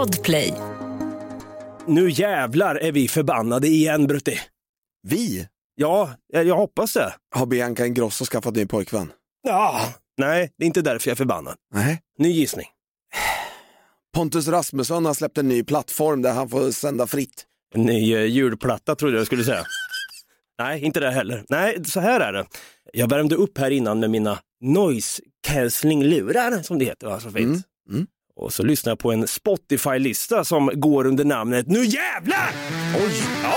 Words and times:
Podplay. 0.00 0.54
Nu 1.86 2.10
jävlar 2.10 2.74
är 2.74 2.92
vi 2.92 3.08
förbannade 3.08 3.66
igen 3.66 4.06
Brutti. 4.06 4.40
Vi? 5.02 5.48
Ja, 5.74 6.10
jag 6.32 6.44
jag 6.44 6.56
hoppas 6.56 6.92
det. 6.92 7.14
Har 7.34 7.46
Bianca 7.46 7.86
Ingrosso 7.86 8.24
skaffat 8.24 8.54
ny 8.54 8.66
pojkvän? 8.66 9.12
Ja. 9.42 9.94
Nej, 10.18 10.52
det 10.58 10.64
är 10.64 10.66
inte 10.66 10.82
därför 10.82 11.08
jag 11.08 11.12
är 11.12 11.16
förbannad. 11.16 11.54
Nej. 11.74 12.00
Ny 12.18 12.28
gissning. 12.28 12.66
Pontus 14.14 14.48
Rasmusson 14.48 15.04
har 15.04 15.14
släppt 15.14 15.38
en 15.38 15.48
ny 15.48 15.64
plattform 15.64 16.22
där 16.22 16.32
han 16.32 16.48
får 16.48 16.70
sända 16.70 17.06
fritt. 17.06 17.46
En 17.74 17.82
ny 17.82 18.14
eh, 18.14 18.24
julplatta 18.24 18.94
trodde 18.94 19.16
jag 19.16 19.26
skulle 19.26 19.44
säga. 19.44 19.64
Nej, 20.58 20.84
inte 20.84 21.00
det 21.00 21.10
heller. 21.10 21.44
Nej, 21.48 21.84
så 21.84 22.00
här 22.00 22.20
är 22.20 22.32
det. 22.32 22.46
Jag 22.92 23.10
värmde 23.10 23.34
upp 23.34 23.58
här 23.58 23.70
innan 23.70 24.00
med 24.00 24.10
mina 24.10 24.38
noise 24.60 25.22
cancelling-lurar 25.48 26.62
som 26.62 26.78
det 26.78 26.84
heter, 26.84 27.06
va? 27.06 27.20
så 27.20 27.30
fint. 27.30 27.36
Mm, 27.38 27.62
mm. 27.90 28.06
Och 28.40 28.52
så 28.52 28.62
lyssnade 28.62 28.90
jag 28.90 28.98
på 28.98 29.12
en 29.12 29.26
Spotify-lista 29.26 30.44
som 30.44 30.70
går 30.74 31.06
under 31.06 31.24
namnet 31.24 31.66
Nu 31.66 31.84
jävlar! 31.84 32.52
Oj! 33.04 33.22
Ja. 33.42 33.54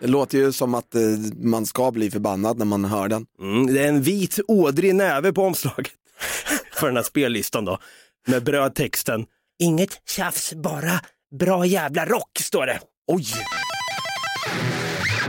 Det 0.00 0.06
låter 0.06 0.38
ju 0.38 0.52
som 0.52 0.74
att 0.74 0.94
eh, 0.94 1.00
man 1.42 1.66
ska 1.66 1.90
bli 1.90 2.10
förbannad 2.10 2.58
när 2.58 2.64
man 2.64 2.84
hör 2.84 3.08
den. 3.08 3.26
Mm, 3.40 3.66
det 3.66 3.84
är 3.84 3.88
en 3.88 4.02
vit 4.02 4.38
ådrig 4.48 4.94
näve 4.94 5.32
på 5.32 5.42
omslaget 5.42 5.92
för 6.72 6.86
den 6.86 6.96
här 6.96 7.02
spellistan 7.02 7.64
då. 7.64 7.78
Med 8.26 8.44
brödtexten 8.44 9.26
Inget 9.58 10.08
tjafs, 10.08 10.54
bara 10.54 11.00
bra 11.38 11.66
jävla 11.66 12.06
rock, 12.06 12.38
står 12.40 12.66
det. 12.66 12.80
Oj! 13.06 13.26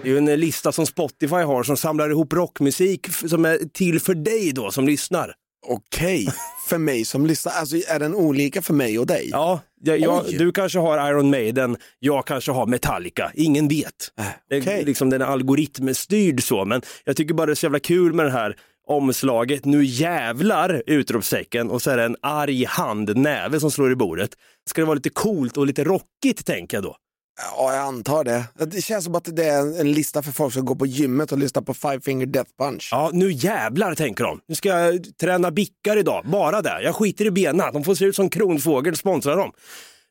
Det 0.03 0.09
är 0.09 0.11
ju 0.11 0.17
en 0.17 0.25
lista 0.25 0.71
som 0.71 0.85
Spotify 0.85 1.35
har 1.35 1.63
som 1.63 1.77
samlar 1.77 2.09
ihop 2.09 2.33
rockmusik 2.33 3.07
som 3.29 3.45
är 3.45 3.57
till 3.73 3.99
för 3.99 4.15
dig 4.15 4.51
då 4.51 4.71
som 4.71 4.85
lyssnar. 4.85 5.33
Okej, 5.67 6.27
för 6.69 6.77
mig 6.77 7.05
som 7.05 7.25
lyssnar. 7.25 7.53
Alltså 7.53 7.75
är 7.87 7.99
den 7.99 8.15
olika 8.15 8.61
för 8.61 8.73
mig 8.73 8.99
och 8.99 9.07
dig? 9.07 9.29
Ja, 9.31 9.59
jag, 9.81 9.99
jag, 9.99 10.25
du 10.25 10.51
kanske 10.51 10.79
har 10.79 11.09
Iron 11.09 11.29
Maiden, 11.29 11.77
jag 11.99 12.25
kanske 12.27 12.51
har 12.51 12.65
Metallica, 12.65 13.31
ingen 13.33 13.67
vet. 13.67 14.11
Äh, 14.19 14.25
Det 14.49 14.55
är 14.55 14.61
okej. 14.61 14.85
liksom 14.85 15.09
den 15.09 15.21
är 15.21 15.25
algoritmstyrd 15.25 16.43
så, 16.43 16.65
men 16.65 16.81
jag 17.03 17.15
tycker 17.17 17.33
bara 17.33 17.45
det 17.45 17.53
är 17.53 17.55
så 17.55 17.65
jävla 17.65 17.79
kul 17.79 18.13
med 18.13 18.25
det 18.25 18.31
här 18.31 18.55
omslaget, 18.87 19.65
nu 19.65 19.83
jävlar 19.85 20.83
utropstecken 20.87 21.69
och 21.69 21.81
så 21.81 21.91
är 21.91 21.97
det 21.97 22.03
en 22.03 22.15
arg 22.21 22.65
hand, 22.65 23.17
näve 23.17 23.59
som 23.59 23.71
slår 23.71 23.91
i 23.91 23.95
bordet. 23.95 24.29
Ska 24.69 24.81
det 24.81 24.85
vara 24.85 24.95
lite 24.95 25.09
coolt 25.09 25.57
och 25.57 25.65
lite 25.67 25.83
rockigt 25.83 26.45
tänker 26.45 26.77
jag 26.77 26.83
då. 26.83 26.95
Ja, 27.41 27.75
jag 27.75 27.83
antar 27.83 28.23
det. 28.23 28.43
Det 28.65 28.81
känns 28.81 29.05
som 29.05 29.15
att 29.15 29.35
det 29.35 29.45
är 29.45 29.79
en, 29.79 29.91
lista 29.91 30.23
för 30.23 30.31
folk 30.31 30.53
som 30.53 30.65
går 30.65 30.75
på 30.75 30.85
gymmet 30.85 31.31
och 31.31 31.37
lyssnar 31.37 31.61
på 31.61 31.73
Five 31.73 32.01
Finger 32.01 32.25
Death 32.25 32.51
Punch. 32.59 32.89
Ja, 32.91 33.09
nu 33.13 33.31
jävlar 33.31 33.95
tänker 33.95 34.23
de. 34.23 34.39
Nu 34.47 34.55
ska 34.55 34.69
jag 34.69 35.17
träna 35.17 35.51
bickar 35.51 35.97
idag, 35.97 36.25
bara 36.25 36.61
det. 36.61 36.81
Jag 36.83 36.95
skiter 36.95 37.25
i 37.25 37.31
benen, 37.31 37.73
de 37.73 37.83
får 37.83 37.95
se 37.95 38.05
ut 38.05 38.15
som 38.15 38.29
kronfågel, 38.29 38.95
sponsra 38.95 39.35
dem. 39.35 39.51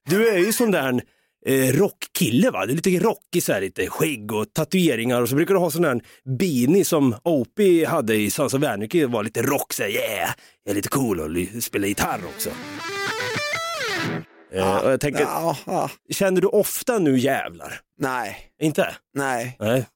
Du 0.09 0.29
är 0.29 0.39
ju 0.39 0.53
sån 0.53 0.71
där 0.71 1.03
eh, 1.47 1.73
rockkille 1.73 2.51
va? 2.51 2.67
Du 2.67 2.73
är 2.73 2.77
lite 2.77 2.91
rockig 2.91 3.43
så 3.43 3.53
här, 3.53 3.61
lite 3.61 3.87
skägg 3.87 4.33
och 4.33 4.53
tatueringar 4.53 5.23
och 5.23 5.29
så 5.29 5.35
brukar 5.35 5.55
du 5.55 5.61
ha 5.61 5.71
sån 5.71 5.83
där 5.83 6.01
beanie 6.39 6.85
som 6.85 7.15
Opie 7.25 7.87
hade 7.87 8.15
i 8.15 8.31
Sons 8.31 8.55
of 8.55 8.63
Anarchy, 8.63 9.05
var 9.05 9.25
lite 9.25 9.43
rock 9.43 9.73
så 9.73 9.83
här, 9.83 9.91
yeah, 9.91 10.31
jag 10.65 10.71
är 10.71 10.75
lite 10.75 10.89
cool 10.89 11.21
och 11.21 11.63
spelar 11.63 11.89
gitarr 11.89 12.21
också. 12.35 12.51
Eh, 14.53 14.77
och 14.85 14.91
jag 14.93 15.01
tänker, 15.01 15.27
känner 16.13 16.41
du 16.41 16.47
ofta 16.47 16.99
nu 16.99 17.19
jävlar? 17.19 17.81
Nej, 17.99 18.37
Inte? 18.63 18.97
nej. 19.15 19.57
Nej. 19.59 19.87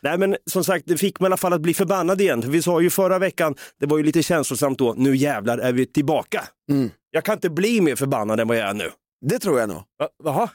Nej 0.00 0.18
men 0.18 0.36
som 0.50 0.64
sagt, 0.64 0.84
det 0.86 0.96
fick 0.96 1.20
mig 1.20 1.26
i 1.26 1.28
alla 1.28 1.36
fall 1.36 1.52
att 1.52 1.60
bli 1.60 1.74
förbannad 1.74 2.20
igen. 2.20 2.42
Vi 2.46 2.62
sa 2.62 2.80
ju 2.80 2.90
förra 2.90 3.18
veckan, 3.18 3.54
det 3.80 3.86
var 3.86 3.98
ju 3.98 4.04
lite 4.04 4.22
känslosamt 4.22 4.78
då, 4.78 4.94
nu 4.96 5.16
jävlar 5.16 5.58
är 5.58 5.72
vi 5.72 5.86
tillbaka. 5.86 6.44
Mm. 6.70 6.90
Jag 7.10 7.24
kan 7.24 7.34
inte 7.34 7.50
bli 7.50 7.80
mer 7.80 7.96
förbannad 7.96 8.40
än 8.40 8.48
vad 8.48 8.56
jag 8.56 8.68
är 8.68 8.74
nu. 8.74 8.90
Det 9.26 9.38
tror 9.38 9.60
jag 9.60 9.68
nog. 9.68 9.82
Va- 9.98 10.08
Jaha? 10.24 10.48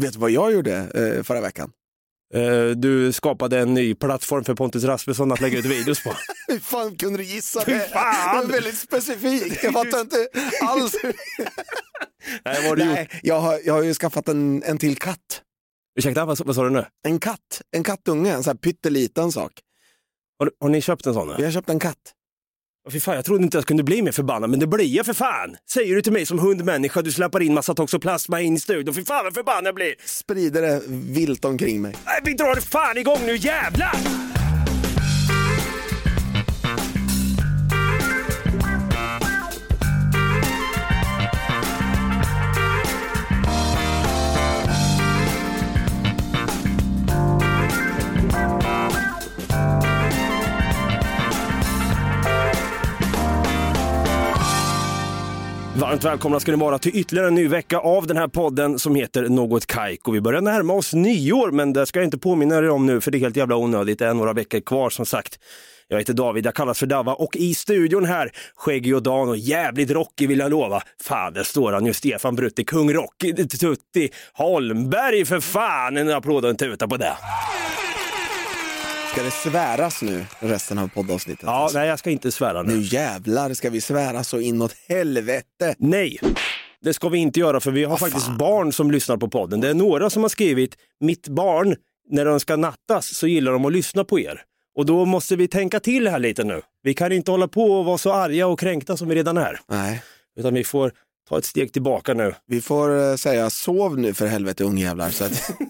Vet 0.00 0.12
du 0.12 0.18
vad 0.18 0.30
jag 0.30 0.52
gjorde 0.52 0.76
eh, 0.76 1.22
förra 1.22 1.40
veckan? 1.40 1.70
Eh, 2.34 2.68
du 2.76 3.12
skapade 3.12 3.58
en 3.58 3.74
ny 3.74 3.94
plattform 3.94 4.44
för 4.44 4.54
Pontus 4.54 4.84
Rasmusson 4.84 5.32
att 5.32 5.40
lägga 5.40 5.58
ut 5.58 5.64
videos 5.64 6.02
på. 6.02 6.12
Hur 6.48 6.58
fan 6.58 6.96
kunde 6.96 7.18
du 7.18 7.24
gissa 7.24 7.64
det? 7.64 7.88
fan! 7.92 8.36
Det 8.36 8.46
var 8.46 8.52
väldigt 8.52 8.78
specifikt. 8.78 9.64
Jag 9.64 9.72
fattar 9.72 10.00
inte 10.00 10.28
alls. 10.62 10.94
Nej, 12.44 12.56
vad 12.60 12.64
har 12.64 12.76
du 12.76 12.82
gjort? 12.84 12.94
Nej, 12.94 13.08
jag 13.22 13.40
har, 13.40 13.60
jag 13.64 13.74
har 13.74 13.82
ju 13.82 13.94
skaffat 13.94 14.28
en, 14.28 14.62
en 14.62 14.78
till 14.78 14.96
katt. 14.96 15.42
Ursäkta, 15.98 16.24
vad, 16.24 16.46
vad 16.46 16.54
sa 16.54 16.64
du 16.64 16.70
nu? 16.70 16.84
En 17.06 17.18
katt, 17.18 17.62
en 17.76 17.84
kattunge, 17.84 18.34
en 18.34 18.42
sån 18.42 18.50
här 18.50 18.58
pytteliten 18.58 19.32
sak. 19.32 19.52
Har, 20.38 20.50
har 20.60 20.68
ni 20.68 20.80
köpt 20.80 21.06
en 21.06 21.14
sån? 21.14 21.28
Vi 21.28 21.34
här? 21.34 21.44
har 21.44 21.50
köpt 21.50 21.70
en 21.70 21.78
katt. 21.78 22.12
Åh, 22.86 22.92
Fy 22.92 23.00
fan, 23.00 23.14
jag 23.14 23.24
trodde 23.24 23.44
inte 23.44 23.58
jag 23.58 23.64
kunde 23.66 23.82
bli 23.82 24.02
mer 24.02 24.12
förbannad, 24.12 24.50
men 24.50 24.60
det 24.60 24.66
blir 24.66 24.96
jag 24.96 25.06
för 25.06 25.12
fan! 25.12 25.56
Säger 25.70 25.94
du 25.94 26.02
till 26.02 26.12
mig 26.12 26.26
som 26.26 26.38
hundmänniska, 26.38 27.02
du 27.02 27.12
släpper 27.12 27.42
in 27.42 27.54
massa 27.54 27.74
toxoplasma 27.74 28.40
in 28.40 28.54
i 28.56 28.60
studion, 28.60 28.94
fy 28.94 29.04
fan 29.04 29.24
vad 29.24 29.34
förbannad 29.34 29.66
jag 29.66 29.74
blir! 29.74 29.94
Sprider 30.04 30.62
det 30.62 30.82
vilt 30.88 31.44
omkring 31.44 31.82
mig. 31.82 31.96
Nej, 32.06 32.20
vi 32.24 32.32
drar 32.32 32.60
fan 32.60 32.98
igång 32.98 33.18
nu, 33.26 33.36
jävlar! 33.36 33.92
Varmt 55.96 56.04
välkomna 56.04 56.40
ska 56.40 56.52
ni 56.52 56.58
vara 56.58 56.78
till 56.78 56.96
ytterligare 56.96 57.28
en 57.28 57.34
ny 57.34 57.48
vecka 57.48 57.78
av 57.78 58.06
den 58.06 58.16
här 58.16 58.28
podden 58.28 58.78
som 58.78 58.94
heter 58.94 59.28
Något 59.28 59.66
Kaiko. 59.66 60.12
Vi 60.12 60.20
börjar 60.20 60.40
närma 60.40 60.72
oss 60.72 60.94
nyår, 60.94 61.50
men 61.50 61.72
det 61.72 61.86
ska 61.86 61.98
jag 61.98 62.06
inte 62.06 62.18
påminna 62.18 62.56
er 62.56 62.70
om 62.70 62.86
nu 62.86 63.00
för 63.00 63.10
det 63.10 63.18
är 63.18 63.20
helt 63.20 63.36
jävla 63.36 63.56
onödigt. 63.56 63.98
Det 63.98 64.06
är 64.06 64.14
några 64.14 64.32
veckor 64.32 64.60
kvar 64.60 64.90
som 64.90 65.06
sagt. 65.06 65.38
Jag 65.88 65.98
heter 65.98 66.12
David, 66.12 66.46
jag 66.46 66.54
kallas 66.54 66.78
för 66.78 66.86
Dava 66.86 67.14
och 67.14 67.36
i 67.36 67.54
studion 67.54 68.04
här, 68.04 68.32
skäggig 68.56 68.94
och 68.94 69.02
Dan 69.02 69.28
och 69.28 69.36
jävligt 69.36 69.90
rockig 69.90 70.28
vill 70.28 70.38
jag 70.38 70.50
lova. 70.50 70.82
Fan, 71.02 71.32
där 71.32 71.42
står 71.42 71.72
han 71.72 71.86
ju, 71.86 71.92
Stefan 71.92 72.36
Brutti, 72.36 72.64
kung 72.64 72.92
Rocky, 72.92 73.32
Tutti 73.34 74.10
Holmberg 74.32 75.24
för 75.24 75.40
fan. 75.40 75.96
En 75.96 76.10
applåd 76.10 76.44
och 76.44 76.50
en 76.50 76.56
tuta 76.56 76.88
på 76.88 76.96
det. 76.96 77.12
Ska 79.16 79.24
det 79.24 79.30
sväras 79.30 80.02
nu 80.02 80.24
resten 80.38 80.78
av 80.78 80.88
poddavsnittet? 80.88 81.42
Ja, 81.46 81.52
alltså? 81.52 81.78
nej 81.78 81.88
jag 81.88 81.98
ska 81.98 82.10
inte 82.10 82.32
svära 82.32 82.62
nu. 82.62 82.74
Nu 82.74 82.82
jävlar 82.82 83.54
ska 83.54 83.70
vi 83.70 83.80
svära 83.80 84.24
så 84.24 84.40
inåt 84.40 84.72
helvete. 84.88 85.74
Nej, 85.78 86.18
det 86.82 86.94
ska 86.94 87.08
vi 87.08 87.18
inte 87.18 87.40
göra 87.40 87.60
för 87.60 87.70
vi 87.70 87.84
har 87.84 87.96
faktiskt 87.96 88.38
barn 88.38 88.72
som 88.72 88.90
lyssnar 88.90 89.16
på 89.16 89.28
podden. 89.28 89.60
Det 89.60 89.68
är 89.68 89.74
några 89.74 90.10
som 90.10 90.22
har 90.22 90.28
skrivit, 90.28 90.76
mitt 91.00 91.28
barn, 91.28 91.76
när 92.10 92.24
de 92.24 92.40
ska 92.40 92.56
nattas 92.56 93.14
så 93.16 93.26
gillar 93.26 93.52
de 93.52 93.64
att 93.64 93.72
lyssna 93.72 94.04
på 94.04 94.20
er. 94.20 94.42
Och 94.78 94.86
då 94.86 95.04
måste 95.04 95.36
vi 95.36 95.48
tänka 95.48 95.80
till 95.80 96.08
här 96.08 96.18
lite 96.18 96.44
nu. 96.44 96.62
Vi 96.82 96.94
kan 96.94 97.12
inte 97.12 97.30
hålla 97.30 97.48
på 97.48 97.72
och 97.72 97.84
vara 97.84 97.98
så 97.98 98.12
arga 98.12 98.46
och 98.46 98.60
kränkta 98.60 98.96
som 98.96 99.08
vi 99.08 99.14
redan 99.14 99.36
är. 99.36 99.60
Nej, 99.68 100.02
Utan 100.38 100.54
vi 100.54 100.64
får 100.64 100.92
ta 101.28 101.38
ett 101.38 101.44
steg 101.44 101.72
tillbaka 101.72 102.14
nu. 102.14 102.34
vi 102.46 102.60
får 102.60 103.10
eh, 103.10 103.16
säga 103.16 103.50
sov 103.50 103.98
nu 103.98 104.14
för 104.14 104.26
helvete 104.26 104.64
ungjävlar. 104.64 105.10
Så 105.10 105.24
att, 105.24 105.50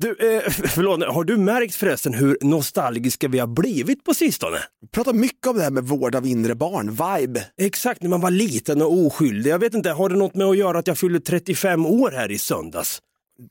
Du, 0.00 0.08
eh, 0.10 0.50
förlåt, 0.50 1.04
har 1.04 1.24
du 1.24 1.36
märkt 1.36 1.74
förresten 1.74 2.14
hur 2.14 2.38
nostalgiska 2.40 3.28
vi 3.28 3.38
har 3.38 3.46
blivit 3.46 4.04
på 4.04 4.14
sistone? 4.14 4.58
vi 4.80 4.88
pratar 4.88 5.12
mycket 5.12 5.46
om 5.46 5.56
det 5.56 5.62
här 5.62 5.70
med 5.70 5.84
vård 5.84 6.14
av 6.14 6.26
inre 6.26 6.54
barn, 6.54 6.90
vibe. 6.90 7.44
Exakt, 7.60 8.02
när 8.02 8.10
man 8.10 8.20
var 8.20 8.30
liten 8.30 8.82
och 8.82 8.92
oskyldig. 8.92 9.50
Jag 9.50 9.58
vet 9.58 9.74
inte, 9.74 9.90
har 9.90 10.08
det 10.08 10.16
något 10.16 10.34
med 10.34 10.46
att 10.46 10.56
göra 10.56 10.78
att 10.78 10.86
jag 10.86 10.98
fyllde 10.98 11.20
35 11.20 11.86
år 11.86 12.10
här 12.10 12.30
i 12.30 12.38
söndags? 12.38 12.98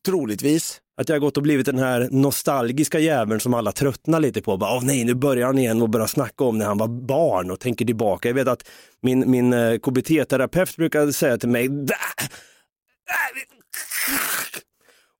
Troligtvis. 0.05 0.81
Att 1.01 1.09
jag 1.09 1.15
har 1.15 1.19
gått 1.19 1.37
och 1.37 1.43
blivit 1.43 1.65
den 1.65 1.79
här 1.79 2.07
nostalgiska 2.11 2.99
jäveln 2.99 3.39
som 3.39 3.53
alla 3.53 3.71
tröttnar 3.71 4.19
lite 4.19 4.41
på. 4.41 4.57
Bara, 4.57 4.77
Åh 4.77 4.83
nej, 4.83 5.03
nu 5.03 5.13
börjar 5.13 5.45
han 5.45 5.59
igen 5.59 5.81
och 5.81 5.89
börjar 5.89 6.07
snacka 6.07 6.43
om 6.43 6.57
när 6.57 6.65
han 6.65 6.77
var 6.77 6.87
barn 6.87 7.51
och 7.51 7.59
tänker 7.59 7.85
tillbaka. 7.85 8.29
Jag 8.29 8.35
vet 8.35 8.47
att 8.47 8.69
min, 9.01 9.31
min 9.31 9.53
eh, 9.53 9.77
KBT-terapeut 9.77 10.75
brukade 10.75 11.13
säga 11.13 11.37
till 11.37 11.49
mig 11.49 11.69
"Bä! 11.69 11.95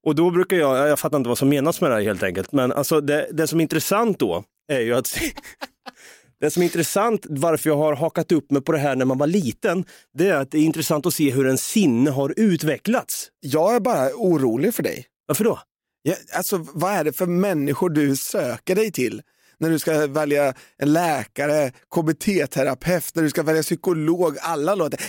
Och 0.04 0.14
då 0.14 0.30
brukar 0.30 0.56
jag, 0.56 0.88
jag 0.88 0.98
fattar 0.98 1.16
inte 1.16 1.28
vad 1.28 1.38
som 1.38 1.48
menas 1.48 1.80
med 1.80 1.90
det 1.90 1.94
här 1.94 2.02
helt 2.02 2.22
enkelt, 2.22 2.52
men 2.52 2.72
alltså 2.72 3.00
det, 3.00 3.28
det 3.32 3.46
som 3.46 3.60
är 3.60 3.62
intressant 3.62 4.18
då 4.18 4.44
är 4.72 4.80
ju 4.80 4.94
att 4.94 5.18
det 6.40 6.50
som 6.50 6.62
är 6.62 6.66
intressant, 6.66 7.26
varför 7.28 7.70
jag 7.70 7.76
har 7.76 7.96
hakat 7.96 8.32
upp 8.32 8.50
mig 8.50 8.62
på 8.62 8.72
det 8.72 8.78
här 8.78 8.96
när 8.96 9.04
man 9.04 9.18
var 9.18 9.26
liten, 9.26 9.84
det 10.14 10.28
är 10.28 10.34
att 10.34 10.50
det 10.50 10.58
är 10.58 10.62
intressant 10.62 11.06
att 11.06 11.14
se 11.14 11.30
hur 11.30 11.46
en 11.46 11.58
sinne 11.58 12.10
har 12.10 12.34
utvecklats. 12.36 13.28
Jag 13.40 13.74
är 13.74 13.80
bara 13.80 14.10
orolig 14.14 14.74
för 14.74 14.82
dig. 14.82 15.06
Varför 15.26 15.44
då? 15.44 15.58
Ja, 16.02 16.14
alltså, 16.36 16.66
vad 16.72 16.92
är 16.92 17.04
det 17.04 17.12
för 17.12 17.26
människor 17.26 17.90
du 17.90 18.16
söker 18.16 18.74
dig 18.74 18.92
till? 18.92 19.22
När 19.58 19.70
du 19.70 19.78
ska 19.78 20.06
välja 20.06 20.54
en 20.76 20.92
läkare, 20.92 21.72
KBT-terapeut, 21.94 23.14
när 23.14 23.22
du 23.22 23.30
ska 23.30 23.42
välja 23.42 23.62
psykolog, 23.62 24.36
alla 24.40 24.74
låter... 24.74 25.00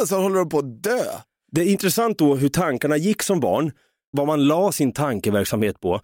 Och 0.00 0.08
så 0.08 0.20
håller 0.20 0.36
de 0.36 0.48
på 0.48 0.58
att 0.58 0.82
dö. 0.82 1.04
Det 1.52 1.60
är 1.60 1.66
intressant 1.66 2.18
då 2.18 2.34
hur 2.34 2.48
tankarna 2.48 2.96
gick 2.96 3.22
som 3.22 3.40
barn, 3.40 3.72
vad 4.10 4.26
man 4.26 4.46
la 4.46 4.72
sin 4.72 4.92
tankeverksamhet 4.92 5.80
på. 5.80 6.00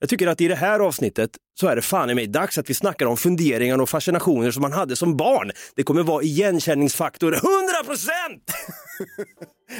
Jag 0.00 0.08
tycker 0.08 0.26
att 0.26 0.40
i 0.40 0.48
det 0.48 0.54
här 0.54 0.80
avsnittet 0.80 1.30
så 1.60 1.68
är 1.68 1.76
det 1.76 1.82
fan 1.82 2.10
i 2.10 2.14
mig 2.14 2.26
dags 2.26 2.58
att 2.58 2.70
vi 2.70 2.74
snackar 2.74 3.06
om 3.06 3.16
funderingar 3.16 3.78
och 3.78 3.88
fascinationer 3.88 4.50
som 4.50 4.62
man 4.62 4.72
hade 4.72 4.96
som 4.96 5.16
barn. 5.16 5.50
Det 5.76 5.82
kommer 5.82 6.02
vara 6.02 6.22
igenkänningsfaktor 6.22 7.32
100%! 7.32 7.38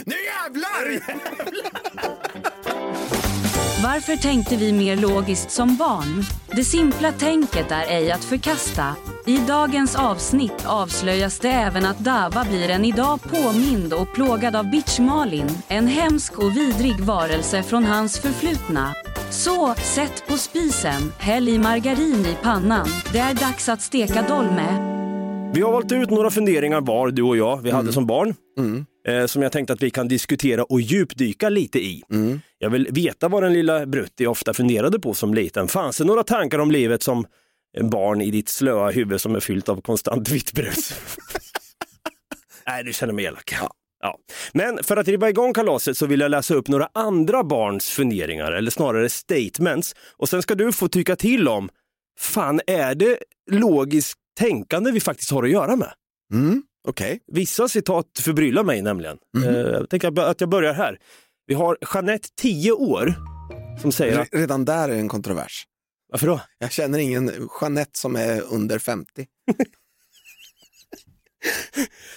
Nu 0.05 0.15
jävlar! 0.15 1.03
Varför 3.83 4.17
tänkte 4.17 4.57
vi 4.57 4.73
mer 4.73 4.97
logiskt 4.97 5.51
som 5.51 5.77
barn? 5.77 6.25
Det 6.57 6.65
simpla 6.65 7.13
tänket 7.13 7.71
är 7.71 7.83
ej 7.89 8.13
att 8.13 8.25
förkasta. 8.25 8.97
I 9.27 9.39
dagens 9.39 9.97
avsnitt 9.97 10.67
avslöjas 10.67 11.39
det 11.39 11.49
även 11.49 11.87
att 11.87 11.99
Dava 11.99 12.45
blir 12.45 12.69
en 12.71 12.85
idag 12.85 13.21
påmind 13.23 13.93
och 13.93 14.15
plågad 14.15 14.57
av 14.57 14.71
bitch 14.71 14.99
Malin, 14.99 15.49
en 15.69 15.87
hemsk 15.87 16.39
och 16.39 16.57
vidrig 16.57 17.01
varelse 17.01 17.63
från 17.63 17.85
hans 17.85 18.21
förflutna. 18.21 18.93
Så, 19.31 19.75
sätt 19.75 20.25
på 20.29 20.37
spisen, 20.37 21.13
häll 21.19 21.49
i 21.49 21.59
margarin 21.59 22.27
i 22.27 22.37
pannan. 22.43 22.87
Det 23.13 23.19
är 23.19 23.35
dags 23.35 23.69
att 23.69 23.83
steka 23.83 24.23
dolme. 24.23 24.93
Vi 25.55 25.63
har 25.63 25.73
valt 25.73 25.93
ut 25.93 26.11
några 26.11 26.31
funderingar 26.31 26.81
var, 26.81 27.11
du 27.11 27.23
och 27.23 27.37
jag, 27.37 27.63
vi 27.63 27.71
hade 27.71 27.93
som 27.93 28.07
barn. 28.07 28.35
Eh, 29.09 29.27
som 29.27 29.43
jag 29.43 29.53
tänkte 29.53 29.73
att 29.73 29.83
vi 29.83 29.91
kan 29.91 30.09
diskutera 30.09 30.65
och 30.65 30.81
djupdyka 30.81 31.49
lite 31.49 31.79
i. 31.79 32.03
Jag 32.59 32.71
vill 32.71 32.89
veta 32.91 33.29
vad 33.29 33.43
den 33.43 33.53
lilla 33.53 33.87
Brutti 33.87 34.27
ofta 34.27 34.55
funderade 34.55 35.01
på 35.01 35.15
som 35.15 35.35
liten. 35.35 35.69
Fanns 35.69 35.99
det 35.99 36.05
några 36.05 36.25
tankar 36.25 36.59
om 36.59 36.71
livet 36.71 37.03
som 37.03 37.27
barn 37.81 38.21
i 38.21 38.31
ditt 38.31 38.49
slöa 38.49 38.91
huvud 38.91 39.21
som 39.21 39.35
är 39.37 39.41
fyllt 39.41 39.69
av 39.69 39.81
konstant 39.81 40.29
vitt 40.29 40.53
brus? 40.53 40.95
Nej, 42.67 42.85
du 42.85 42.93
känner 42.93 43.13
mig 43.13 43.25
elak. 43.25 43.55
Ja. 44.03 44.19
Men 44.53 44.79
för 44.83 44.97
att 44.97 45.09
riva 45.09 45.29
igång 45.29 45.53
kalaset 45.53 45.97
så 45.97 46.07
vill 46.07 46.21
jag 46.21 46.31
läsa 46.31 46.55
upp 46.55 46.69
några 46.69 46.89
andra 46.93 47.45
barns 47.45 47.91
funderingar, 47.91 48.53
eller 48.53 48.71
snarare 48.71 49.09
statements. 49.09 49.95
Och 50.17 50.29
sen 50.29 50.43
ska 50.43 50.55
du 50.55 50.73
få 50.73 50.89
tycka 50.89 51.17
till 51.17 51.49
om, 51.49 51.69
fan 52.19 52.61
är 52.67 52.95
det 52.95 53.19
logiskt 53.51 54.19
tänkande 54.39 54.91
vi 54.91 55.01
faktiskt 55.01 55.31
har 55.31 55.43
att 55.43 55.51
göra 55.51 55.77
med? 55.77 55.93
Mm, 56.33 56.63
Okej. 56.89 57.21
Vissa 57.33 57.69
citat 57.69 58.07
förbryllar 58.21 58.65
mig 58.65 58.83
nämligen. 58.83 59.19
Eh, 59.45 59.51
jag 59.57 59.91
tänker 59.91 60.21
att 60.21 60.41
jag 60.41 60.51
börjar 60.51 60.73
här. 60.75 60.99
Vi 61.47 61.55
har 61.55 61.79
Jeanette, 61.95 62.29
10 62.37 62.73
år, 62.73 63.15
som 63.81 63.93
säger 63.93 64.19
att... 64.19 64.29
Re- 64.29 64.39
Redan 64.39 64.65
där 64.65 64.89
är 64.89 64.93
det 64.93 64.99
en 65.01 65.09
kontrovers. 65.09 65.67
Varför 66.09 66.27
då? 66.27 66.41
Jag 66.59 66.73
känner 66.73 66.99
ingen 66.99 67.49
Jeanette 67.61 67.99
som 67.99 68.17
är 68.17 68.41
under 68.53 68.79
50. 68.79 69.07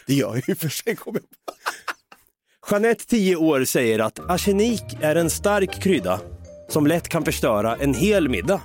det 0.07 0.13
gör 0.13 0.35
jag 0.35 0.49
ju 0.49 0.55
för 0.55 0.69
sig. 0.69 0.95
kommer 0.95 1.19
jag 1.19 1.29
på. 1.29 1.35
Jeanette, 2.71 3.05
10 3.05 3.35
år, 3.35 3.63
säger 3.65 3.99
att 3.99 4.19
arsenik 4.19 4.83
är 5.01 5.15
en 5.15 5.29
stark 5.29 5.81
krydda 5.83 6.21
som 6.69 6.87
lätt 6.87 7.09
kan 7.09 7.25
förstöra 7.25 7.75
en 7.75 7.93
hel 7.93 8.29
middag. 8.29 8.61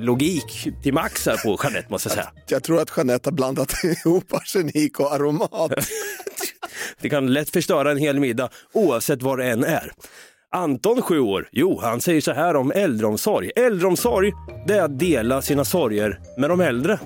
Logik 0.00 0.68
till 0.82 0.94
max 0.94 1.26
här 1.26 1.36
på 1.36 1.58
Jeanette 1.62 1.90
måste 1.90 2.08
jag 2.08 2.14
säga. 2.14 2.28
Jag 2.48 2.62
tror 2.62 2.80
att 2.80 2.92
Jeanette 2.96 3.30
har 3.30 3.34
blandat 3.34 3.74
ihop 4.04 4.34
arsenik 4.34 5.00
och 5.00 5.12
aromat. 5.12 5.72
Det 7.00 7.08
kan 7.08 7.32
lätt 7.32 7.50
förstöra 7.50 7.90
en 7.90 7.98
hel 7.98 8.20
middag 8.20 8.48
oavsett 8.72 9.22
vad 9.22 9.38
det 9.38 9.44
än 9.50 9.64
är. 9.64 9.92
Anton, 10.52 11.02
7 11.02 11.20
år, 11.20 11.48
jo, 11.52 11.80
han 11.82 12.00
säger 12.00 12.20
så 12.20 12.32
här 12.32 12.56
om 12.56 12.72
äldreomsorg. 12.72 13.50
Äldreomsorg, 13.56 14.32
det 14.66 14.74
är 14.74 14.82
att 14.82 14.98
dela 14.98 15.42
sina 15.42 15.64
sorger 15.64 16.20
med 16.38 16.50
de 16.50 16.60
äldre. 16.60 16.98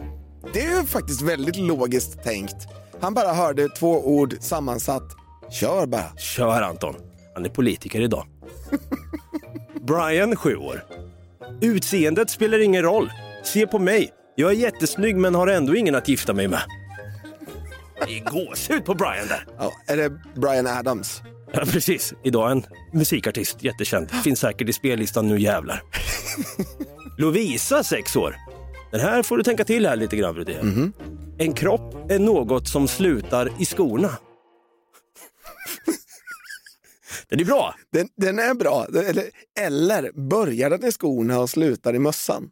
Det 0.53 0.65
är 0.65 0.83
faktiskt 0.83 1.23
väldigt 1.23 1.57
logiskt 1.57 2.23
tänkt. 2.25 2.57
Han 3.01 3.15
bara 3.15 3.33
hörde 3.33 3.69
två 3.69 4.09
ord 4.09 4.35
sammansatt. 4.41 5.17
Kör 5.51 5.87
bara. 5.87 6.17
Kör 6.19 6.63
Anton, 6.63 6.95
han 7.35 7.45
är 7.45 7.49
politiker 7.49 8.01
idag. 8.01 8.27
Brian, 9.81 10.37
7 10.37 10.57
år. 10.57 10.85
Utseendet 11.61 12.31
spelar 12.31 12.59
ingen 12.59 12.83
roll. 12.83 13.11
Se 13.45 13.67
på 13.67 13.79
mig, 13.79 14.11
jag 14.37 14.51
är 14.51 14.57
jättesnygg 14.57 15.17
men 15.17 15.35
har 15.35 15.47
ändå 15.47 15.77
ingen 15.77 15.95
att 15.95 16.09
gifta 16.09 16.33
mig 16.33 16.49
med. 16.49 16.61
Det 18.07 18.19
är 18.19 18.25
gåshud 18.25 18.85
på 18.85 18.95
Brian 18.95 19.27
där. 19.29 19.47
Ja, 19.59 19.73
är 19.87 19.97
det 19.97 20.13
Brian 20.35 20.67
Adams? 20.67 21.23
Ja, 21.53 21.61
precis. 21.61 22.15
Idag 22.25 22.53
en 22.53 22.63
musikartist, 22.93 23.65
jättekänd. 23.65 24.11
Finns 24.11 24.41
säkert 24.41 24.69
i 24.69 24.73
spellistan 24.73 25.29
nu 25.29 25.39
jävlar. 25.41 25.83
Lovisa, 27.19 27.85
6 27.85 28.17
år. 28.17 28.37
Den 28.91 29.01
här 29.01 29.23
får 29.23 29.37
du 29.37 29.43
tänka 29.43 29.65
till 29.65 29.87
här 29.87 29.97
lite 29.97 30.17
grann. 30.17 30.35
Brudé. 30.35 30.55
En 31.39 31.53
kropp 31.53 32.11
är 32.11 32.19
något 32.19 32.69
som 32.69 32.89
slutar 32.89 33.49
i 33.59 33.65
skorna. 33.65 34.11
Den 37.33 37.41
är 37.41 37.45
bra. 37.45 37.75
Den, 37.93 38.09
den 38.17 38.39
är 38.39 38.55
bra. 38.55 38.87
Eller, 38.87 39.25
eller 39.61 40.13
börjar 40.29 40.71
den 40.71 40.85
i 40.85 40.93
skorna 40.93 41.41
och 41.41 41.51
slutar 41.51 41.95
i 41.95 41.99
mössan? 41.99 42.51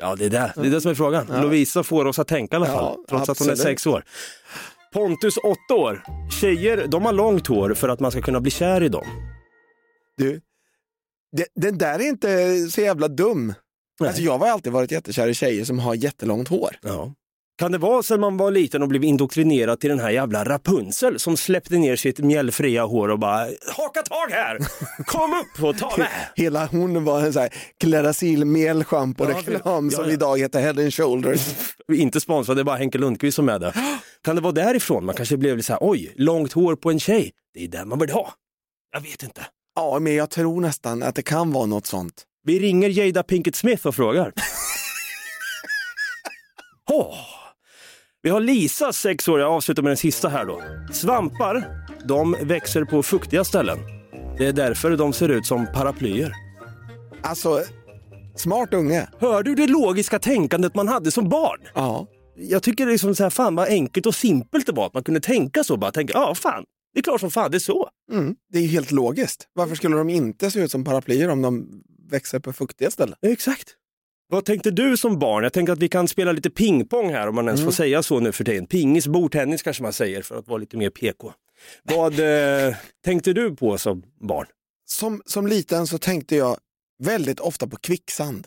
Ja, 0.00 0.16
det 0.16 0.24
är 0.24 0.30
det, 0.30 0.52
det, 0.56 0.66
är 0.66 0.70
det 0.70 0.80
som 0.80 0.90
är 0.90 0.94
frågan. 0.94 1.26
Lovisa 1.26 1.82
får 1.82 2.04
oss 2.04 2.18
att 2.18 2.28
tänka 2.28 2.54
i 2.54 2.56
alla 2.56 2.66
fall, 2.66 2.94
Ja, 2.98 3.04
trots 3.08 3.28
att 3.28 3.38
hon 3.38 3.48
är 3.48 3.52
absolut. 3.52 3.68
sex 3.72 3.86
år. 3.86 4.04
Pontus, 4.92 5.36
8 5.36 5.74
år. 5.74 6.04
Tjejer, 6.40 6.86
de 6.86 7.04
har 7.04 7.12
långt 7.12 7.46
hår 7.46 7.74
för 7.74 7.88
att 7.88 8.00
man 8.00 8.10
ska 8.10 8.20
kunna 8.22 8.40
bli 8.40 8.50
kär 8.50 8.82
i 8.82 8.88
dem. 8.88 9.06
Du, 10.16 10.40
det, 11.36 11.46
den 11.54 11.78
där 11.78 11.98
är 11.98 12.08
inte 12.08 12.56
så 12.70 12.80
jävla 12.80 13.08
dum. 13.08 13.54
Nej. 14.00 14.08
Alltså, 14.08 14.22
jag 14.22 14.38
har 14.38 14.48
alltid 14.48 14.72
varit 14.72 14.90
jättekär 14.90 15.28
i 15.28 15.34
tjejer 15.34 15.64
som 15.64 15.78
har 15.78 15.94
jättelångt 15.94 16.48
hår. 16.48 16.76
Ja. 16.82 17.14
Kan 17.58 17.72
det 17.72 17.78
vara 17.78 18.02
sen 18.02 18.20
man 18.20 18.36
var 18.36 18.50
liten 18.50 18.82
och 18.82 18.88
blev 18.88 19.04
indoktrinerad 19.04 19.80
till 19.80 19.90
den 19.90 20.00
här 20.00 20.10
jävla 20.10 20.44
Rapunzel 20.44 21.18
som 21.18 21.36
släppte 21.36 21.78
ner 21.78 21.96
sitt 21.96 22.18
mjällfria 22.18 22.84
hår 22.84 23.08
och 23.08 23.18
bara 23.18 23.38
haka 23.76 24.02
tag 24.02 24.30
här, 24.30 24.58
kom 25.04 25.34
upp 25.34 25.62
och 25.64 25.78
ta 25.78 25.96
med. 25.96 26.08
Hela 26.36 26.66
hon 26.66 27.04
var 27.04 27.20
en 27.20 27.32
sån 27.32 27.42
här 27.42 27.54
Clarasil 27.80 28.44
melschampo-reklam 28.44 29.88
Ja, 29.92 29.96
som 29.96 30.04
ja. 30.04 30.10
idag 30.10 30.38
heter 30.38 30.60
Head 30.60 30.70
and 30.70 30.94
Shoulders. 30.94 31.40
Vi 31.86 31.96
är 31.98 32.02
inte 32.02 32.20
sponsrade, 32.20 32.58
det 32.58 32.62
är 32.62 32.64
bara 32.64 32.76
Henke 32.76 32.98
Lundqvist 32.98 33.36
som 33.36 33.48
är 33.48 33.58
det. 33.58 33.72
Kan 34.24 34.36
det 34.36 34.42
vara 34.42 34.52
därifrån? 34.52 35.04
Man 35.04 35.14
kanske 35.14 35.36
blev 35.36 35.56
lite 35.56 35.66
så 35.66 35.72
här, 35.72 35.80
oj, 35.82 36.12
långt 36.16 36.52
hår 36.52 36.76
på 36.76 36.90
en 36.90 37.00
tjej, 37.00 37.32
det 37.54 37.64
är 37.64 37.68
det 37.68 37.84
man 37.84 37.98
vill 37.98 38.10
ha. 38.10 38.32
Jag 38.92 39.00
vet 39.00 39.22
inte. 39.22 39.46
Ja, 39.74 39.98
men 39.98 40.14
jag 40.14 40.30
tror 40.30 40.60
nästan 40.60 41.02
att 41.02 41.14
det 41.14 41.22
kan 41.22 41.52
vara 41.52 41.66
något 41.66 41.86
sånt. 41.86 42.24
Vi 42.44 42.60
ringer 42.60 42.88
Jada 42.88 43.22
Pinkett 43.22 43.56
Smith 43.56 43.86
och 43.86 43.94
frågar. 43.94 44.32
Åh. 46.90 47.14
Vi 48.22 48.30
har 48.30 48.40
Lisa, 48.40 48.92
sex 48.92 49.28
år, 49.28 49.40
jag 49.40 49.52
avslutar 49.52 49.82
med 49.82 49.90
den 49.90 49.96
sista 49.96 50.28
här 50.28 50.44
då. 50.44 50.62
Svampar, 50.92 51.86
de 52.04 52.36
växer 52.42 52.84
på 52.84 53.02
fuktiga 53.02 53.44
ställen. 53.44 53.78
Det 54.38 54.46
är 54.46 54.52
därför 54.52 54.96
de 54.96 55.12
ser 55.12 55.28
ut 55.28 55.46
som 55.46 55.66
paraplyer. 55.74 56.32
Alltså, 57.22 57.62
smart 58.36 58.74
unge. 58.74 59.08
Hör 59.18 59.42
du 59.42 59.54
det 59.54 59.66
logiska 59.66 60.18
tänkandet 60.18 60.74
man 60.74 60.88
hade 60.88 61.10
som 61.10 61.28
barn? 61.28 61.60
Ja. 61.74 62.06
Jag 62.36 62.62
tycker 62.62 62.86
det 62.86 62.92
är 62.92 62.98
som 62.98 63.14
så 63.14 63.22
här, 63.22 63.30
fan 63.30 63.54
vad 63.54 63.68
enkelt 63.68 64.06
och 64.06 64.14
simpelt 64.14 64.66
det 64.66 64.72
var 64.72 64.86
att 64.86 64.94
man 64.94 65.04
kunde 65.04 65.20
tänka 65.20 65.64
så. 65.64 65.76
Bara 65.76 65.90
tänka, 65.90 66.12
ja 66.12 66.34
fan, 66.34 66.64
det 66.94 67.00
är 67.00 67.02
klart 67.02 67.20
som 67.20 67.30
fan 67.30 67.50
det 67.50 67.56
är 67.56 67.58
så. 67.58 67.88
Mm, 68.12 68.36
det 68.52 68.58
är 68.58 68.62
ju 68.62 68.68
helt 68.68 68.90
logiskt. 68.90 69.48
Varför 69.52 69.74
skulle 69.74 69.96
de 69.96 70.10
inte 70.10 70.50
se 70.50 70.60
ut 70.60 70.70
som 70.70 70.84
paraplyer 70.84 71.28
om 71.28 71.42
de 71.42 71.82
växer 72.10 72.38
på 72.38 72.52
fuktiga 72.52 72.90
ställen? 72.90 73.16
Exakt. 73.22 73.74
Vad 74.30 74.44
tänkte 74.44 74.70
du 74.70 74.96
som 74.96 75.18
barn? 75.18 75.42
Jag 75.42 75.52
tänker 75.52 75.72
att 75.72 75.78
vi 75.78 75.88
kan 75.88 76.08
spela 76.08 76.32
lite 76.32 76.50
pingpong 76.50 77.12
här 77.12 77.28
om 77.28 77.34
man 77.34 77.46
ens 77.46 77.64
får 77.64 77.70
säga 77.70 78.02
så 78.02 78.20
nu 78.20 78.32
för 78.32 78.44
tiden. 78.44 78.66
Pingis, 78.66 79.06
bordtennis 79.06 79.62
kanske 79.62 79.82
man 79.82 79.92
säger 79.92 80.22
för 80.22 80.38
att 80.38 80.48
vara 80.48 80.58
lite 80.58 80.76
mer 80.76 80.90
PK. 80.90 81.32
Vad 81.82 82.20
eh, 82.66 82.74
tänkte 83.04 83.32
du 83.32 83.56
på 83.56 83.78
som 83.78 84.02
barn? 84.20 84.46
Som, 84.86 85.22
som 85.26 85.46
liten 85.46 85.86
så 85.86 85.98
tänkte 85.98 86.36
jag 86.36 86.56
väldigt 86.98 87.40
ofta 87.40 87.66
på 87.66 87.76
kvicksand. 87.76 88.46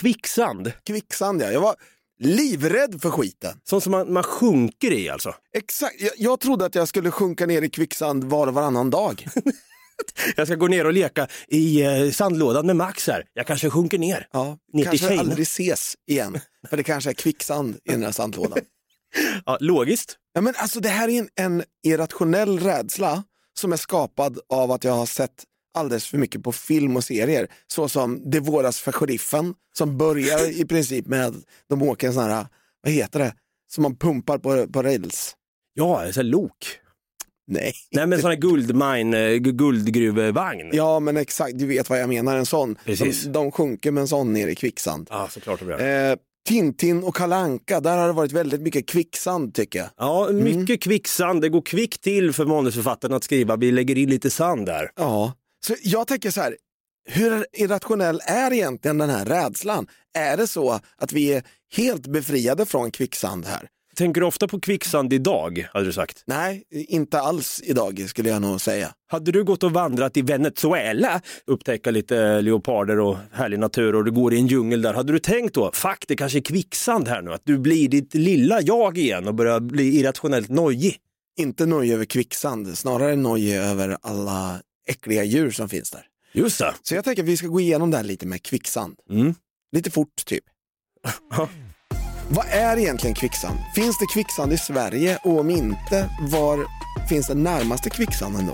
Kvicksand, 0.00 0.72
Kvicksand 0.86 1.42
ja, 1.42 1.52
jag 1.52 1.60
var 1.60 1.76
livrädd 2.18 3.02
för 3.02 3.10
skiten. 3.10 3.60
sånt 3.64 3.82
som 3.82 3.90
man, 3.92 4.12
man 4.12 4.22
sjunker 4.22 4.92
i 4.92 5.08
alltså. 5.08 5.34
Exakt, 5.52 6.00
jag, 6.00 6.12
jag 6.16 6.40
trodde 6.40 6.64
att 6.64 6.74
jag 6.74 6.88
skulle 6.88 7.10
sjunka 7.10 7.46
ner 7.46 7.62
i 7.62 7.70
kvicksand 7.70 8.24
var 8.24 8.46
och 8.46 8.54
varannan 8.54 8.90
dag. 8.90 9.26
Jag 10.36 10.46
ska 10.46 10.56
gå 10.56 10.66
ner 10.66 10.84
och 10.86 10.92
leka 10.92 11.28
i 11.48 11.82
eh, 11.82 12.10
sandlådan 12.10 12.66
med 12.66 12.76
Max 12.76 13.06
här. 13.06 13.24
Jag 13.34 13.46
kanske 13.46 13.70
sjunker 13.70 13.98
ner. 13.98 14.28
Ja, 14.32 14.44
Ner 14.72 14.82
till 14.82 14.84
kanske 14.84 14.98
tjejerna. 15.08 15.20
aldrig 15.22 15.42
ses 15.42 15.94
igen, 16.06 16.40
för 16.70 16.76
det 16.76 16.82
kanske 16.82 17.10
är 17.10 17.14
kvicksand 17.14 17.76
i 17.84 17.90
den 17.90 18.02
här 18.02 18.12
sandlådan. 18.12 18.58
Ja, 19.46 19.58
logiskt. 19.60 20.16
Ja, 20.34 20.40
men 20.40 20.54
alltså, 20.56 20.80
det 20.80 20.88
här 20.88 21.08
är 21.08 21.18
en, 21.18 21.28
en 21.34 21.62
irrationell 21.86 22.58
rädsla 22.60 23.24
som 23.58 23.72
är 23.72 23.76
skapad 23.76 24.38
av 24.48 24.72
att 24.72 24.84
jag 24.84 24.92
har 24.92 25.06
sett 25.06 25.44
alldeles 25.74 26.06
för 26.06 26.18
mycket 26.18 26.42
på 26.42 26.52
film 26.52 26.96
och 26.96 27.04
serier. 27.04 27.48
Så 27.66 27.88
som 27.88 28.30
Det 28.30 28.40
våras 28.40 28.80
för 28.80 28.92
sheriffen 28.92 29.54
som 29.78 29.98
börjar 29.98 30.60
i 30.60 30.64
princip 30.64 31.06
med 31.06 31.26
att 31.26 31.34
de 31.68 31.82
åker 31.82 32.06
en 32.06 32.14
sån 32.14 32.22
här, 32.22 32.46
vad 32.82 32.92
heter 32.92 33.18
det, 33.18 33.34
som 33.70 33.82
man 33.82 33.96
pumpar 33.96 34.38
på, 34.38 34.66
på 34.72 34.82
rails. 34.82 35.36
Ja, 35.74 36.12
så 36.12 36.22
lok. 36.22 36.78
Nej. 37.48 37.72
Nej 37.90 38.06
men 38.06 38.20
sån 38.20 38.30
här 38.30 38.36
guldmine, 38.38 39.14
eh, 39.18 39.30
gu- 39.40 39.52
guldgruvevagn. 39.52 40.70
Ja 40.72 41.00
men 41.00 41.16
exakt, 41.16 41.58
du 41.58 41.66
vet 41.66 41.90
vad 41.90 42.00
jag 42.00 42.08
menar, 42.08 42.36
en 42.36 42.46
sån. 42.46 42.76
Precis. 42.84 43.22
De, 43.24 43.32
de 43.32 43.50
sjunker 43.52 43.90
med 43.90 44.00
en 44.00 44.08
sån 44.08 44.32
ner 44.32 44.48
i 44.48 44.54
kvicksand. 44.54 45.06
Ja, 45.10 45.28
såklart 45.30 45.58
det 45.58 45.64
blir. 45.64 45.80
Eh, 46.10 46.16
Tintin 46.48 47.02
och 47.04 47.16
Kalanka, 47.16 47.80
där 47.80 47.96
har 47.98 48.06
det 48.06 48.12
varit 48.12 48.32
väldigt 48.32 48.60
mycket 48.60 48.88
kvicksand 48.88 49.54
tycker 49.54 49.78
jag. 49.78 49.88
Ja, 49.96 50.28
mycket 50.32 50.82
kvicksand. 50.82 51.40
Det 51.42 51.48
går 51.48 51.62
kvickt 51.62 52.02
till 52.02 52.32
för 52.32 52.46
manusförfattaren 52.46 53.14
att 53.14 53.24
skriva. 53.24 53.56
Vi 53.56 53.72
lägger 53.72 53.98
in 53.98 54.10
lite 54.10 54.30
sand 54.30 54.66
där. 54.66 54.90
Ja, 54.96 55.32
så 55.66 55.74
jag 55.82 56.06
tänker 56.06 56.30
så 56.30 56.40
här, 56.40 56.56
hur 57.08 57.46
irrationell 57.52 58.20
är 58.24 58.52
egentligen 58.52 58.98
den 58.98 59.10
här 59.10 59.24
rädslan? 59.24 59.86
Är 60.18 60.36
det 60.36 60.46
så 60.46 60.80
att 60.98 61.12
vi 61.12 61.32
är 61.32 61.42
helt 61.76 62.06
befriade 62.06 62.66
från 62.66 62.90
kvicksand 62.90 63.46
här? 63.46 63.68
Tänker 63.96 64.20
du 64.20 64.26
ofta 64.26 64.48
på 64.48 64.60
kvicksand 64.60 65.12
idag, 65.12 65.68
hade 65.72 65.84
du 65.84 65.92
sagt? 65.92 66.22
Nej, 66.26 66.64
inte 66.70 67.20
alls 67.20 67.60
idag 67.64 68.04
skulle 68.08 68.28
jag 68.28 68.42
nog 68.42 68.60
säga. 68.60 68.94
Hade 69.06 69.32
du 69.32 69.44
gått 69.44 69.62
och 69.62 69.72
vandrat 69.72 70.16
i 70.16 70.22
Venezuela, 70.22 71.20
upptäcka 71.46 71.90
lite 71.90 72.40
leoparder 72.40 72.98
och 72.98 73.16
härlig 73.32 73.58
natur 73.58 73.94
och 73.94 74.04
du 74.04 74.10
går 74.10 74.34
i 74.34 74.38
en 74.38 74.46
djungel 74.46 74.82
där, 74.82 74.94
hade 74.94 75.12
du 75.12 75.18
tänkt 75.18 75.54
då, 75.54 75.70
fuck 75.74 76.04
det 76.08 76.16
kanske 76.16 76.38
är 76.38 76.42
kvicksand 76.42 77.08
här 77.08 77.22
nu, 77.22 77.32
att 77.32 77.42
du 77.44 77.58
blir 77.58 77.88
ditt 77.88 78.14
lilla 78.14 78.60
jag 78.60 78.98
igen 78.98 79.28
och 79.28 79.34
börjar 79.34 79.60
bli 79.60 80.00
irrationellt 80.00 80.48
nojig? 80.48 80.96
Inte 81.38 81.66
noj 81.66 81.94
över 81.94 82.04
kvicksand, 82.04 82.78
snarare 82.78 83.16
noj 83.16 83.56
över 83.58 83.96
alla 84.02 84.60
äckliga 84.88 85.24
djur 85.24 85.50
som 85.50 85.68
finns 85.68 85.90
där. 85.90 86.06
Just 86.32 86.58
det. 86.58 86.74
Så 86.82 86.94
jag 86.94 87.04
tänker 87.04 87.22
att 87.22 87.28
vi 87.28 87.36
ska 87.36 87.46
gå 87.46 87.60
igenom 87.60 87.90
det 87.90 87.96
här 87.96 88.04
lite 88.04 88.26
med 88.26 88.42
kvicksand. 88.42 88.96
Mm. 89.10 89.34
Lite 89.72 89.90
fort 89.90 90.24
typ. 90.24 90.44
Vad 92.30 92.46
är 92.48 92.76
egentligen 92.76 93.14
kvicksand? 93.14 93.58
Finns 93.74 93.98
det 93.98 94.06
kvicksand 94.14 94.52
i 94.52 94.58
Sverige 94.58 95.18
och 95.22 95.40
om 95.40 95.50
inte, 95.50 96.08
var 96.20 96.66
finns 97.08 97.26
den 97.26 97.42
närmaste 97.42 97.90
kvicksanden 97.90 98.46
då? 98.46 98.52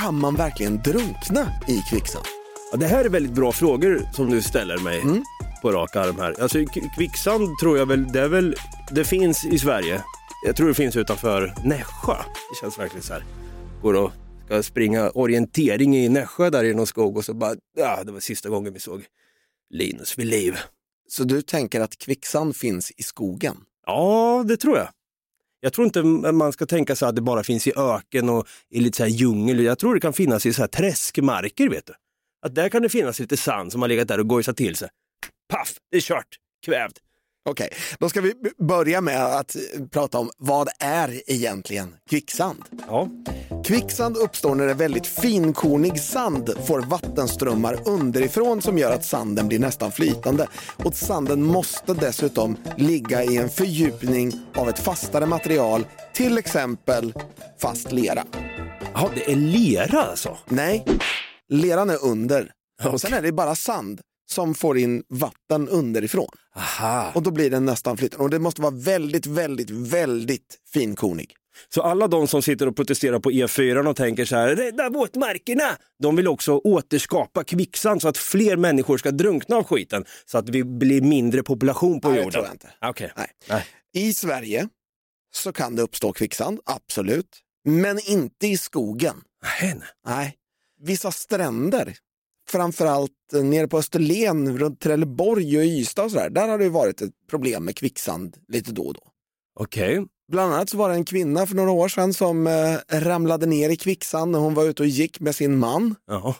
Kan 0.00 0.20
man 0.20 0.34
verkligen 0.34 0.82
drunkna 0.82 1.52
i 1.68 1.78
kvicksand? 1.90 2.24
Ja, 2.72 2.76
det 2.78 2.86
här 2.86 3.04
är 3.04 3.08
väldigt 3.08 3.32
bra 3.32 3.52
frågor 3.52 4.08
som 4.12 4.30
du 4.30 4.42
ställer 4.42 4.78
mig 4.78 5.00
Mm. 5.00 5.24
på 5.62 5.72
rak 5.72 5.96
arm 5.96 6.18
här. 6.18 6.42
Alltså 6.42 6.58
kvicksand 6.96 7.58
tror 7.60 7.78
jag 7.78 7.86
väl, 7.86 8.12
det 8.12 8.20
är 8.20 8.28
väl, 8.28 8.54
det 8.90 9.04
finns 9.04 9.44
i 9.44 9.58
Sverige. 9.58 10.02
Jag 10.46 10.56
tror 10.56 10.68
det 10.68 10.74
finns 10.74 10.96
utanför 10.96 11.54
Nässjö. 11.64 12.14
Det 12.16 12.60
känns 12.60 12.78
verkligen 12.78 13.02
så 13.02 13.12
här. 13.12 13.24
Går 13.82 13.94
och 13.94 14.12
ska 14.46 14.62
springa 14.62 15.10
orientering 15.10 15.96
i 15.96 16.08
Nässjö 16.08 16.50
där 16.50 16.64
i 16.64 16.74
någon 16.74 16.86
skog 16.86 17.16
och 17.16 17.24
så 17.24 17.34
bara, 17.34 17.54
ja 17.76 18.04
det 18.04 18.12
var 18.12 18.20
sista 18.20 18.48
gången 18.48 18.72
vi 18.72 18.80
såg 18.80 19.04
Linus 19.70 20.18
vid 20.18 20.26
liv. 20.26 20.56
Så 21.12 21.24
du 21.24 21.42
tänker 21.42 21.80
att 21.80 21.98
kvicksand 21.98 22.56
finns 22.56 22.90
i 22.90 23.02
skogen? 23.02 23.56
Ja, 23.86 24.44
det 24.48 24.56
tror 24.56 24.78
jag. 24.78 24.88
Jag 25.60 25.72
tror 25.72 25.84
inte 25.84 26.02
man 26.32 26.52
ska 26.52 26.66
tänka 26.66 26.96
sig 26.96 27.08
att 27.08 27.16
det 27.16 27.22
bara 27.22 27.44
finns 27.44 27.66
i 27.66 27.72
öken 27.76 28.28
och 28.28 28.48
i 28.70 28.80
lite 28.80 28.96
så 28.96 29.02
här 29.02 29.10
djungel. 29.10 29.60
Jag 29.60 29.78
tror 29.78 29.94
det 29.94 30.00
kan 30.00 30.12
finnas 30.12 30.46
i 30.46 30.52
så 30.52 30.62
här 30.62 30.68
träskmarker, 30.68 31.68
vet 31.68 31.86
du. 31.86 31.92
Att 32.46 32.54
där 32.54 32.68
kan 32.68 32.82
det 32.82 32.88
finnas 32.88 33.18
lite 33.18 33.36
sand 33.36 33.72
som 33.72 33.82
har 33.82 33.88
legat 33.88 34.08
där 34.08 34.20
och 34.20 34.28
gojsat 34.28 34.56
till 34.56 34.76
sig. 34.76 34.88
Paff, 35.48 35.74
det 35.90 35.96
är 35.96 36.00
kört, 36.00 36.36
kvävd. 36.64 36.98
Okej, 37.44 37.68
då 37.98 38.08
ska 38.08 38.20
vi 38.20 38.34
börja 38.58 39.00
med 39.00 39.24
att 39.24 39.56
prata 39.90 40.18
om 40.18 40.30
vad 40.38 40.68
är 40.78 41.30
egentligen 41.30 41.94
kvicksand? 42.10 42.62
Ja. 42.86 43.08
Kvicksand 43.64 44.16
uppstår 44.16 44.54
när 44.54 44.68
en 44.68 44.76
väldigt 44.76 45.06
finkornig 45.06 46.00
sand 46.00 46.50
får 46.66 46.80
vattenströmmar 46.80 47.78
underifrån 47.88 48.62
som 48.62 48.78
gör 48.78 48.90
att 48.90 49.04
sanden 49.04 49.48
blir 49.48 49.58
nästan 49.58 49.92
flytande. 49.92 50.48
Och 50.76 50.94
sanden 50.94 51.42
måste 51.42 51.94
dessutom 51.94 52.56
ligga 52.76 53.24
i 53.24 53.36
en 53.36 53.48
fördjupning 53.48 54.32
av 54.54 54.68
ett 54.68 54.78
fastare 54.78 55.26
material, 55.26 55.86
till 56.14 56.38
exempel 56.38 57.14
fast 57.58 57.92
lera. 57.92 58.24
ja, 58.94 59.10
det 59.14 59.32
är 59.32 59.36
lera 59.36 60.02
alltså. 60.02 60.36
Nej, 60.48 60.84
leran 61.48 61.90
är 61.90 62.04
under. 62.04 62.50
Okej. 62.84 62.98
Sen 62.98 63.12
är 63.12 63.22
det 63.22 63.32
bara 63.32 63.54
sand 63.54 64.00
som 64.32 64.54
får 64.54 64.78
in 64.78 65.02
vatten 65.08 65.68
underifrån. 65.68 66.28
Aha. 66.56 67.12
Och 67.14 67.22
då 67.22 67.30
blir 67.30 67.50
den 67.50 67.64
nästan 67.64 67.96
flytande. 67.96 68.24
Och 68.24 68.30
det 68.30 68.38
måste 68.38 68.62
vara 68.62 68.74
väldigt, 68.74 69.26
väldigt, 69.26 69.70
väldigt 69.70 70.58
finkornig. 70.72 71.34
Så 71.68 71.82
alla 71.82 72.08
de 72.08 72.28
som 72.28 72.42
sitter 72.42 72.68
och 72.68 72.76
protesterar 72.76 73.18
på 73.18 73.30
E4 73.30 73.86
och 73.88 73.96
tänker 73.96 74.24
så 74.24 74.36
här, 74.36 74.56
rädda 74.56 74.88
våtmarkerna! 74.88 75.76
De 76.02 76.16
vill 76.16 76.28
också 76.28 76.52
återskapa 76.52 77.44
kvicksand 77.44 78.02
så 78.02 78.08
att 78.08 78.18
fler 78.18 78.56
människor 78.56 78.98
ska 78.98 79.10
drunkna 79.10 79.56
av 79.56 79.64
skiten. 79.64 80.04
Så 80.24 80.38
att 80.38 80.48
vi 80.48 80.64
blir 80.64 81.00
mindre 81.00 81.42
population 81.42 82.00
på 82.00 82.08
Nej, 82.08 82.16
jorden. 82.18 82.32
tror 82.32 82.44
jag 82.44 82.54
inte. 82.54 82.68
Okej. 82.80 83.12
Nej. 83.16 83.30
Nej. 83.48 83.66
I 83.94 84.14
Sverige 84.14 84.68
så 85.34 85.52
kan 85.52 85.76
det 85.76 85.82
uppstå 85.82 86.12
kvicksand, 86.12 86.60
absolut. 86.64 87.38
Men 87.64 87.98
inte 88.06 88.46
i 88.46 88.56
skogen. 88.56 89.16
Nej. 89.60 89.80
Nej. 90.06 90.36
Vissa 90.80 91.12
stränder, 91.12 91.96
framförallt 92.48 93.32
eh, 93.34 93.44
nere 93.44 93.68
på 93.68 93.78
Österlen, 93.78 94.58
runt 94.58 94.80
Trelleborg 94.80 95.58
och 95.58 95.64
Ystad 95.64 96.04
och 96.04 96.10
sådär, 96.10 96.30
där 96.30 96.48
har 96.48 96.58
det 96.58 96.68
varit 96.68 97.02
ett 97.02 97.12
problem 97.30 97.64
med 97.64 97.76
kvicksand 97.76 98.36
lite 98.48 98.72
då 98.72 98.82
och 98.82 98.94
då. 98.94 99.00
Okej. 99.60 100.06
Bland 100.32 100.54
annat 100.54 100.70
så 100.70 100.76
var 100.76 100.88
det 100.88 100.94
en 100.94 101.04
kvinna 101.04 101.46
för 101.46 101.54
några 101.54 101.70
år 101.70 101.88
sedan 101.88 102.14
som 102.14 102.46
eh, 102.46 102.76
ramlade 102.90 103.46
ner 103.46 103.70
i 103.70 103.76
kvicksand 103.76 104.32
när 104.32 104.38
hon 104.38 104.54
var 104.54 104.64
ute 104.64 104.82
och 104.82 104.88
gick 104.88 105.20
med 105.20 105.34
sin 105.34 105.58
man. 105.58 105.94
Ja. 106.06 106.36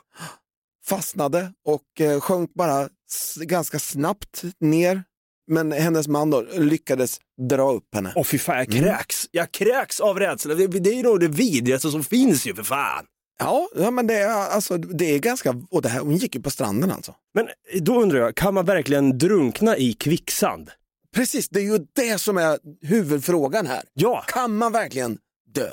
Fastnade 0.85 1.53
och 1.65 2.01
eh, 2.01 2.21
sjönk 2.21 2.55
bara 2.55 2.89
ganska 3.37 3.79
snabbt 3.79 4.43
ner. 4.61 5.05
Men 5.47 5.73
hennes 5.73 6.09
man 6.09 6.31
då 6.31 6.41
lyckades 6.41 7.19
dra 7.49 7.73
upp 7.73 7.95
henne. 7.95 8.13
Åh 8.17 8.25
fy 8.25 8.39
fan, 8.39 8.57
jag 8.57 8.71
kräks. 8.71 9.27
Jag 9.31 9.53
kräks 9.53 10.01
av 10.01 10.19
rädsla. 10.19 10.55
Det, 10.55 10.67
det 10.67 10.91
är 10.91 10.95
ju 10.95 11.03
nog 11.03 11.21
det 11.21 11.29
vidrigaste 11.29 11.91
som 11.91 12.05
finns 12.05 12.47
ju 12.47 12.55
för 12.55 12.63
fan. 12.63 13.05
Ja, 13.39 13.69
ja 13.75 13.91
men 13.91 14.07
det 14.07 14.15
är, 14.15 14.29
alltså, 14.29 14.79
det 14.79 15.15
är 15.15 15.19
ganska, 15.19 15.55
och 15.71 15.83
det 15.83 15.89
här, 15.89 16.01
hon 16.01 16.17
gick 16.17 16.35
ju 16.35 16.43
på 16.43 16.51
stranden 16.51 16.91
alltså. 16.91 17.15
Men 17.35 17.49
då 17.81 18.03
undrar 18.03 18.19
jag, 18.19 18.35
kan 18.35 18.55
man 18.55 18.65
verkligen 18.65 19.19
drunkna 19.19 19.77
i 19.77 19.93
kvicksand? 19.93 20.71
Precis, 21.15 21.49
det 21.49 21.61
är 21.61 21.65
ju 21.65 21.87
det 21.93 22.19
som 22.19 22.39
är 22.39 22.59
huvudfrågan 22.81 23.67
här. 23.67 23.83
Ja. 23.95 24.25
Kan 24.29 24.57
man 24.57 24.73
verkligen 24.73 25.19
dö? 25.55 25.71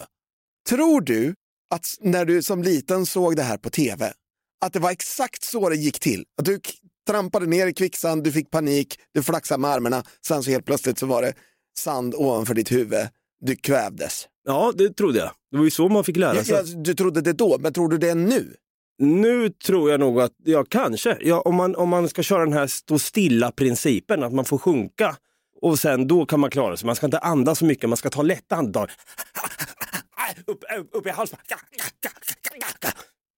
Tror 0.70 1.02
du 1.02 1.36
att 1.70 1.86
när 2.00 2.26
du 2.26 2.44
som 2.44 2.64
liten 2.64 3.06
såg 3.06 3.36
det 3.36 3.44
här 3.44 3.58
på 3.58 3.70
tv, 3.70 4.14
att 4.62 4.74
det 4.74 4.80
var 4.80 4.92
exakt 4.92 5.44
så 5.44 5.70
det 5.70 5.76
gick 5.76 6.00
till? 6.00 6.26
Att 6.38 6.46
du 6.46 6.60
trampade 7.08 7.46
ner 7.46 7.68
i 7.68 7.74
kvicksand, 7.74 8.24
du 8.24 8.32
fick 8.32 8.52
panik, 8.52 9.00
du 9.14 9.24
flaxade 9.24 9.62
med 9.62 9.72
armarna, 9.72 10.04
sen 10.26 10.44
så 10.44 10.52
helt 10.52 10.66
plötsligt 10.66 11.00
så 11.00 11.06
var 11.06 11.22
det 11.22 11.34
sand 11.78 12.16
ovanför 12.16 12.54
ditt 12.54 12.72
huvud, 12.72 13.08
du 13.42 13.56
kvävdes. 13.56 14.28
Ja, 14.50 14.72
det 14.76 14.90
trodde 14.90 15.20
jag. 15.20 15.32
Det 15.52 15.58
var 15.58 15.64
ju 15.64 15.72
så 15.72 15.90
man 15.90 16.04
fick 16.04 16.18
lära 16.18 16.36
Ja, 16.36 16.44
sig. 16.44 16.56
ja, 16.56 16.62
du 16.78 16.94
trodde 16.94 17.22
det 17.22 17.34
då, 17.34 17.58
men 17.60 17.74
tror 17.74 17.90
du 17.90 17.98
det 17.98 18.16
nu? 18.16 18.56
Nu 19.02 19.50
tror 19.50 19.92
jag 19.92 20.00
nog 20.00 20.22
att, 20.22 20.32
ja 20.44 20.66
kanske, 20.70 21.18
ja, 21.22 21.42
om, 21.42 21.56
man, 21.56 21.76
om 21.76 21.90
man 21.90 22.10
ska 22.10 22.24
köra 22.24 22.40
den 22.46 22.54
här 22.54 22.68
stå 22.68 23.00
stilla-principen, 23.00 24.24
att 24.24 24.34
man 24.34 24.46
får 24.46 24.58
sjunka 24.58 25.16
och 25.62 25.80
sen 25.80 26.08
då 26.08 26.26
kan 26.26 26.40
man 26.40 26.50
klara 26.50 26.78
sig. 26.78 26.86
Man 26.86 26.96
ska 26.96 27.06
inte 27.06 27.20
andas 27.20 27.60
så 27.60 27.66
mycket, 27.66 27.90
man 27.90 27.98
ska 27.98 28.10
ta 28.10 28.22
lätta 28.22 28.56
andetag. 28.56 28.90
Upp, 30.48 30.64
upp, 30.80 30.90
upp 30.92 31.06
i 31.08 31.10
halsen. 31.10 31.40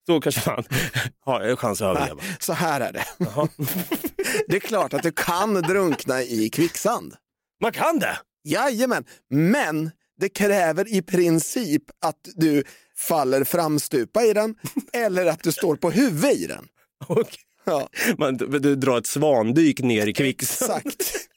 Så 0.05 0.21
kanske 0.21 0.49
man 0.49 0.63
har 1.25 1.41
en 1.41 1.57
chans 1.57 1.81
att 1.81 1.97
överleva. 1.97 2.21
Så 2.39 2.53
här 2.53 2.81
är 2.81 2.93
det. 2.93 3.05
Jaha. 3.17 3.47
Det 4.47 4.55
är 4.55 4.59
klart 4.59 4.93
att 4.93 5.03
du 5.03 5.11
kan 5.11 5.53
drunkna 5.53 6.21
i 6.21 6.49
kvicksand. 6.49 7.13
Man 7.61 7.71
kan 7.71 7.99
det! 7.99 8.17
Jajamän, 8.43 9.05
men 9.29 9.91
det 10.19 10.29
kräver 10.29 10.93
i 10.93 11.01
princip 11.01 11.83
att 12.01 12.19
du 12.35 12.63
faller 12.97 13.43
framstupa 13.43 14.23
i 14.23 14.33
den 14.33 14.55
eller 14.93 15.25
att 15.25 15.43
du 15.43 15.51
står 15.51 15.75
på 15.75 15.91
huvudet 15.91 16.37
i 16.37 16.47
den. 16.47 16.67
Och 17.07 17.37
Ja, 17.63 17.89
man, 18.17 18.37
du 18.37 18.75
drar 18.75 18.97
ett 18.97 19.07
svandyk 19.07 19.79
ner 19.79 20.07
i 20.07 20.13
kvicksand. 20.13 20.81
exakt. 20.85 21.27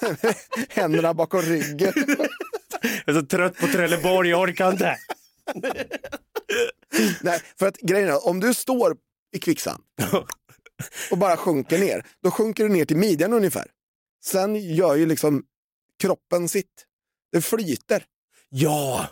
Händerna 0.68 1.14
bakom 1.14 1.42
ryggen. 1.42 1.92
Jag 3.06 3.16
är 3.16 3.20
så 3.20 3.26
trött 3.26 3.56
på 3.56 3.66
Trelleborg, 3.66 4.28
jag 4.30 4.40
orkar 4.40 4.72
inte. 4.72 4.96
Nej, 7.20 7.40
för 7.58 7.66
att 7.68 7.76
grejen 7.76 8.08
är, 8.08 8.26
om 8.26 8.40
du 8.40 8.54
står 8.54 8.96
i 9.32 9.38
kvicksand 9.38 9.82
och 11.10 11.18
bara 11.18 11.36
sjunker 11.36 11.78
ner, 11.78 12.06
då 12.22 12.30
sjunker 12.30 12.64
du 12.64 12.70
ner 12.70 12.84
till 12.84 12.96
midjan 12.96 13.32
ungefär. 13.32 13.70
Sen 14.24 14.74
gör 14.74 14.94
ju 14.96 15.06
liksom 15.06 15.44
kroppen 16.00 16.48
sitt. 16.48 16.86
Det 17.32 17.40
flyter. 17.40 18.04
Ja, 18.48 19.06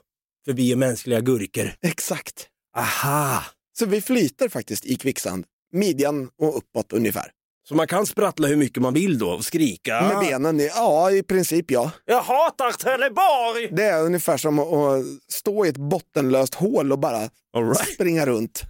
för 0.45 0.53
vi 0.53 0.73
är 0.73 0.77
mänskliga 0.77 1.21
gurkor. 1.21 1.73
Exakt. 1.83 2.49
Aha! 2.77 3.45
Så 3.79 3.87
vi 3.87 4.01
flyter 4.01 4.49
faktiskt 4.49 4.87
i 4.87 4.97
kvicksand. 4.97 5.45
Midjan 5.73 6.31
och 6.39 6.57
uppåt 6.57 6.93
ungefär. 6.93 7.31
Så 7.69 7.75
man 7.75 7.87
kan 7.87 8.07
sprattla 8.07 8.49
hur 8.49 8.57
mycket 8.57 8.83
man 8.83 8.95
vill 8.95 9.19
då 9.19 9.31
och 9.31 9.45
skrika. 9.45 10.01
Med 10.01 10.19
benen, 10.19 10.59
ja 10.59 11.11
i 11.11 11.23
princip 11.23 11.71
ja. 11.71 11.91
Jag 12.05 12.23
hatar 12.23 12.73
Trelleborg! 12.73 13.69
Det 13.77 13.85
är 13.85 14.03
ungefär 14.03 14.37
som 14.37 14.59
att 14.59 15.05
stå 15.29 15.67
i 15.67 15.69
ett 15.69 15.77
bottenlöst 15.77 16.55
hål 16.55 16.93
och 16.93 16.99
bara 16.99 17.21
right. 17.21 17.95
springa 17.95 18.27
runt. 18.27 18.63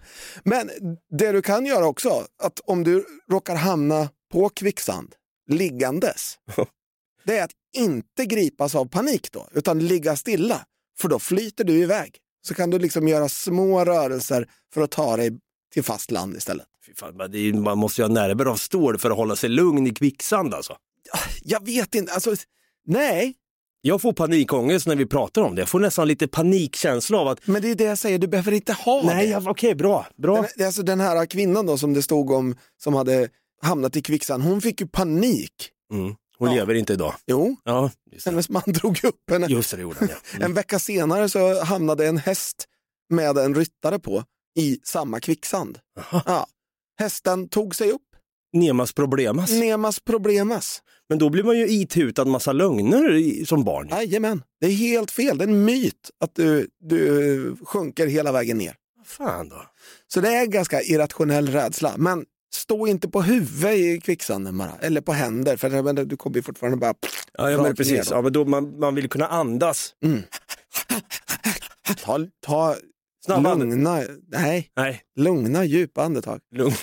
Men 0.44 0.71
det 1.18 1.33
du 1.33 1.42
kan 1.42 1.66
göra 1.66 1.87
också, 1.87 2.26
att 2.42 2.61
om 2.64 2.85
du 2.85 3.04
råkar 3.30 3.54
hamna 3.56 4.09
på 4.33 4.49
kvicksand 4.49 5.14
liggandes, 5.50 6.35
det 7.25 7.38
är 7.38 7.45
att 7.45 7.50
inte 7.76 8.26
gripas 8.26 8.75
av 8.75 8.85
panik 8.85 9.33
då, 9.33 9.49
utan 9.52 9.78
ligga 9.78 10.16
stilla. 10.16 10.66
För 10.99 11.09
då 11.09 11.19
flyter 11.19 11.64
du 11.64 11.73
iväg. 11.73 12.16
Så 12.47 12.54
kan 12.54 12.71
du 12.71 12.78
liksom 12.78 13.09
göra 13.09 13.28
små 13.28 13.85
rörelser 13.85 14.49
för 14.75 14.83
att 14.83 14.90
ta 14.90 15.16
dig 15.16 15.31
till 15.73 15.83
fast 15.83 16.11
land 16.11 16.37
istället. 16.37 16.66
Fan, 16.97 17.21
är, 17.21 17.52
man 17.52 17.78
måste 17.78 18.02
ju 18.02 18.07
ha 18.09 18.14
nerver 18.14 18.45
av 18.45 18.57
stål 18.57 18.99
för 18.99 19.11
att 19.11 19.16
hålla 19.16 19.37
sig 19.37 19.49
lugn 19.49 19.87
i 19.87 19.90
kvicksand 19.90 20.54
alltså. 20.54 20.76
Jag 21.43 21.66
vet 21.66 21.95
inte, 21.95 22.12
alltså 22.12 22.35
nej, 22.87 23.35
Jag 23.87 24.02
får 24.02 24.12
panikångest 24.12 24.87
när 24.87 24.97
vi 24.97 25.07
pratar 25.07 25.43
om 25.43 25.54
det. 25.54 25.61
Jag 25.61 25.69
får 25.69 25.81
nästan 25.81 26.09
lite 26.09 26.28
panikkänsla 26.28 27.19
av 27.19 27.28
att, 27.28 27.47
men 27.47 27.62
det 27.62 27.71
är 27.71 27.75
det 27.75 27.85
jag 27.85 27.99
säger, 27.99 28.19
du 28.19 28.26
behöver 28.26 28.52
inte 28.52 28.73
ha 28.73 29.02
nej, 29.04 29.28
det. 29.28 29.37
okej, 29.47 29.75
bra, 29.75 30.07
bra. 30.16 30.47
Den, 30.57 30.66
alltså 30.66 30.83
den 30.83 31.00
här 31.00 31.26
kvinnan 31.26 31.66
då 31.66 31.78
som 31.78 31.95
det 31.95 32.02
stod 32.02 32.31
om, 32.31 32.57
som 32.83 32.95
hade 32.95 33.28
hamnat 33.62 33.97
i 33.97 34.02
kvicksand, 34.02 34.43
hon 34.43 34.61
fick 34.61 34.81
ju 34.81 34.87
panik. 34.87 35.71
Mm. 35.93 36.14
Hon 36.38 36.49
Ja. 36.49 36.55
lever 36.55 36.75
inte 36.75 36.93
idag. 36.93 37.14
Jo, 37.26 37.57
Ja, 37.64 37.91
hennes 38.25 38.49
man 38.49 38.62
drog 38.67 39.05
upp 39.05 39.31
henne. 39.31 39.47
Just 39.47 39.71
det, 39.71 39.76
det 39.76 39.83
gjorde 39.83 39.97
han 40.00 40.09
ja. 40.09 40.17
Mm. 40.35 40.43
En 40.43 40.55
vecka 40.55 40.79
senare 40.79 41.29
så 41.29 41.64
hamnade 41.64 42.07
en 42.07 42.19
häst 42.19 42.64
med 43.11 43.38
en 43.38 43.55
ryttare 43.55 43.99
på 43.99 44.25
i 44.59 44.79
samma 44.85 45.21
kvicksand. 45.21 45.79
Ja. 46.12 46.47
Hästen 46.99 47.49
tog 47.49 47.75
sig 47.75 47.91
upp, 47.91 48.03
Nemas 48.53 48.93
problemas. 48.93 49.50
nemas 49.50 50.00
problemas. 50.00 50.83
Men 51.09 51.19
då 51.19 51.29
blir 51.31 51.45
man 51.45 51.59
ju 51.59 51.69
itutad 51.69 52.25
massa 52.25 52.53
lögner 52.53 53.12
i- 53.14 53.47
som 53.47 53.64
barn. 53.64 53.88
Jajamän, 53.88 54.43
det 54.61 54.67
är 54.67 54.71
helt 54.71 55.11
fel. 55.11 55.38
Det 55.38 55.45
är 55.45 55.49
en 55.49 55.64
myt 55.64 56.11
att 56.21 56.35
du, 56.35 56.69
du 56.81 57.57
sjunker 57.64 58.07
hela 58.07 58.33
vägen 58.33 58.59
ner. 58.59 58.75
Fan 59.07 59.49
då? 59.49 59.62
Så 60.09 60.21
det 60.21 60.29
är 60.35 60.47
ganska 60.47 60.83
irrationell 60.83 61.49
rädsla. 61.49 61.95
Men 61.97 62.25
stå 62.54 62.87
inte 62.87 63.08
på 63.08 63.23
huvudet 63.23 63.75
i 63.78 64.00
kvicksanden 64.00 64.58
bara, 64.58 64.73
eller 64.80 65.00
på 65.00 65.12
händer, 65.12 65.56
för 65.56 65.82
menar, 65.82 66.04
du 66.04 66.16
kommer 66.16 66.37
ju 66.37 66.42
fortfarande 66.42 66.76
bara... 66.78 66.94
Ja, 67.38 67.50
ja 67.50 67.62
men 67.62 67.76
precis. 67.76 68.11
Ja, 68.11 68.23
men 68.23 68.32
då 68.32 68.44
man, 68.44 68.78
man 68.78 68.94
vill 68.94 69.08
kunna 69.08 69.26
andas. 69.26 69.94
Ta, 72.04 72.18
ta 72.46 72.76
Snabba 73.25 73.54
lugna, 73.54 74.02
nej, 74.28 74.70
Nej, 74.76 75.02
lugna 75.16 75.64
djupa 75.64 76.02
andetag. 76.02 76.40
lugn. 76.54 76.75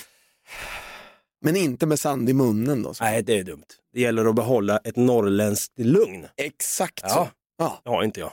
Men 1.44 1.56
inte 1.56 1.86
med 1.86 1.98
sand 2.00 2.28
i 2.30 2.32
munnen 2.32 2.82
då. 2.82 2.94
så. 2.94 3.04
Nej, 3.04 3.22
det 3.22 3.38
är 3.38 3.44
dumt. 3.44 3.64
Det 3.94 4.00
gäller 4.00 4.24
att 4.24 4.34
behålla 4.34 4.78
ett 4.78 4.96
norrländskt 4.96 5.78
lugn. 5.78 6.26
Exakt 6.36 7.00
Ja. 7.02 7.08
så. 7.08 7.28
Ja. 7.58 7.80
Det 7.84 7.90
har 7.90 8.04
inte 8.04 8.20
jag. 8.20 8.32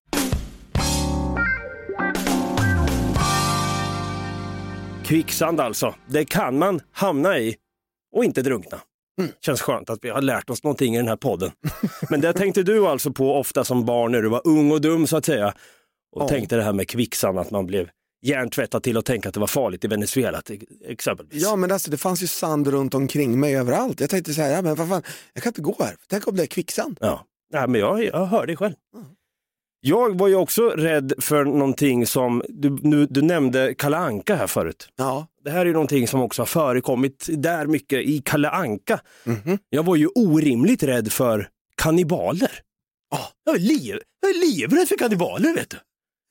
Kvicksand 5.11 5.59
alltså. 5.59 5.95
Det 6.07 6.25
kan 6.25 6.59
man 6.59 6.81
hamna 6.91 7.37
i 7.39 7.55
och 8.15 8.25
inte 8.25 8.41
drunkna. 8.41 8.81
Känns 9.45 9.61
skönt 9.61 9.89
att 9.89 9.99
vi 10.01 10.09
har 10.09 10.21
lärt 10.21 10.49
oss 10.49 10.63
någonting 10.63 10.95
i 10.95 10.97
den 10.97 11.07
här 11.07 11.15
podden. 11.15 11.51
Men 12.09 12.21
det 12.21 12.33
tänkte 12.33 12.63
du 12.63 12.87
alltså 12.87 13.11
på 13.11 13.35
ofta 13.35 13.63
som 13.63 13.85
barn 13.85 14.11
när 14.11 14.21
du 14.21 14.29
var 14.29 14.41
ung 14.47 14.71
och 14.71 14.81
dum 14.81 15.07
så 15.07 15.17
att 15.17 15.25
säga. 15.25 15.47
Och 16.11 16.21
Ja. 16.21 16.27
tänkte 16.27 16.55
det 16.55 16.63
här 16.63 16.73
med 16.73 16.87
kvicksand, 16.89 17.39
att 17.39 17.51
man 17.51 17.65
blev 17.65 17.89
hjärntvättad 18.21 18.83
till 18.83 18.97
att 18.97 19.05
tänka 19.05 19.27
att 19.29 19.33
det 19.33 19.39
var 19.39 19.47
farligt 19.47 19.85
i 19.85 19.87
Venezuela 19.87 20.41
exempelvis. 20.85 21.43
Ja 21.43 21.55
men 21.55 21.71
alltså 21.71 21.91
det 21.91 21.97
fanns 21.97 22.23
ju 22.23 22.27
sand 22.27 22.67
runt 22.67 22.93
omkring 22.93 23.39
mig 23.39 23.57
överallt. 23.57 23.99
Jag 23.99 24.09
tänkte 24.09 24.33
så 24.33 24.41
här, 24.41 24.49
ja, 24.51 24.61
men 24.61 24.75
vad 24.75 24.89
fan, 24.89 25.03
jag 25.33 25.43
kan 25.43 25.49
inte 25.49 25.61
gå 25.61 25.75
här. 25.79 25.95
Tänk 26.09 26.27
om 26.27 26.35
det 26.35 26.43
är 26.43 26.47
kvicksand. 26.47 26.97
Ja, 27.01 27.25
Nej, 27.53 27.67
men 27.67 27.81
jag, 27.81 28.03
jag 28.03 28.25
hör 28.25 28.45
dig 28.45 28.55
själv. 28.55 28.75
Jag 29.83 30.19
var 30.19 30.27
ju 30.27 30.35
också 30.35 30.69
rädd 30.69 31.13
för 31.19 31.45
någonting 31.45 32.07
som, 32.07 32.43
du, 32.49 32.69
nu, 32.81 33.05
du 33.05 33.21
nämnde 33.21 33.73
Kalle 33.77 33.97
Anka 33.97 34.35
här 34.35 34.47
förut. 34.47 34.89
Ja. 34.95 35.27
Det 35.43 35.51
här 35.51 35.59
är 35.61 35.65
ju 35.65 35.73
någonting 35.73 36.07
som 36.07 36.21
också 36.21 36.41
har 36.41 36.47
förekommit 36.47 37.25
där 37.29 37.65
mycket 37.67 37.99
i 37.99 38.21
Kalle 38.25 38.49
Anka. 38.49 38.99
Mhm. 39.23 39.57
Jag 39.69 39.83
var 39.83 39.95
ju 39.95 40.07
orimligt 40.07 40.83
rädd 40.83 41.11
för 41.11 41.47
kannibaler. 41.77 42.51
Ah. 43.15 43.27
Jag, 43.43 43.55
är 43.55 43.59
liv, 43.59 43.99
jag 44.21 44.29
är 44.29 44.59
livrädd 44.59 44.87
för 44.87 44.97
kannibaler 44.97 45.55
vet 45.55 45.69
du. 45.69 45.77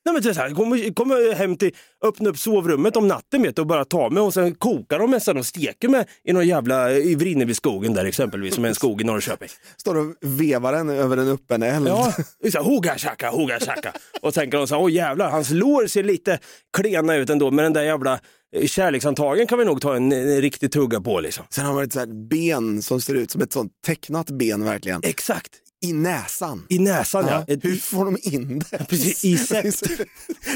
Nej, 0.05 0.13
men 0.13 0.23
det 0.23 0.29
är 0.29 0.33
så 0.33 0.41
här, 0.41 0.51
kommer, 0.51 0.95
kommer 0.95 1.35
hem 1.35 1.57
till, 1.57 1.75
öppna 2.05 2.31
upp 2.31 2.39
sovrummet 2.39 2.97
om 2.97 3.09
natten 3.09 3.43
vet 3.43 3.57
du, 3.57 3.63
och 3.63 3.67
bara 3.67 3.85
ta 3.85 4.11
mig 4.11 4.23
och 4.23 4.35
sen 4.35 4.55
kokar 4.55 4.99
de 4.99 5.11
nästan 5.11 5.37
och 5.37 5.47
steker 5.47 5.89
mig 5.89 6.05
i 6.25 6.33
någon 6.33 6.49
jävla, 6.49 6.93
i 6.93 7.15
Vrinneviskogen 7.15 7.95
där 7.95 8.05
exempelvis, 8.05 8.55
som 8.55 8.65
är 8.65 8.69
en 8.69 8.75
skog 8.75 9.01
i 9.01 9.05
Norrköping. 9.05 9.49
Står 9.77 9.97
och 9.97 10.15
vevar 10.21 10.73
den 10.73 10.91
över 10.91 11.17
en 11.17 11.29
öppen 11.29 11.63
eld. 11.63 11.89
Ja, 11.89 12.13
så 12.53 12.59
här, 12.59 12.65
hoga 12.65 12.99
shaka, 12.99 13.31
hoga 13.31 13.61
shaka. 13.61 13.93
Och 14.23 14.35
tänker 14.35 14.59
de 14.59 14.67
så 14.67 14.75
här, 14.75 14.83
åh 14.83 14.93
jävlar, 14.93 15.31
hans 15.31 15.51
lår 15.51 15.87
ser 15.87 16.03
lite 16.03 16.39
klena 16.77 17.15
ut 17.15 17.31
ändå, 17.31 17.51
men 17.51 17.63
den 17.63 17.73
där 17.73 17.83
jävla 17.83 18.21
eh, 18.57 18.67
kärlekshandtagen 18.67 19.47
kan 19.47 19.59
vi 19.59 19.65
nog 19.65 19.81
ta 19.81 19.97
en, 19.97 20.13
en 20.13 20.41
riktig 20.41 20.73
tugga 20.73 21.01
på 21.01 21.21
liksom. 21.21 21.45
Sen 21.51 21.65
har 21.65 21.75
man 21.75 21.85
ett 21.85 21.93
så 21.93 22.07
ben 22.07 22.83
som 22.83 23.01
ser 23.01 23.15
ut 23.15 23.31
som 23.31 23.43
ett 23.43 23.53
sånt 23.53 23.73
tecknat 23.87 24.31
ben 24.31 24.65
verkligen. 24.65 25.01
Exakt, 25.05 25.51
I 25.83 25.93
näsan. 25.93 26.66
i 26.69 26.79
näsan 26.79 27.27
ja. 27.29 27.45
Ja, 27.47 27.57
hur 27.62 27.77
får 27.77 28.05
de 28.05 28.16
in 28.23 28.62
det? 28.71 28.87
Precis, 28.88 29.25
i 29.25 29.37
sätt. 29.37 29.75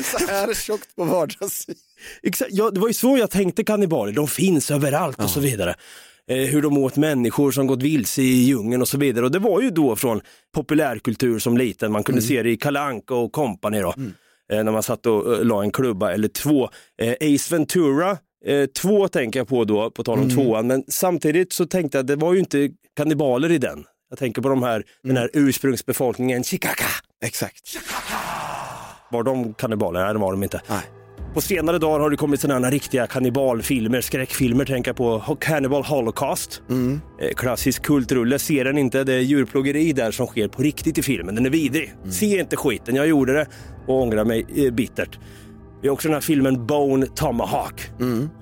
så 0.05 0.27
här 0.27 0.55
tjockt 0.55 0.97
på 0.97 1.05
vardagssidan. 1.05 1.81
Exakt, 2.23 2.51
ja, 2.53 2.71
det 2.71 2.81
var 2.81 2.89
ju 2.89 2.95
så 2.95 3.19
jag 3.19 3.31
tänkte 3.31 3.65
kannibaler, 3.65 4.13
de 4.13 4.29
finns 4.29 4.71
överallt 4.71 5.23
och 5.23 5.31
så 5.31 5.41
vidare. 5.41 5.75
Eh, 6.31 6.37
hur 6.37 6.63
de 6.63 6.79
åt 6.79 6.97
människor 6.97 7.51
som 7.51 7.67
gått 7.67 7.83
vilse 7.83 8.23
i 8.23 8.45
djungeln 8.45 8.83
och 8.83 8.89
så 8.89 8.99
vidare. 8.99 9.25
Och 9.25 9.31
det 9.31 9.39
var 9.39 9.61
ju 9.61 9.71
då 9.71 9.97
från 9.97 10.21
populärkultur 10.55 11.39
som 11.39 11.57
liten, 11.57 11.93
man 11.93 12.05
kunde 12.05 12.23
se 12.23 12.43
det 12.43 12.51
i 12.51 12.57
Kalle 12.57 12.81
Anka 12.81 13.15
och 13.15 13.33
company 13.33 13.81
då. 13.81 13.95
Eh, 14.53 14.65
när 14.65 14.73
man 14.73 14.83
satt 14.83 15.07
och 15.07 15.35
eh, 15.35 15.45
la 15.45 15.63
en 15.63 15.71
klubba 15.73 16.13
eller 16.13 16.29
två. 16.29 16.71
Eh, 17.03 17.35
Ace 17.35 17.55
Ventura, 17.55 18.19
eh, 18.47 18.67
två 18.67 19.09
tänker 19.09 19.41
jag 19.41 19.49
på 19.49 19.65
då, 19.65 19.91
på 19.91 20.05
tal 20.05 20.19
om 20.19 20.31
tvåan, 20.31 20.67
men 20.67 20.85
samtidigt 20.89 21.53
så 21.53 21.67
tänkte 21.67 21.99
jag 21.99 22.07
det 22.07 22.17
var 22.17 22.33
ju 22.33 22.39
inte 22.39 22.71
kannibaler 22.97 23.53
i 23.53 23.59
den. 23.59 23.85
Jag 24.11 24.19
tänker 24.19 24.43
på 24.43 24.49
de 24.49 24.63
här, 24.63 24.85
den 25.03 25.17
här 25.17 25.31
ursprungsbefolkningen, 25.33 26.45
Chikaka. 26.45 26.85
Exakt. 27.25 27.79
Var 29.11 29.23
de 29.23 29.55
kannibaler? 29.55 30.05
Nej, 30.05 30.13
det 30.13 30.19
var 30.21 30.33
de 30.33 30.43
inte. 30.43 30.61
Nej. 30.69 30.83
På 31.35 31.41
senare 31.41 31.79
dagar 31.79 32.01
har 32.01 32.11
det 32.11 32.17
kommit 32.17 32.41
sådana 32.41 32.71
riktiga 32.71 33.07
kannibalfilmer, 33.07 34.01
skräckfilmer, 34.01 34.65
tänker 34.65 34.89
jag 34.89 34.97
på 34.97 35.37
Cannibal 35.41 35.85
Holocaust. 35.85 36.63
Eh, 37.21 37.29
Klassisk 37.37 37.83
kultrulle, 37.83 38.39
ser 38.39 38.65
den 38.65 38.79
inte, 38.79 39.05
det 39.05 39.15
är 39.15 39.21
djurplågeri 39.21 39.93
där 39.93 40.11
som 40.11 40.27
sker 40.27 40.49
på 40.49 40.63
riktigt 40.63 40.99
i 40.99 41.03
filmen, 41.03 41.35
den 41.35 41.47
är 41.47 41.51
vidrig. 41.51 41.95
Se 42.11 42.41
inte 42.41 42.57
skiten, 42.57 42.95
jag 42.95 43.07
gjorde 43.07 43.33
det 43.33 43.47
och 43.87 44.03
ångrar 44.03 44.25
mig 44.25 44.47
eh, 44.57 44.73
bittert. 44.73 45.19
Vi 45.83 45.89
har 45.89 45.93
också 45.93 46.09
den 46.09 46.15
här 46.15 46.21
filmen 46.21 46.67
Bone 46.67 47.07
Tomahawk. 47.07 47.91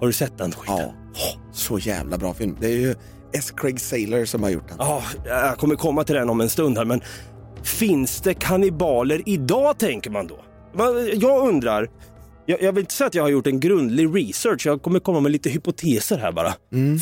Har 0.01 0.07
du 0.07 0.13
sett 0.13 0.39
den 0.39 0.53
skiten? 0.53 0.89
Ja. 1.15 1.41
Så 1.53 1.79
jävla 1.79 2.19
bra 2.19 2.35
film. 2.35 2.57
Det 2.61 2.67
är 2.67 2.79
ju 2.81 2.95
S. 3.35 3.51
Craig 3.57 3.81
Saylor 3.81 4.25
som 4.25 4.43
har 4.43 4.51
gjort 4.51 4.69
den. 4.69 4.77
Ja, 4.81 5.03
jag 5.25 5.59
kommer 5.59 5.75
komma 5.75 6.05
till 6.05 6.15
den 6.15 6.31
om 6.31 6.41
en 6.41 6.51
stund 6.51 6.79
här, 6.79 6.85
men 6.85 7.01
finns 7.63 8.21
det 8.21 8.35
kannibaler 8.35 9.23
idag 9.27 9.79
tänker 9.79 10.11
man 10.11 10.27
då? 10.27 10.45
Jag 11.15 11.49
undrar, 11.49 11.91
jag, 12.47 12.63
jag 12.63 12.73
vill 12.73 12.81
inte 12.83 12.95
säga 12.95 13.07
att 13.09 13.15
jag 13.15 13.23
har 13.23 13.31
gjort 13.31 13.47
en 13.47 13.61
grundlig 13.61 14.17
research, 14.17 14.67
jag 14.67 14.83
kommer 14.83 15.01
komma 15.01 15.21
med 15.21 15.33
lite 15.33 15.51
hypoteser 15.51 16.19
här 16.19 16.33
bara. 16.33 16.55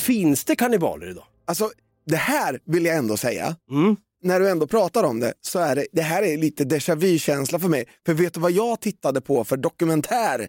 Finns 0.02 0.44
det 0.44 0.56
kannibaler 0.56 1.10
idag? 1.10 1.24
Alltså, 1.46 1.70
det 2.06 2.16
här 2.16 2.60
vill 2.66 2.84
jag 2.84 2.96
ändå 2.96 3.16
säga. 3.16 3.56
Mm. 3.70 3.96
När 4.22 4.40
du 4.40 4.50
ändå 4.50 4.66
pratar 4.66 5.04
om 5.04 5.20
det 5.20 5.32
så 5.40 5.58
är 5.58 5.76
det, 5.76 5.86
det 5.92 6.02
här 6.02 6.22
är 6.22 6.36
lite 6.36 6.64
déjà 6.64 6.94
vu-känsla 6.96 7.58
för 7.58 7.68
mig. 7.68 7.84
För 8.06 8.14
vet 8.14 8.34
du 8.34 8.40
vad 8.40 8.52
jag 8.52 8.80
tittade 8.80 9.20
på 9.20 9.44
för 9.44 9.56
dokumentär 9.56 10.48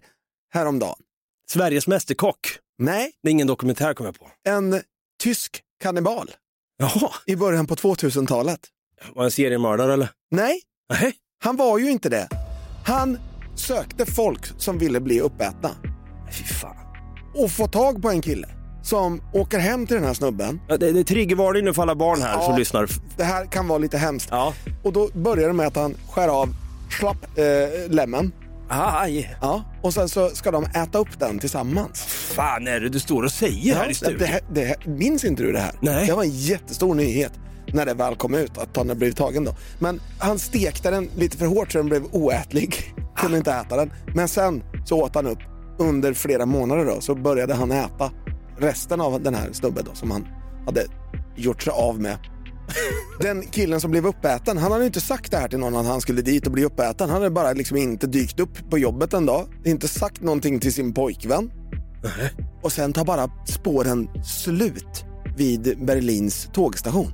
häromdagen? 0.52 0.96
Sveriges 1.50 1.86
Mästerkock, 1.86 2.38
Nej, 2.78 3.12
det 3.22 3.28
är 3.28 3.30
ingen 3.30 3.46
dokumentär 3.46 3.94
kommer 3.94 4.08
jag 4.08 4.18
på. 4.18 4.28
en 4.50 4.80
tysk 5.22 5.60
kannibal 5.82 6.30
Jaha, 6.78 7.10
i 7.26 7.36
början 7.36 7.66
på 7.66 7.74
2000-talet. 7.74 8.60
var 9.14 9.24
en 9.24 9.30
seriemördare 9.30 9.92
eller? 9.92 10.08
Nej, 10.30 10.60
Nej. 11.00 11.14
han 11.44 11.56
var 11.56 11.78
ju 11.78 11.90
inte 11.90 12.08
det. 12.08 12.28
Han 12.86 13.18
sökte 13.54 14.06
folk 14.06 14.60
som 14.60 14.78
ville 14.78 15.00
bli 15.00 15.20
uppätna 15.20 15.70
Fy 16.32 16.44
fan. 16.44 16.76
och 17.34 17.50
få 17.50 17.66
tag 17.68 18.02
på 18.02 18.10
en 18.10 18.20
kille 18.22 18.48
som 18.82 19.22
åker 19.32 19.58
hem 19.58 19.86
till 19.86 19.96
den 19.96 20.04
här 20.04 20.14
snubben. 20.14 20.60
Ja, 20.68 20.76
Det, 20.76 20.92
det 20.92 21.00
är 21.00 21.04
triggervarning 21.04 21.64
nu 21.64 21.74
för 21.74 21.82
alla 21.82 21.94
barn 21.94 22.22
här 22.22 22.32
Ja. 22.32 22.42
som 22.46 22.58
lyssnar. 22.58 22.88
Det 23.16 23.24
här 23.24 23.46
kan 23.46 23.68
vara 23.68 23.78
lite 23.78 23.98
hemskt. 23.98 24.28
Ja. 24.30 24.54
Och 24.82 24.92
då 24.92 25.08
börjar 25.14 25.46
det 25.48 25.52
med 25.54 25.66
att 25.66 25.76
han 25.76 25.94
skär 26.10 26.28
av 26.28 26.48
slapp 26.98 27.38
eh, 27.38 27.44
lämmen. 27.90 28.32
Aj, 28.74 29.36
Ja. 29.40 29.64
Och 29.82 29.94
sen 29.94 30.08
så 30.08 30.28
ska 30.28 30.50
de 30.50 30.64
äta 30.64 30.98
upp 30.98 31.18
den 31.18 31.38
tillsammans. 31.38 32.00
fan 32.06 32.66
är 32.66 32.80
det 32.80 32.88
du 32.88 33.00
står 33.00 33.22
och 33.22 33.32
säger 33.32 33.74
här 33.74 33.90
i 33.90 33.94
studion? 33.94 34.18
det, 34.18 34.26
här- 34.26 34.40
det, 34.52 34.64
här- 34.64 34.86
minns 34.86 35.24
inte 35.24 35.42
du 35.42 35.52
det 35.52 35.58
här? 35.60 35.72
Nej. 35.80 36.06
Det 36.06 36.12
var 36.12 36.22
en 36.22 36.30
jättestor 36.30 36.94
nyhet 36.94 37.32
när 37.66 37.86
det 37.86 37.94
väl 37.94 38.16
kom 38.16 38.34
ut 38.34 38.58
att 38.58 38.76
han 38.76 38.88
hade 38.88 38.98
blivit 38.98 39.16
tagen 39.16 39.44
då. 39.44 39.54
Men 39.78 40.00
han 40.18 40.38
stekte 40.38 40.90
den 40.90 41.08
lite 41.16 41.36
för 41.36 41.46
hårt 41.46 41.72
så 41.72 41.78
den 41.78 41.86
blev 41.88 42.04
oätlig. 42.12 42.94
Kunde 43.16 43.38
inte 43.38 43.52
äta 43.52 43.76
den. 43.76 43.92
Men 44.14 44.28
sen 44.28 44.62
så 44.84 45.02
åt 45.02 45.14
han 45.14 45.26
upp 45.26 45.38
under 45.78 46.12
flera 46.14 46.46
månader 46.46 46.84
då 46.84 47.00
så 47.00 47.14
började 47.14 47.54
han 47.54 47.72
äta 47.72 48.10
resten 48.58 49.00
av 49.00 49.22
den 49.22 49.34
här 49.34 49.48
snubben 49.52 49.84
då 49.88 49.94
som 49.94 50.10
han 50.10 50.26
hade 50.66 50.84
gjort 51.36 51.62
sig 51.62 51.72
av 51.72 52.00
med. 52.00 52.16
Den 53.20 53.42
killen 53.42 53.80
som 53.80 53.90
blev 53.90 54.06
uppäten, 54.06 54.58
han 54.58 54.72
hade 54.72 54.86
inte 54.86 55.00
sagt 55.00 55.30
det 55.30 55.36
här 55.36 55.48
till 55.48 55.58
någon 55.58 55.76
att 55.76 55.86
han 55.86 56.00
skulle 56.00 56.22
dit 56.22 56.46
och 56.46 56.52
bli 56.52 56.64
uppäten. 56.64 57.10
Han 57.10 57.22
hade 57.22 57.30
bara 57.30 57.52
liksom 57.52 57.76
inte 57.76 58.06
dykt 58.06 58.40
upp 58.40 58.70
på 58.70 58.78
jobbet 58.78 59.12
en 59.12 59.26
dag. 59.26 59.46
Inte 59.64 59.88
sagt 59.88 60.22
någonting 60.22 60.60
till 60.60 60.72
sin 60.72 60.94
pojkvän. 60.94 61.50
Och 62.62 62.72
sen 62.72 62.92
tar 62.92 63.04
bara 63.04 63.30
spåren 63.46 64.08
slut 64.24 65.04
vid 65.36 65.86
Berlins 65.86 66.48
tågstation. 66.52 67.12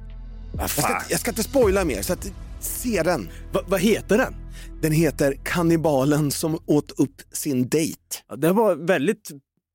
Jag 0.58 0.70
ska, 0.70 1.02
jag 1.11 1.20
ska 1.20 1.30
inte 1.30 1.42
spoila 1.42 1.84
mer, 1.84 2.02
så 2.02 2.12
att, 2.12 2.32
se 2.61 3.02
den. 3.02 3.28
Va, 3.52 3.61
vad 3.68 3.80
heter 3.80 4.18
den? 4.18 4.34
Den 4.82 4.92
heter 4.92 5.34
Kannibalen 5.44 6.30
som 6.30 6.58
åt 6.66 6.90
upp 6.90 7.22
sin 7.32 7.68
dejt. 7.68 7.98
Ja, 8.28 8.37
det 8.37 8.52
var 8.52 8.74
väldigt 8.74 9.30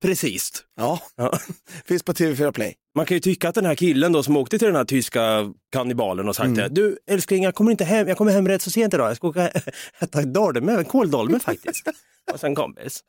precis. 0.07 0.51
Ja, 0.77 0.99
Ja. 1.15 1.39
finns 1.85 2.03
på 2.03 2.13
TV4 2.13 2.51
Play. 2.51 2.73
Man 2.95 3.05
kan 3.05 3.15
ju 3.17 3.21
tycka 3.21 3.49
att 3.49 3.55
den 3.55 3.65
här 3.65 3.75
killen 3.75 4.11
då 4.11 4.23
som 4.23 4.37
åkte 4.37 4.59
till 4.59 4.67
den 4.67 4.75
här 4.75 4.85
tyska 4.85 5.53
kannibalen 5.71 6.29
och 6.29 6.35
sagt 6.35 6.55
det. 6.55 6.67
Du 6.69 6.97
älskling, 7.07 7.43
jag 7.43 7.55
kommer 7.55 7.71
inte 7.71 7.83
hem, 7.83 8.07
jag 8.07 8.17
kommer 8.17 8.31
hem 8.31 8.47
rätt 8.47 8.61
så 8.61 8.71
sent 8.71 8.93
idag. 8.93 9.09
Jag 9.09 9.17
ska 9.17 9.27
åka 9.27 9.47
äta 9.99 10.21
dolme, 10.21 10.71
en 10.71 10.85
kåldolme 10.85 11.39
faktiskt. 11.39 11.87
och 12.33 12.39
sen 12.39 12.55
kompis. 12.55 12.99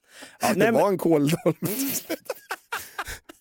Ja, 0.40 0.46
nej, 0.48 0.56
det 0.58 0.72
men, 0.72 0.74
var 0.74 0.88
en 0.88 0.98
kåldolme. 0.98 1.68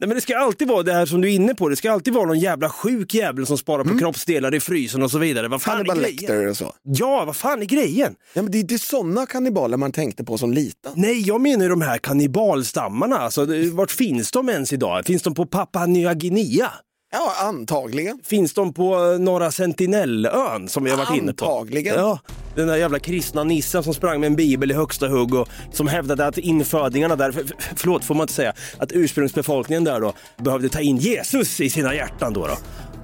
Nej 0.04 0.08
men 0.08 0.16
det 0.16 0.22
ska 0.22 0.38
alltid 0.38 0.68
vara 0.68 0.84
det 0.84 0.94
här 0.94 1.06
som 1.06 1.22
du 1.22 1.30
är 1.30 1.36
inne 1.36 1.56
på. 1.56 1.70
Det 1.70 1.76
ska 1.76 1.92
alltid 1.92 2.14
vara 2.14 2.26
någon 2.26 2.40
jävla 2.40 2.70
sjuk 2.70 3.14
jävel 3.14 3.46
som 3.46 3.58
sparar 3.58 3.84
på 3.84 3.98
kroppsdelar 3.98 4.56
i 4.56 4.60
frysen 4.60 5.04
och 5.04 5.12
så 5.12 5.18
vidare. 5.18 5.48
Vad 5.48 5.62
fan 5.62 5.74
Hannibal 5.74 5.98
är 5.98 6.02
grejen? 6.02 6.18
Lecter 6.20 6.48
och 6.48 6.58
så. 6.58 6.74
Ja, 6.84 7.24
vad 7.26 7.36
fan 7.36 7.62
är 7.62 7.66
grejen? 7.66 8.16
Ja, 8.34 8.42
men 8.42 8.52
det 8.52 8.60
är, 8.60 8.74
är 8.74 8.78
sådana 8.78 9.26
kannibaler 9.26 9.78
man 9.78 9.92
tänkte 9.92 10.24
på 10.24 10.38
som 10.38 10.54
liten. 10.54 10.92
Nej, 10.96 11.22
jag 11.28 11.42
menar 11.42 11.70
de 11.70 11.82
här 11.82 11.98
kannibalstammarna. 11.98 13.18
Alltså, 13.18 13.48
vart 13.74 13.92
finns 13.92 14.32
de 14.32 14.50
ens 14.50 14.74
idag? 14.74 15.06
Finns 15.06 15.24
de 15.24 15.34
på 15.34 15.46
Papua 15.46 15.86
Nya 15.86 16.14
Guinea? 16.14 16.72
Ja, 17.16 17.34
antagligen. 17.40 18.20
Finns 18.24 18.54
de 18.54 18.74
på 18.74 19.12
eh, 19.14 19.20
Norra 19.20 19.52
Sentinellön 19.52 20.68
som 20.70 20.84
vi 20.84 20.90
har 20.90 20.98
varit 20.98 21.18
inne 21.18 21.34
på? 21.34 21.46
Antagligen. 21.46 21.96
Ja, 21.96 22.20
den 22.56 22.68
där 22.68 22.76
jävla 22.76 23.00
kristna 23.00 23.44
nissen 23.44 23.84
som 23.84 23.94
sprang 23.94 24.20
med 24.20 24.28
en 24.28 24.36
bibel 24.36 24.72
i 24.72 24.74
högsta 24.74 25.08
hugg 25.08 25.34
och 25.34 25.50
som 25.72 25.88
hävdade 25.88 26.26
att 26.28 26.38
infödingarna 26.38 27.16
där, 27.16 27.32
för, 27.32 27.44
för- 27.44 27.56
förlåt 27.76 28.04
får 28.06 28.16
man 28.16 28.22
inte 28.24 28.34
säga, 28.34 28.54
att 28.78 28.92
ursprungsbefolkningen 28.92 29.84
där 29.84 30.00
då 30.00 30.14
behövde 30.38 30.70
ta 30.70 30.80
in 30.80 30.98
Jesus 30.98 31.62
i 31.62 31.70
sina 31.70 31.96
hjärtan 31.96 32.34
då. 32.34 32.48
då. 32.48 32.58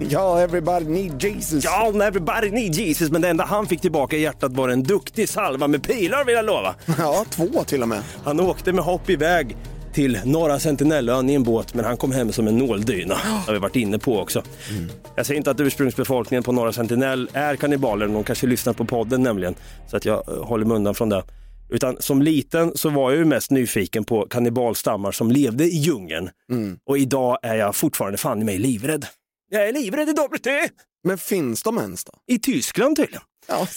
Ja, 0.09 0.39
everybody 0.39 0.85
need 0.85 1.23
Jesus. 1.23 1.63
Ja, 1.63 1.87
everybody 2.03 2.49
need 2.51 2.73
Jesus, 2.75 3.11
men 3.11 3.21
det 3.21 3.29
enda 3.29 3.45
han 3.45 3.65
fick 3.67 3.81
tillbaka 3.81 4.15
i 4.17 4.21
hjärtat 4.21 4.51
var 4.51 4.69
en 4.69 4.83
duktig 4.83 5.29
salva 5.29 5.67
med 5.67 5.83
pilar 5.83 6.25
vill 6.25 6.35
jag 6.35 6.45
lova. 6.45 6.75
Ja, 6.97 7.25
två 7.29 7.63
till 7.63 7.81
och 7.81 7.87
med. 7.89 8.01
Han 8.23 8.39
åkte 8.39 8.73
med 8.73 8.83
hopp 8.83 9.09
iväg 9.09 9.57
till 9.93 10.19
Norra 10.25 10.59
Sentinellön 10.59 11.29
i 11.29 11.33
en 11.33 11.43
båt 11.43 11.73
men 11.73 11.85
han 11.85 11.97
kom 11.97 12.11
hem 12.11 12.31
som 12.31 12.47
en 12.47 12.57
nåldyna. 12.57 13.15
Det 13.15 13.29
har 13.29 13.53
vi 13.53 13.59
varit 13.59 13.75
inne 13.75 13.99
på 13.99 14.19
också. 14.19 14.43
Jag 15.15 15.25
säger 15.25 15.37
inte 15.37 15.51
att 15.51 15.59
ursprungsbefolkningen 15.59 16.43
på 16.43 16.51
Norra 16.51 16.73
Sentinell 16.73 17.29
är 17.33 17.55
kannibaler, 17.55 18.07
de 18.07 18.23
kanske 18.23 18.47
lyssnar 18.47 18.73
på 18.73 18.85
podden 18.85 19.23
nämligen. 19.23 19.55
Så 19.87 19.97
att 19.97 20.05
jag 20.05 20.29
eh, 20.29 20.43
håller 20.43 20.65
mig 20.65 20.75
undan 20.75 20.95
från 20.95 21.09
det. 21.09 21.23
Utan 21.69 21.97
som 21.99 22.21
liten 22.21 22.71
så 22.75 22.89
var 22.89 23.11
jag 23.11 23.17
ju 23.17 23.25
mest 23.25 23.51
nyfiken 23.51 24.03
på 24.03 24.27
kannibalstammar 24.27 25.11
som 25.11 25.31
levde 25.31 25.63
i 25.63 25.77
djungeln. 25.77 26.29
Och 26.85 26.97
idag 26.97 27.37
är 27.41 27.55
jag 27.55 27.75
fortfarande 27.75 28.17
fan 28.17 28.41
i 28.41 28.43
mig 28.43 28.57
livrädd. 28.57 29.05
Jag 29.49 29.67
är 29.69 29.73
livrädd 29.73 30.07
vet 30.31 30.43
du! 30.43 30.67
Men 31.03 31.17
finns 31.17 31.63
de 31.63 31.77
ens 31.77 32.03
då? 32.03 32.11
I 32.27 32.39
Tyskland 32.39 32.95
tydligen. 32.95 33.21
Ja. 33.47 33.67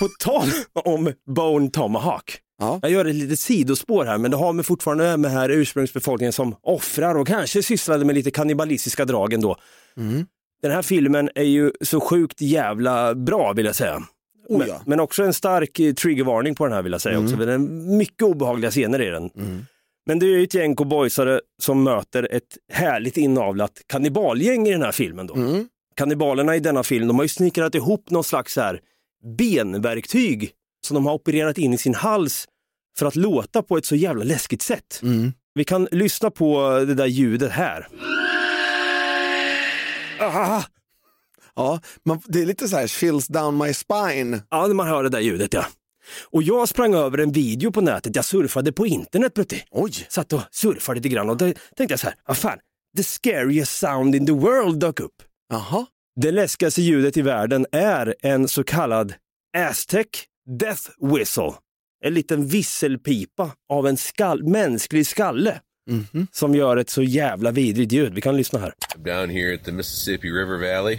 På 0.00 0.08
tal 0.18 0.48
om 0.84 1.12
Bone 1.34 1.70
Tomahawk. 1.70 2.38
Ja. 2.60 2.78
Jag 2.82 2.90
gör 2.90 3.04
ett 3.04 3.14
litet 3.14 3.38
sidospår 3.38 4.04
här, 4.04 4.18
men 4.18 4.30
det 4.30 4.36
har 4.36 4.52
med 4.52 4.66
fortfarande 4.66 5.16
med 5.16 5.30
här 5.30 5.48
ursprungsbefolkningen 5.48 6.32
som 6.32 6.56
offrar 6.62 7.14
och 7.14 7.26
kanske 7.26 7.62
sysslade 7.62 8.04
med 8.04 8.14
lite 8.14 8.30
kannibalistiska 8.30 9.04
drag 9.04 9.32
ändå. 9.32 9.56
Mm. 9.96 10.26
Den 10.62 10.70
här 10.70 10.82
filmen 10.82 11.30
är 11.34 11.42
ju 11.42 11.72
så 11.80 12.00
sjukt 12.00 12.40
jävla 12.40 13.14
bra 13.14 13.52
vill 13.52 13.66
jag 13.66 13.76
säga. 13.76 14.02
Oh 14.48 14.58
men, 14.58 14.68
ja. 14.68 14.74
Mm. 14.74 14.84
men 14.86 15.00
också 15.00 15.22
en 15.22 15.32
stark 15.32 15.80
eh, 15.80 15.92
triggervarning 15.92 16.54
på 16.54 16.64
den 16.66 16.72
här 16.72 16.82
vill 16.82 16.92
jag 16.92 17.00
säga 17.00 17.18
också. 17.18 17.36
för 17.36 17.46
Det 17.46 17.52
är 17.52 17.58
mycket 17.98 18.22
obehagliga 18.22 18.70
scener 18.70 19.02
i 19.02 19.10
den. 19.10 19.30
Men 20.06 20.18
det 20.18 20.26
är 20.26 20.28
ju 20.28 20.42
ett 20.42 20.54
gäng 20.54 20.76
cowboysare 20.76 21.40
som 21.62 21.82
möter 21.82 22.28
ett 22.32 22.58
härligt 22.72 23.16
inavlat 23.16 23.82
kannibalgäng 23.86 24.68
i 24.68 24.72
den 24.72 24.82
här 24.82 24.92
filmen. 24.92 25.26
Då. 25.26 25.34
Mm. 25.34 25.68
Kannibalerna 25.96 26.56
i 26.56 26.60
denna 26.60 26.82
film, 26.82 27.08
de 27.08 27.16
har 27.16 27.24
ju 27.24 27.28
snickrat 27.28 27.74
ihop 27.74 28.10
någon 28.10 28.24
slags 28.24 28.56
här 28.56 28.80
benverktyg 29.36 30.52
som 30.86 30.94
de 30.94 31.06
har 31.06 31.14
opererat 31.14 31.58
in 31.58 31.72
i 31.72 31.78
sin 31.78 31.94
hals 31.94 32.44
för 32.98 33.06
att 33.06 33.16
låta 33.16 33.62
på 33.62 33.76
ett 33.76 33.86
så 33.86 33.96
jävla 33.96 34.24
läskigt 34.24 34.62
sätt. 34.62 35.00
Mm. 35.02 35.32
Vi 35.54 35.64
kan 35.64 35.88
lyssna 35.90 36.30
på 36.30 36.70
det 36.86 36.94
där 36.94 37.06
ljudet 37.06 37.50
här. 37.52 37.88
Ah, 40.20 40.62
Ja, 41.56 41.80
man, 42.04 42.20
det 42.26 42.42
är 42.42 42.46
lite 42.46 42.68
så 42.68 42.76
här 42.76 42.86
chills 42.86 43.26
down 43.26 43.58
my 43.58 43.74
spine. 43.74 44.42
ja, 44.50 44.66
när 44.66 44.74
man 44.74 44.86
hör 44.88 45.02
det 45.02 45.08
där 45.08 45.20
ljudet 45.20 45.52
ja. 45.54 45.66
Och 46.30 46.42
jag 46.42 46.68
sprang 46.68 46.94
över 46.94 47.18
en 47.18 47.32
video 47.32 47.72
på 47.72 47.80
nätet, 47.80 48.16
jag 48.16 48.24
surfade 48.24 48.72
på 48.72 48.86
internet 48.86 49.34
Brutti. 49.34 49.64
Oj, 49.70 49.92
Satt 50.08 50.32
och 50.32 50.40
surfade 50.50 50.96
lite 51.00 51.08
grann 51.08 51.30
och 51.30 51.36
då 51.36 51.44
tänkte 51.76 51.92
jag 51.92 52.00
så 52.00 52.06
här, 52.06 52.14
vad 52.26 52.36
fan, 52.36 52.58
the 52.96 53.02
scariest 53.04 53.78
sound 53.78 54.14
in 54.14 54.26
the 54.26 54.32
world 54.32 54.80
dök 54.80 55.00
upp. 55.00 55.14
jaha. 55.52 55.86
Det 56.20 56.30
läskigaste 56.32 56.82
ljudet 56.82 57.16
i 57.16 57.22
världen 57.22 57.66
är 57.72 58.14
en 58.22 58.48
så 58.48 58.64
kallad 58.64 59.14
Aztec 59.56 60.06
Death 60.46 60.82
Whistle. 61.00 61.52
En 62.04 62.14
liten 62.14 62.46
visselpipa 62.46 63.50
av 63.72 63.86
en 63.86 63.96
skall, 63.96 64.42
mänsklig 64.42 65.06
skalle 65.06 65.60
Mhm. 65.90 66.26
som 66.32 66.54
gör 66.54 66.76
ett 66.76 66.90
så 66.90 67.02
jävla 67.02 67.50
vidrigt 67.50 67.92
ljud. 67.92 68.14
Vi 68.14 68.20
kan 68.20 68.36
lyssna 68.36 68.58
här. 68.58 68.72
down 68.96 69.30
here 69.30 69.54
at 69.54 69.64
the 69.64 69.72
Mississippi 69.72 70.28
River 70.30 70.56
Valley. 70.74 70.98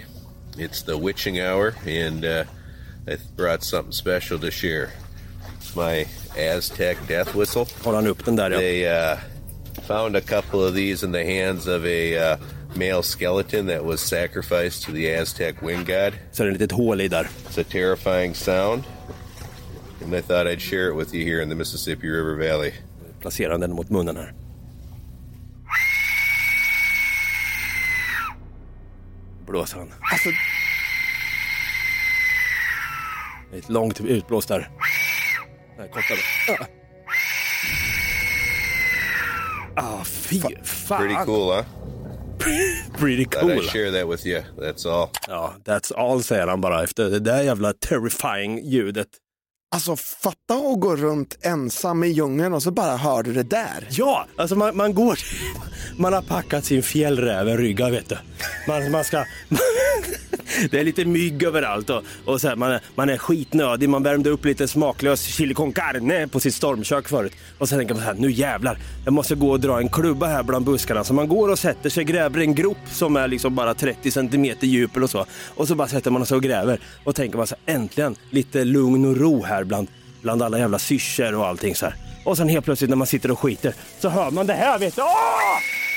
It's 0.58 0.84
the 0.86 1.06
witching 1.06 1.40
hour, 1.40 1.74
and 1.86 2.24
uh, 2.24 2.46
I 3.12 3.16
brought 3.36 3.62
something 3.64 3.92
special 3.92 4.38
to 4.40 4.50
share. 4.50 4.88
It's 5.60 5.76
my 5.76 6.06
Aztec 6.56 6.96
death 7.08 7.38
whistle. 7.38 7.64
Har 7.84 7.94
han 7.94 8.06
upp 8.06 8.24
den 8.24 8.36
där 8.36 8.50
ja. 8.50 8.58
They 8.58 8.86
uh, 9.12 9.18
found 9.86 10.16
a 10.16 10.20
couple 10.20 10.58
of 10.58 10.74
these 10.74 11.06
in 11.06 11.12
the 11.12 11.40
hands 11.44 11.66
of 11.66 11.84
a 11.84 12.32
uh, 12.34 12.38
male 12.78 13.02
skeleton 13.02 13.66
that 13.66 13.84
was 13.84 14.00
sacrificed 14.00 14.82
to 14.86 14.92
the 14.92 15.14
Aztec 15.20 15.54
wind 15.62 15.86
god. 15.86 16.12
Så 16.32 16.42
är 16.42 16.46
det 16.46 16.52
ett 16.52 16.60
litet 16.60 16.72
hål 16.72 17.00
i 17.00 17.08
där. 17.08 17.28
It's 17.50 17.60
a 17.60 17.64
terrifying 17.70 18.34
sound, 18.34 18.82
and 20.04 20.14
I 20.14 20.20
thought 20.22 20.46
I'd 20.46 20.60
share 20.60 20.88
it 20.88 20.96
with 20.96 21.14
you 21.14 21.24
here 21.24 21.42
in 21.42 21.48
the 21.48 21.54
Mississippi 21.54 22.08
River 22.08 22.36
Valley. 22.36 22.72
Placerar 23.20 23.58
den 23.58 23.72
mot 23.72 23.90
munnen 23.90 24.16
här. 24.16 24.32
Blåser 29.46 29.78
han. 29.78 29.92
Alltså, 30.12 30.28
ett 33.52 33.68
långt 33.68 34.00
utblås 34.00 34.46
där. 34.46 34.70
Nej, 35.78 35.88
kortare. 35.88 36.18
Ah. 36.58 36.66
Ah, 39.76 40.04
fy 40.04 40.40
fan. 40.64 40.98
Pretty 40.98 41.24
cool, 41.24 41.52
huh? 41.54 41.64
Pretty 42.98 43.24
Thought 43.24 43.40
cool. 43.40 43.50
I'd 43.50 43.70
share 43.70 43.90
that 43.90 44.08
with 44.08 44.26
you. 44.26 44.42
That's 44.58 44.86
all. 44.86 45.10
Ja, 45.28 45.54
that's 45.64 45.92
all 45.96 46.22
säger 46.22 46.46
han 46.46 46.60
bara 46.60 46.82
efter 46.82 47.10
det 47.10 47.18
där 47.18 47.42
jävla 47.42 47.72
terrifying 47.72 48.64
ljudet 48.64 49.08
alltså 49.72 49.96
fatta 49.96 50.54
att 50.54 50.80
gå 50.80 50.96
runt 50.96 51.38
ensam 51.40 52.04
i 52.04 52.08
djungeln 52.08 52.54
och 52.54 52.62
så 52.62 52.70
bara 52.70 52.96
hör 52.96 53.22
du 53.22 53.32
det 53.32 53.42
där. 53.42 53.88
Ja, 53.90 54.26
alltså 54.36 54.56
man, 54.56 54.76
man 54.76 54.94
går, 54.94 55.18
man 55.96 56.12
har 56.12 56.22
packat 56.22 56.64
sin 56.64 56.82
fjällrävenrygga 56.82 57.90
vet 57.90 58.08
du. 58.08 58.18
Man, 58.68 58.90
man 58.90 59.04
ska, 59.04 59.24
det 60.70 60.80
är 60.80 60.84
lite 60.84 61.04
mygg 61.04 61.42
överallt 61.42 61.90
och, 61.90 62.02
och 62.24 62.40
så 62.40 62.48
här, 62.48 62.56
man, 62.56 62.72
är, 62.72 62.80
man 62.94 63.08
är 63.08 63.18
skitnödig, 63.18 63.88
man 63.88 64.02
värmde 64.02 64.30
upp 64.30 64.44
lite 64.44 64.68
smaklös 64.68 65.22
chili 65.22 65.54
con 65.54 65.72
carne 65.72 66.28
på 66.28 66.40
sitt 66.40 66.54
stormkök 66.54 67.08
förut. 67.08 67.32
Och 67.58 67.68
så 67.68 67.76
tänker 67.76 67.94
man 67.94 68.02
så 68.02 68.06
här, 68.06 68.14
nu 68.18 68.30
jävlar, 68.30 68.78
jag 69.04 69.14
måste 69.14 69.34
gå 69.34 69.50
och 69.50 69.60
dra 69.60 69.78
en 69.78 69.88
klubba 69.88 70.26
här 70.26 70.42
bland 70.42 70.64
buskarna. 70.64 71.04
Så 71.04 71.14
man 71.14 71.28
går 71.28 71.48
och 71.48 71.58
sätter 71.58 71.90
sig, 71.90 72.04
gräver 72.04 72.40
en 72.40 72.54
grop 72.54 72.78
som 72.90 73.16
är 73.16 73.28
liksom 73.28 73.54
bara 73.54 73.74
30 73.74 74.10
centimeter 74.10 74.66
djup 74.66 74.96
eller 74.96 75.06
så. 75.06 75.26
Och 75.54 75.68
så 75.68 75.74
bara 75.74 75.88
sätter 75.88 76.10
man 76.10 76.26
sig 76.26 76.36
och 76.36 76.42
gräver. 76.42 76.80
Och 77.04 77.14
tänker 77.14 77.38
man 77.38 77.46
så 77.46 77.54
här, 77.66 77.74
äntligen 77.74 78.16
lite 78.30 78.64
lugn 78.64 79.04
och 79.04 79.16
ro 79.16 79.42
här 79.42 79.64
bland, 79.64 79.88
bland 80.22 80.42
alla 80.42 80.58
jävla 80.58 80.78
syrsor 80.78 81.34
och 81.34 81.46
allting 81.46 81.74
så 81.74 81.86
här. 81.86 81.94
Och 82.24 82.36
sen 82.36 82.48
helt 82.48 82.64
plötsligt 82.64 82.90
när 82.90 82.96
man 82.96 83.06
sitter 83.06 83.30
och 83.30 83.38
skiter 83.38 83.74
så 84.00 84.08
hör 84.08 84.30
man 84.30 84.46
det 84.46 84.54
här 84.54 84.78
vet 84.78 84.96
du. 84.96 85.02
Åh! 85.02 85.91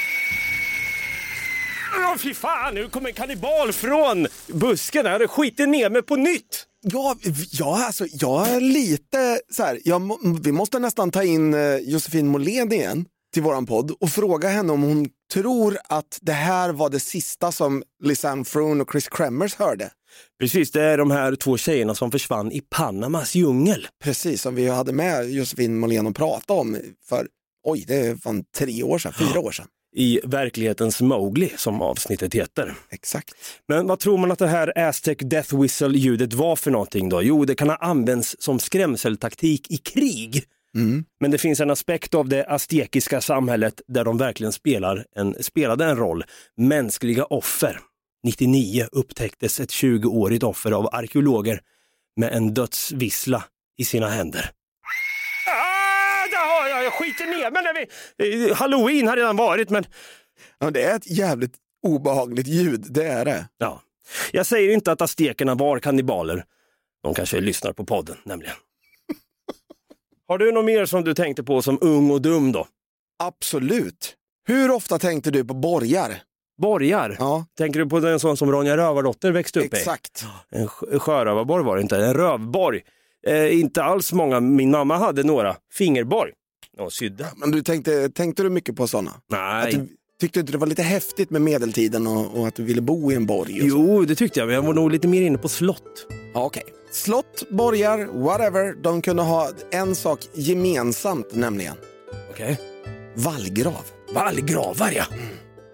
Åh 1.97 2.17
fy 2.17 2.33
fan, 2.33 2.73
nu 2.73 2.89
kommer 2.89 3.09
en 3.09 3.15
kannibal 3.15 3.73
från 3.73 4.27
busken 4.47 5.05
här 5.05 5.23
och 5.23 5.31
skiter 5.31 5.67
ner 5.67 5.89
mig 5.89 6.01
på 6.01 6.15
nytt. 6.15 6.65
Ja, 6.81 7.15
ja 7.51 7.85
alltså, 7.85 8.05
jag 8.11 8.49
är 8.49 8.59
lite 8.59 9.39
så 9.51 9.63
här, 9.63 9.79
jag, 9.83 10.17
vi 10.43 10.51
måste 10.51 10.79
nästan 10.79 11.11
ta 11.11 11.23
in 11.23 11.53
eh, 11.53 11.77
Josefin 11.77 12.27
Måhlén 12.27 12.73
igen 12.73 13.05
till 13.33 13.43
våran 13.43 13.65
podd 13.65 13.91
och 13.99 14.09
fråga 14.09 14.49
henne 14.49 14.73
om 14.73 14.83
hon 14.83 15.07
tror 15.33 15.77
att 15.89 16.19
det 16.21 16.31
här 16.31 16.69
var 16.69 16.89
det 16.89 16.99
sista 16.99 17.51
som 17.51 17.83
Lisanne 18.03 18.45
Froon 18.45 18.81
och 18.81 18.91
Chris 18.91 19.07
Kremers 19.07 19.55
hörde. 19.55 19.89
Precis, 20.39 20.71
det 20.71 20.81
är 20.81 20.97
de 20.97 21.11
här 21.11 21.35
två 21.35 21.57
tjejerna 21.57 21.95
som 21.95 22.11
försvann 22.11 22.51
i 22.51 22.61
Panamas 22.61 23.35
djungel. 23.35 23.87
Precis, 24.03 24.41
som 24.41 24.55
vi 24.55 24.67
hade 24.67 24.93
med 24.93 25.29
Josefin 25.31 25.79
Måhlén 25.79 26.07
och 26.07 26.15
pratade 26.15 26.59
om 26.59 26.77
för, 27.09 27.27
oj, 27.63 27.83
det 27.87 28.25
var 28.25 28.43
tre 28.57 28.83
år 28.83 28.97
sedan, 28.97 29.13
fyra 29.13 29.39
år 29.39 29.51
sedan. 29.51 29.67
I 29.97 30.19
verklighetens 30.23 31.01
Mowgli 31.01 31.49
som 31.57 31.81
avsnittet 31.81 32.33
heter. 32.33 32.73
Exakt. 32.89 33.33
Men 33.67 33.87
vad 33.87 33.99
tror 33.99 34.17
man 34.17 34.31
att 34.31 34.39
det 34.39 34.47
här 34.47 34.79
Aztec 34.79 35.17
Death 35.17 35.61
Whistle 35.61 35.97
ljudet 35.97 36.33
var 36.33 36.55
för 36.55 36.71
någonting 36.71 37.09
då? 37.09 37.23
Jo, 37.23 37.45
det 37.45 37.55
kan 37.55 37.69
ha 37.69 37.75
använts 37.75 38.35
som 38.39 38.59
skrämseltaktik 38.59 39.71
i 39.71 39.77
krig. 39.77 40.43
Men 41.19 41.31
det 41.31 41.37
finns 41.37 41.59
en 41.59 41.71
aspekt 41.71 42.13
av 42.13 42.29
det 42.29 42.45
aztekiska 42.45 43.21
samhället 43.21 43.81
där 43.87 44.03
de 44.03 44.17
verkligen 44.17 44.53
spelar 44.53 45.05
en, 45.15 45.43
spelade 45.43 45.85
en 45.85 45.97
roll. 45.97 46.23
Mänskliga 46.57 47.25
offer. 47.25 47.79
99 48.23 48.87
upptäcktes 48.91 49.59
ett 49.59 49.69
20-årigt 49.69 50.43
offer 50.43 50.71
av 50.71 50.89
arkeologer 50.91 51.59
med 52.15 52.33
en 52.33 52.53
dödsvissla 52.53 53.43
i 53.77 53.85
sina 53.85 54.09
händer. 54.09 54.51
Ah, 55.47 56.27
där 56.31 56.61
har 56.61 56.69
jag, 56.69 56.84
jag 56.84 56.84
skiter 56.99 57.25
ner 57.25 57.51
mig 57.51 57.63
när 57.63 57.73
vi... 58.17 58.49
eh, 58.49 58.55
Halloween 58.55 59.07
har 59.07 59.15
redan 59.15 59.35
varit 59.35 59.69
men 59.69 59.85
Ja, 60.59 60.71
det 60.71 60.81
är 60.83 60.95
ett 60.95 61.09
jävligt 61.11 61.53
obehagligt 61.83 62.47
ljud, 62.47 62.85
det 62.89 63.03
är 63.07 63.25
det. 63.25 63.45
ja. 63.57 63.81
Jag 64.31 64.45
säger 64.45 64.73
inte 64.73 64.91
att 64.91 65.01
aztekerna 65.01 65.55
var 65.55 65.79
kannibaler. 65.79 66.45
De 67.03 67.13
kanske 67.13 67.39
lyssnar 67.39 67.73
på 67.73 67.85
podden 67.85 68.15
nämligen. 68.23 68.55
Har 70.27 70.37
du 70.37 70.51
något 70.51 70.65
mer 70.65 70.85
som 70.85 71.03
du 71.03 71.13
tänkte 71.13 71.43
på 71.43 71.61
som 71.61 71.77
ung 71.81 72.11
och 72.11 72.21
dum 72.21 72.51
då? 72.51 72.67
Absolut. 73.23 74.15
Hur 74.47 74.71
ofta 74.71 74.99
tänkte 74.99 75.31
du 75.31 75.45
på 75.45 75.53
borgar? 75.53 76.21
Borgar? 76.61 77.15
Ja, 77.19 77.45
Tänker 77.57 77.79
du 77.79 77.89
på 77.89 77.99
den 77.99 78.19
sån 78.19 78.37
som 78.37 78.51
Ronja 78.51 78.77
Rövardotter 78.77 79.31
växte 79.31 79.59
upp 79.59 79.73
i? 79.73 79.77
exakt. 79.77 80.25
En 80.49 80.67
sjö- 80.67 80.99
sjörövarborg 80.99 81.63
var 81.63 81.75
det 81.75 81.81
inte, 81.81 81.97
en 82.05 82.13
rövborg. 82.13 82.81
Eh, 83.27 83.59
inte 83.59 83.83
alls 83.83 84.13
många, 84.13 84.39
min 84.39 84.71
mamma 84.71 84.97
hade 84.97 85.23
några. 85.23 85.55
Fingerborg. 85.73 86.31
Och 86.79 86.93
sydde. 86.93 87.27
Men 87.35 87.51
du 87.51 87.61
tänkte, 87.61 88.09
tänkte 88.09 88.43
du 88.43 88.49
mycket 88.49 88.75
på 88.75 88.87
sådana? 88.87 89.11
Nej. 89.31 89.73
du, 89.73 89.87
tyckte 90.19 90.39
du 90.39 90.41
inte 90.41 90.51
det 90.51 90.57
var 90.57 90.67
lite 90.67 90.83
häftigt 90.83 91.29
med 91.29 91.41
medeltiden 91.41 92.07
och, 92.07 92.39
och 92.39 92.47
att 92.47 92.55
du 92.55 92.63
ville 92.63 92.81
bo 92.81 93.11
i 93.11 93.15
en 93.15 93.25
borg? 93.25 93.59
Jo, 93.63 94.05
det 94.05 94.15
tyckte 94.15 94.39
jag, 94.39 94.47
men 94.47 94.55
jag 94.55 94.61
var 94.61 94.73
nog 94.73 94.91
lite 94.91 95.07
mer 95.07 95.21
inne 95.21 95.37
på 95.37 95.49
slott. 95.49 96.07
Ja, 96.33 96.45
Okej. 96.45 96.63
Slott, 96.91 97.49
borgar, 97.49 98.05
whatever. 98.23 98.73
De 98.73 99.01
kunde 99.01 99.23
ha 99.23 99.51
en 99.71 99.95
sak 99.95 100.19
gemensamt 100.33 101.35
nämligen. 101.35 101.75
Okej. 102.29 102.59
Vallgrav. 103.15 103.85
Vallgravar 104.13 104.91
ja. 104.91 105.05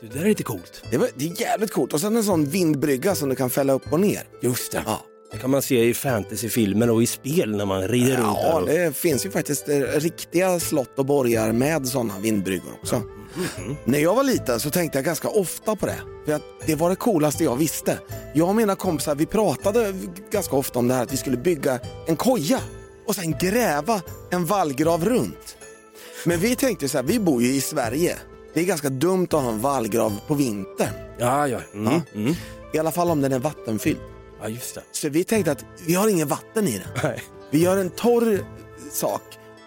Det 0.01 0.07
där 0.07 0.21
är 0.21 0.25
lite 0.29 0.43
coolt. 0.43 0.83
Det, 0.91 0.97
var, 0.97 1.09
det 1.15 1.25
är 1.25 1.41
jävligt 1.41 1.71
coolt. 1.71 1.93
Och 1.93 2.01
sen 2.01 2.15
en 2.15 2.23
sån 2.23 2.45
vindbrygga 2.45 3.15
som 3.15 3.29
du 3.29 3.35
kan 3.35 3.49
fälla 3.49 3.73
upp 3.73 3.93
och 3.93 3.99
ner. 3.99 4.21
Just 4.41 4.71
det. 4.71 4.83
Ja, 4.85 5.05
Det 5.32 5.38
kan 5.38 5.50
man 5.50 5.62
se 5.62 5.84
i 5.89 5.94
fantasyfilmer 5.94 6.89
och 6.89 7.04
i 7.04 7.06
spel 7.08 7.56
när 7.56 7.65
man 7.65 7.88
rider 7.88 8.17
runt 8.17 8.38
ja 8.44 8.63
det 8.65 8.96
finns 8.98 9.26
ju 9.26 9.32
faktiskt 9.32 9.70
eh, 9.70 9.80
riktiga 9.80 10.60
slott 10.60 11.00
och 11.00 11.06
borgar 11.06 11.52
med 11.52 11.88
såna 11.88 12.20
vindbryggor 12.20 12.72
också. 12.82 13.02
När 13.86 14.00
jag 14.00 14.15
var 14.15 14.24
liten 14.24 14.60
så 14.60 14.70
tänkte 14.70 14.98
jag 14.98 15.06
ganska 15.06 15.28
ofta 15.30 15.76
på 15.76 15.86
det. 15.86 16.00
För 16.26 16.34
att 16.34 16.41
det 16.65 16.76
var 16.76 16.89
det 16.89 16.96
coolaste 16.96 17.44
jag 17.44 17.56
visste. 17.56 18.00
Jag 18.34 18.50
och 18.50 18.56
mina 18.56 18.76
kompisar 18.76 19.15
vi 19.15 19.26
pratade 19.26 19.94
ganska 20.32 20.56
ofta 20.56 20.80
om 20.80 20.88
det 20.88 20.94
här 20.94 21.04
att 21.04 21.13
vi 21.13 21.17
skulle 21.17 21.38
bygga 21.38 21.80
en 22.08 22.15
koja 22.15 22.60
och 23.08 23.15
sen 23.15 23.32
gräva 23.39 24.02
en 24.32 24.46
vallgrav 24.46 25.06
runt. 25.06 25.58
Men 26.26 26.39
vi 26.39 26.56
tänkte 26.56 26.89
så 26.89 26.98
här, 26.98 27.04
vi 27.06 27.20
bor 27.20 27.41
ju 27.44 27.54
i 27.54 27.62
Sverige. 27.62 28.17
Det 28.54 28.60
är 28.60 28.65
ganska 28.65 28.89
dumt 28.89 29.24
att 29.32 29.44
ha 29.44 29.50
en 29.50 29.62
vallgrav 29.62 30.20
på 30.28 30.34
vintern. 30.34 30.94
Ja, 31.20 31.48
ja. 31.48 31.60
Mm, 31.74 31.94
Ja. 31.94 32.02
Mm. 32.15 32.34
I 32.74 32.80
alla 32.80 32.91
fall 32.91 33.10
om 33.10 33.22
den 33.22 33.32
är 33.32 33.39
vattenfylld. 33.39 34.00
Ja, 34.41 34.49
just 34.49 34.75
det. 34.75 34.82
Så 34.91 35.10
vi 35.10 35.23
tänkte 35.23 35.51
att 35.51 35.65
vi 35.86 35.93
har 35.93 36.08
ingen 36.08 36.27
vatten 36.27 36.67
i 36.67 36.71
den. 36.71 36.88
Nej. 37.04 37.21
Vi 37.49 37.60
gör 37.63 37.77
en 37.77 37.89
torr 37.89 38.45
sak 38.91 39.21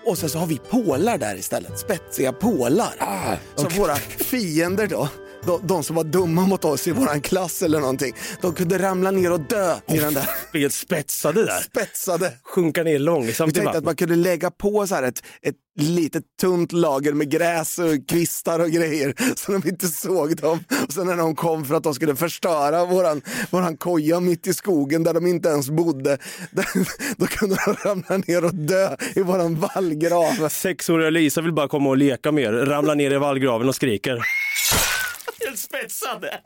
och 0.06 0.18
sen 0.18 0.28
så 0.28 0.38
har 0.38 0.46
vi 0.46 0.58
pålar 0.58 1.18
där 1.18 1.36
istället. 1.36 1.78
Spetsiga 1.78 2.32
pålar. 2.32 2.94
Ah, 2.98 3.36
Så 3.56 3.68
våra 3.68 3.96
fiender 3.96 4.86
då, 4.86 5.08
de, 5.46 5.60
de 5.66 5.82
som 5.82 5.96
var 5.96 6.04
dumma 6.04 6.46
mot 6.46 6.64
oss 6.64 6.88
i 6.88 6.92
våran 6.92 7.20
klass 7.20 7.62
eller 7.62 7.80
någonting, 7.80 8.14
de 8.40 8.54
kunde 8.54 8.78
ramla 8.78 9.10
ner 9.10 9.32
och 9.32 9.40
dö 9.40 9.76
i 9.86 9.98
den 9.98 10.14
där 10.14 10.28
Blir 10.52 10.68
spetsade 10.68 11.44
där. 11.44 11.60
spetsade. 11.60 12.32
Sjunka 12.42 12.82
ner 12.82 12.92
Vi 12.92 12.98
långsamt 12.98 13.56
i 13.56 13.60
tänkte 13.60 13.78
att 13.78 13.84
man 13.84 13.96
kunde 13.96 14.16
lägga 14.16 14.50
på 14.50 14.86
så 14.86 14.94
här 14.94 15.02
ett, 15.02 15.22
ett 15.42 15.56
litet 15.76 16.24
tunt 16.40 16.72
lager 16.72 17.12
med 17.12 17.30
gräs 17.30 17.78
och 17.78 18.08
kvistar 18.08 18.60
och 18.60 18.70
grejer 18.70 19.14
så 19.36 19.52
de 19.52 19.68
inte 19.68 19.88
såg 19.88 20.36
dem. 20.36 20.64
Och 20.86 20.92
sen 20.92 21.06
när 21.06 21.16
de 21.16 21.36
kom 21.36 21.64
för 21.64 21.74
att 21.74 21.82
de 21.82 21.94
skulle 21.94 22.16
förstöra 22.16 22.84
våran, 22.84 23.22
våran 23.50 23.76
koja 23.76 24.20
mitt 24.20 24.46
i 24.46 24.54
skogen 24.54 25.02
där 25.02 25.14
de 25.14 25.26
inte 25.26 25.48
ens 25.48 25.70
bodde, 25.70 26.18
där, 26.50 26.66
då 27.16 27.26
kunde 27.26 27.56
de 27.66 27.88
ramla 27.88 28.16
ner 28.26 28.44
och 28.44 28.54
dö 28.54 28.96
i 29.14 29.22
våran 29.22 29.54
vallgrav. 29.74 30.48
Sexåriga 30.48 31.10
Lisa 31.10 31.40
vill 31.40 31.52
bara 31.52 31.68
komma 31.68 31.90
och 31.90 31.96
leka 31.96 32.32
med 32.32 32.44
er, 32.44 32.52
ramlar 32.52 32.94
ner 32.94 33.10
i 33.10 33.18
vallgraven 33.18 33.68
och 33.68 33.74
skriker. 33.74 34.43
Helt 35.54 35.60
spetsade! 35.60 36.40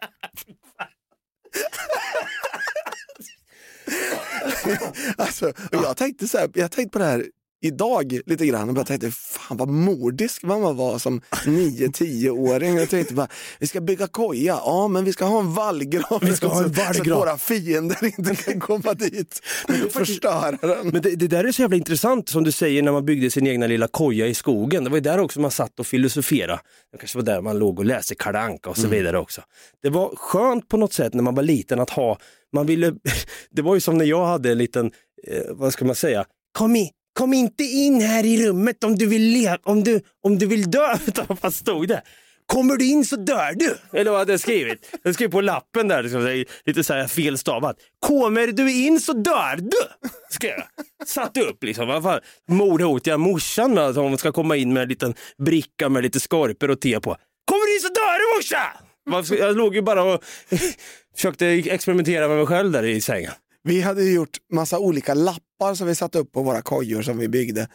Alltså, 5.17 5.53
jag 5.73 5.97
tänkte 5.97 6.29
så 6.29 6.39
här, 6.39 6.51
jag 6.55 6.71
tänkte 6.71 6.93
på 6.93 6.99
det 6.99 7.05
här 7.05 7.27
idag 7.61 8.21
lite 8.27 8.47
grann 8.47 8.69
och 8.69 8.75
bara 8.75 8.85
tänkte, 8.85 9.11
fan 9.11 9.57
vad 9.57 9.69
mordisk 9.69 10.43
man 10.43 10.77
var 10.77 10.99
som 10.99 11.21
9-10-åring. 11.31 12.77
Jag 12.79 12.91
tänkte 12.91 13.15
bara, 13.15 13.29
vi 13.59 13.67
ska 13.67 13.81
bygga 13.81 14.07
koja, 14.07 14.61
ja 14.65 14.89
men 14.89 15.05
vi 15.05 15.13
ska 15.13 15.25
ha 15.25 15.41
en 15.41 15.55
vallgrav. 15.55 16.21
Vi 16.23 16.37
ska 16.37 16.47
ha 16.47 16.65
en 16.65 16.75
så, 16.75 16.81
så 16.95 17.01
att 17.01 17.07
våra 17.07 17.39
fiender 17.39 18.05
inte 18.05 18.35
kan 18.35 18.61
komma 18.61 18.95
dit 18.95 19.41
och 19.85 19.93
förstöra 19.93 20.51
den. 20.51 20.89
Men 20.89 21.03
det, 21.03 21.17
det 21.17 21.29
där 21.29 21.45
är 21.45 21.53
så 21.53 21.63
jävla 21.63 21.77
intressant 21.77 22.29
som 22.29 22.45
du 22.45 22.53
säger 22.53 22.83
när 22.83 22.93
man 22.93 23.05
byggde 23.05 23.31
sin 23.31 23.47
egna 23.47 23.67
lilla 23.67 23.89
koja 23.89 24.27
i 24.27 24.35
skogen. 24.35 24.85
Det 24.85 24.91
var 24.91 24.97
ju 24.97 25.03
där 25.03 25.19
också 25.19 25.41
man 25.41 25.51
satt 25.51 25.81
och 25.81 25.87
filosoferade. 25.87 26.61
Det 26.93 26.99
kanske 26.99 27.19
var 27.19 27.25
där 27.25 27.41
man 27.41 27.59
låg 27.59 27.79
och 27.79 27.85
läste 27.85 28.15
Kalle 28.15 28.39
Anka 28.39 28.71
och 28.71 28.77
så 28.77 28.89
vidare 28.89 29.19
också. 29.19 29.43
Det 29.83 29.91
var 29.91 30.17
skönt 30.17 30.69
på 30.69 30.77
något 30.77 30.93
sätt 30.93 31.15
när 31.15 31.23
man 31.23 31.35
var 31.35 31.43
liten 31.43 31.81
att 31.81 31.91
ha, 31.91 32.19
man 32.53 32.67
ville, 32.67 32.93
det 33.51 33.63
var 33.63 33.75
ju 33.75 33.81
som 33.81 33.99
när 33.99 34.05
jag 34.05 34.27
hade 34.27 34.51
en 34.51 34.59
liten, 34.59 34.87
eh, 35.27 35.43
vad 35.51 35.73
ska 35.73 35.85
man 35.85 35.95
säga, 35.95 36.25
kom 36.53 36.77
in, 36.77 36.89
Kom 37.19 37.35
inte 37.35 37.65
in 37.65 38.01
här 38.01 38.27
i 38.27 38.47
rummet 38.47 38.85
om 38.85 38.97
du 38.97 39.07
vill, 39.07 39.23
leva, 39.23 39.59
om 39.63 39.85
du, 39.85 40.01
om 40.23 40.39
du 40.39 40.47
vill 40.47 40.71
dö. 40.71 40.99
Utan 41.07 41.37
vad 41.41 41.55
stod 41.55 41.89
det? 41.89 42.03
Kommer 42.47 42.77
du 42.77 42.87
in 42.87 43.05
så 43.05 43.17
dör 43.17 43.53
du. 43.55 43.77
Eller 43.99 44.11
vad 44.11 44.21
hade 44.21 44.33
jag 44.33 44.41
skrivit? 44.41 44.97
Jag 45.03 45.15
skrev 45.15 45.31
på 45.31 45.41
lappen 45.41 45.89
där, 45.89 46.03
liksom, 46.03 46.45
lite 46.65 46.85
så 46.85 46.95
här 46.95 47.07
felstavat. 47.07 47.77
Kommer 48.07 48.47
du 48.47 48.73
in 48.73 49.01
så 49.01 49.13
dör 49.13 49.57
du. 49.57 50.09
Skrev 50.31 50.53
jag. 50.57 51.09
Satte 51.09 51.41
upp 51.41 51.65
liksom. 51.65 51.89
Vad 51.89 52.03
fan, 52.03 52.21
Mordhotiga 52.49 53.19
morsan 53.19 53.79
att 53.79 53.97
hon 53.97 54.19
ska 54.19 54.33
komma 54.33 54.57
in 54.57 54.73
med 54.73 54.83
en 54.83 54.89
liten 54.89 55.15
bricka 55.39 55.89
med 55.89 56.03
lite 56.03 56.21
skorpor 56.21 56.71
och 56.71 56.81
te 56.81 57.01
på. 57.01 57.17
Kommer 57.45 57.67
du 57.67 57.75
in 57.75 57.81
så 57.81 57.89
dör 57.89 58.19
du 58.19 58.37
morsa! 58.37 59.43
Jag 59.43 59.57
låg 59.57 59.75
ju 59.75 59.83
bara 59.83 60.03
och 60.03 60.25
försökte 61.15 61.47
experimentera 61.47 62.29
med 62.29 62.37
mig 62.37 62.47
själv 62.47 62.73
där 62.73 62.83
i 62.83 63.01
sängen. 63.01 63.33
Vi 63.69 63.81
hade 63.81 64.05
gjort 64.05 64.37
massa 64.53 64.79
olika 64.79 65.15
lappar 65.15 65.75
som 65.75 65.87
vi 65.87 65.95
satte 65.95 66.19
upp 66.19 66.33
på 66.33 66.43
våra 66.43 66.63
kojor 66.63 67.03
som 67.03 67.19
vi 67.19 67.29
byggde. 67.29 67.69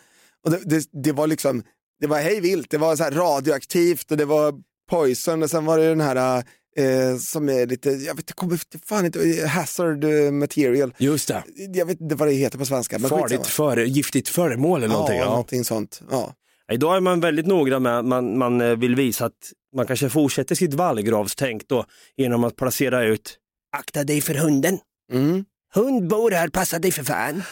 Och 0.45 0.51
det, 0.51 0.59
det, 0.65 0.89
det 1.03 1.11
var 1.11 1.27
liksom, 1.27 1.63
det 1.99 2.07
var 2.07 2.19
hej 2.19 2.39
vilt, 2.41 2.69
det 2.69 2.77
var 2.77 2.95
så 2.95 3.03
radioaktivt 3.03 4.11
och 4.11 4.17
det 4.17 4.25
var 4.25 4.53
poison 4.89 5.43
och 5.43 5.49
sen 5.49 5.65
var 5.65 5.77
det 5.77 5.89
den 5.89 6.01
här 6.01 6.43
eh, 6.77 7.17
som 7.17 7.49
är 7.49 7.65
lite, 7.65 7.89
jag 7.89 8.15
vet 8.15 8.33
kommer 8.33 8.59
fan 8.85 9.05
inte, 9.05 9.47
hazard 9.47 10.03
eh, 10.03 10.31
material. 10.31 10.93
Just 10.97 11.27
det. 11.27 11.43
Jag 11.73 11.85
vet 11.85 12.01
inte 12.01 12.15
vad 12.15 12.27
det 12.27 12.33
heter 12.33 12.57
på 12.57 12.65
svenska. 12.65 12.99
Men 12.99 13.09
Farligt 13.09 13.47
före, 13.47 13.85
giftigt 13.85 14.29
föremål 14.29 14.83
eller 14.83 14.93
någonting. 14.93 15.17
Ja, 15.17 15.23
Ja. 15.23 15.29
någonting 15.29 15.63
sånt. 15.63 16.01
Ja. 16.11 16.33
Idag 16.71 16.95
är 16.95 16.99
man 17.01 17.19
väldigt 17.19 17.47
noga 17.47 17.79
med 17.79 18.05
man, 18.05 18.37
man 18.37 18.61
eh, 18.61 18.75
vill 18.77 18.95
visa 18.95 19.25
att 19.25 19.51
man 19.75 19.87
kanske 19.87 20.09
fortsätter 20.09 20.55
sitt 20.55 20.73
vallgravstänk 20.73 21.67
då 21.67 21.85
genom 22.17 22.43
att 22.43 22.55
placera 22.55 23.03
ut 23.03 23.37
akta 23.77 24.03
dig 24.03 24.21
för 24.21 24.33
hunden. 24.33 24.79
Mm. 25.11 25.45
Hund 25.75 26.07
bor 26.07 26.31
här, 26.31 26.47
passa 26.47 26.79
dig 26.79 26.91
för 26.91 27.03
fan. 27.03 27.43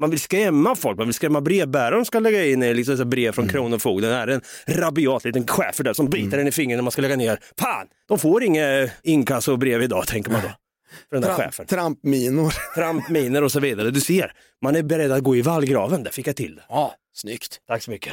Man 0.00 0.10
vill 0.10 0.20
skrämma 0.20 0.74
folk, 0.74 0.98
man 0.98 1.06
vill 1.06 1.14
skrämma 1.14 1.40
brevbäraren 1.40 2.04
ska 2.04 2.18
lägga 2.18 2.46
in 2.46 2.60
liksom, 2.60 2.96
så 2.96 3.04
brev 3.04 3.32
från 3.32 3.48
Kronofogden. 3.48 4.10
Det 4.10 4.16
är 4.16 4.28
en 4.28 4.40
rabiat 4.66 5.24
liten 5.24 5.46
chefer 5.46 5.84
där 5.84 5.92
som 5.92 6.10
biter 6.10 6.38
en 6.38 6.48
i 6.48 6.52
fingret 6.52 6.78
när 6.78 6.82
man 6.82 6.92
ska 6.92 7.02
lägga 7.02 7.16
ner. 7.16 7.38
Fan, 7.58 7.86
de 8.08 8.18
får 8.18 8.42
inga 8.42 8.88
inkassobrev 9.02 9.82
idag 9.82 10.06
tänker 10.06 10.30
man 10.30 10.40
då. 10.42 10.48
För 11.08 11.16
den 11.16 11.22
där 11.22 11.34
chefen. 11.34 11.66
Tramp, 11.66 12.02
trampminor. 12.02 12.54
Trampminer 12.74 13.42
och 13.44 13.52
så 13.52 13.60
vidare. 13.60 13.90
Du 13.90 14.00
ser, 14.00 14.32
man 14.62 14.76
är 14.76 14.82
beredd 14.82 15.12
att 15.12 15.22
gå 15.22 15.36
i 15.36 15.42
vallgraven. 15.42 16.02
Där 16.02 16.10
fick 16.10 16.26
jag 16.26 16.36
till 16.36 16.54
det. 16.54 16.62
Ja, 16.68 16.94
snyggt. 17.14 17.60
Tack 17.68 17.82
så 17.82 17.90
mycket. 17.90 18.12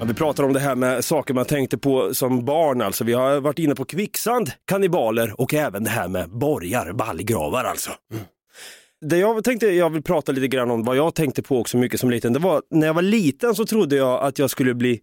Ja, 0.00 0.06
vi 0.06 0.14
pratar 0.14 0.44
om 0.44 0.52
det 0.52 0.60
här 0.60 0.76
med 0.76 1.04
saker 1.04 1.34
man 1.34 1.44
tänkte 1.44 1.78
på 1.78 2.14
som 2.14 2.44
barn. 2.44 2.82
Alltså. 2.82 3.04
Vi 3.04 3.12
har 3.12 3.40
varit 3.40 3.58
inne 3.58 3.74
på 3.74 3.84
kvicksand, 3.84 4.50
kannibaler 4.64 5.40
och 5.40 5.54
även 5.54 5.84
det 5.84 5.90
här 5.90 6.08
med 6.08 6.30
borgar, 6.30 6.92
vallgravar 6.92 7.64
alltså. 7.64 7.90
Det 9.00 9.18
jag 9.18 9.44
tänkte 9.44 9.66
jag 9.66 9.90
vill 9.90 10.02
prata 10.02 10.32
lite 10.32 10.48
grann 10.48 10.70
om 10.70 10.84
vad 10.84 10.96
jag 10.96 11.14
tänkte 11.14 11.42
på 11.42 11.58
också 11.58 11.76
mycket 11.76 12.00
som 12.00 12.10
liten. 12.10 12.32
Det 12.32 12.38
var 12.38 12.62
när 12.70 12.86
jag 12.86 12.94
var 12.94 13.02
liten 13.02 13.54
så 13.54 13.66
trodde 13.66 13.96
jag 13.96 14.22
att 14.22 14.38
jag 14.38 14.50
skulle 14.50 14.74
bli 14.74 15.00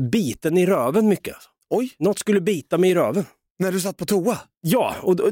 biten 0.00 0.58
i 0.58 0.66
röven 0.66 1.08
mycket. 1.08 1.34
Alltså. 1.34 1.48
Oj, 1.70 1.90
Något 1.98 2.18
skulle 2.18 2.40
bita 2.40 2.78
mig 2.78 2.90
i 2.90 2.94
röven. 2.94 3.24
när 3.58 3.72
du 3.72 3.80
satt 3.80 3.96
på 3.96 4.06
toa? 4.06 4.38
Ja, 4.60 4.94
och, 5.02 5.20
och, 5.20 5.30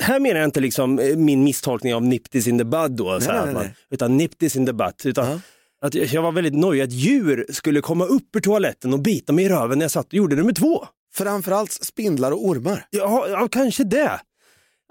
här 0.00 0.20
menar 0.20 0.40
jag 0.40 0.46
inte 0.46 0.60
liksom 0.60 0.98
eh, 0.98 1.16
min 1.16 1.44
misstolkning 1.44 1.94
av 1.94 2.02
nip 2.02 2.34
in 2.34 2.58
the 2.58 2.64
bud 2.64 2.90
då, 2.90 3.20
så 3.20 3.30
här, 3.30 3.44
nej, 3.44 3.54
nej, 3.54 3.62
nej. 3.62 3.74
utan 3.90 4.16
nip 4.16 4.42
in 4.42 4.66
the 4.66 4.72
butt. 4.72 5.06
Utan 5.06 5.30
Ja. 5.30 5.40
Att 5.84 5.94
jag 5.94 6.22
var 6.22 6.32
väldigt 6.32 6.54
nöjd 6.54 6.82
att 6.82 6.92
djur 6.92 7.46
skulle 7.48 7.80
komma 7.80 8.04
upp 8.04 8.36
ur 8.36 8.40
toaletten 8.40 8.92
och 8.92 9.00
bita 9.00 9.32
mig 9.32 9.44
i 9.44 9.48
röven 9.48 9.78
när 9.78 9.84
jag 9.84 9.90
satt 9.90 10.06
och 10.06 10.14
gjorde 10.14 10.36
nummer 10.36 10.52
två. 10.52 10.86
Framförallt 11.14 11.72
spindlar 11.72 12.32
och 12.32 12.46
ormar. 12.46 12.86
Ja, 12.90 13.28
ja 13.28 13.48
kanske 13.48 13.84
det. 13.84 14.20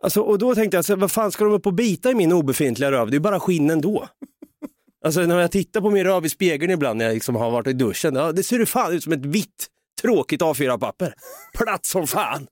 Alltså, 0.02 0.22
och 0.22 0.38
då 0.38 0.56
tänkte 0.56 0.78
jag, 0.78 0.86
så, 0.86 0.96
vad 0.96 1.12
fan 1.12 1.32
ska 1.32 1.44
de 1.44 1.54
upp 1.54 1.68
och 1.68 1.74
bita 1.74 2.12
i 2.12 2.16
min 2.16 2.32
obefintliga 2.32 2.92
röv? 2.92 3.08
Det 3.08 3.12
är 3.12 3.16
ju 3.16 3.20
bara 3.20 3.40
skinn 3.40 3.70
ändå. 3.70 4.08
Alltså 5.06 5.22
när 5.22 5.40
jag 5.40 5.52
tittar 5.52 5.82
på 5.82 5.90
min 5.90 6.04
röv 6.04 6.26
i 6.26 6.30
spegeln 6.30 6.72
ibland 6.72 6.98
när 6.98 7.06
jag 7.06 7.14
liksom 7.14 7.36
har 7.36 7.52
varit 7.52 7.68
i 7.68 7.74
duschen, 7.74 8.16
ja, 8.16 8.32
det 8.32 8.44
ser 8.44 8.60
ju 8.60 8.66
fan 8.66 8.94
ut 8.94 9.04
som 9.04 9.14
ett 9.14 9.26
vitt 9.26 9.68
tråkigt 10.02 10.42
A4-papper. 10.42 11.14
Platt 11.58 11.86
som 11.86 12.08
fan. 12.08 12.48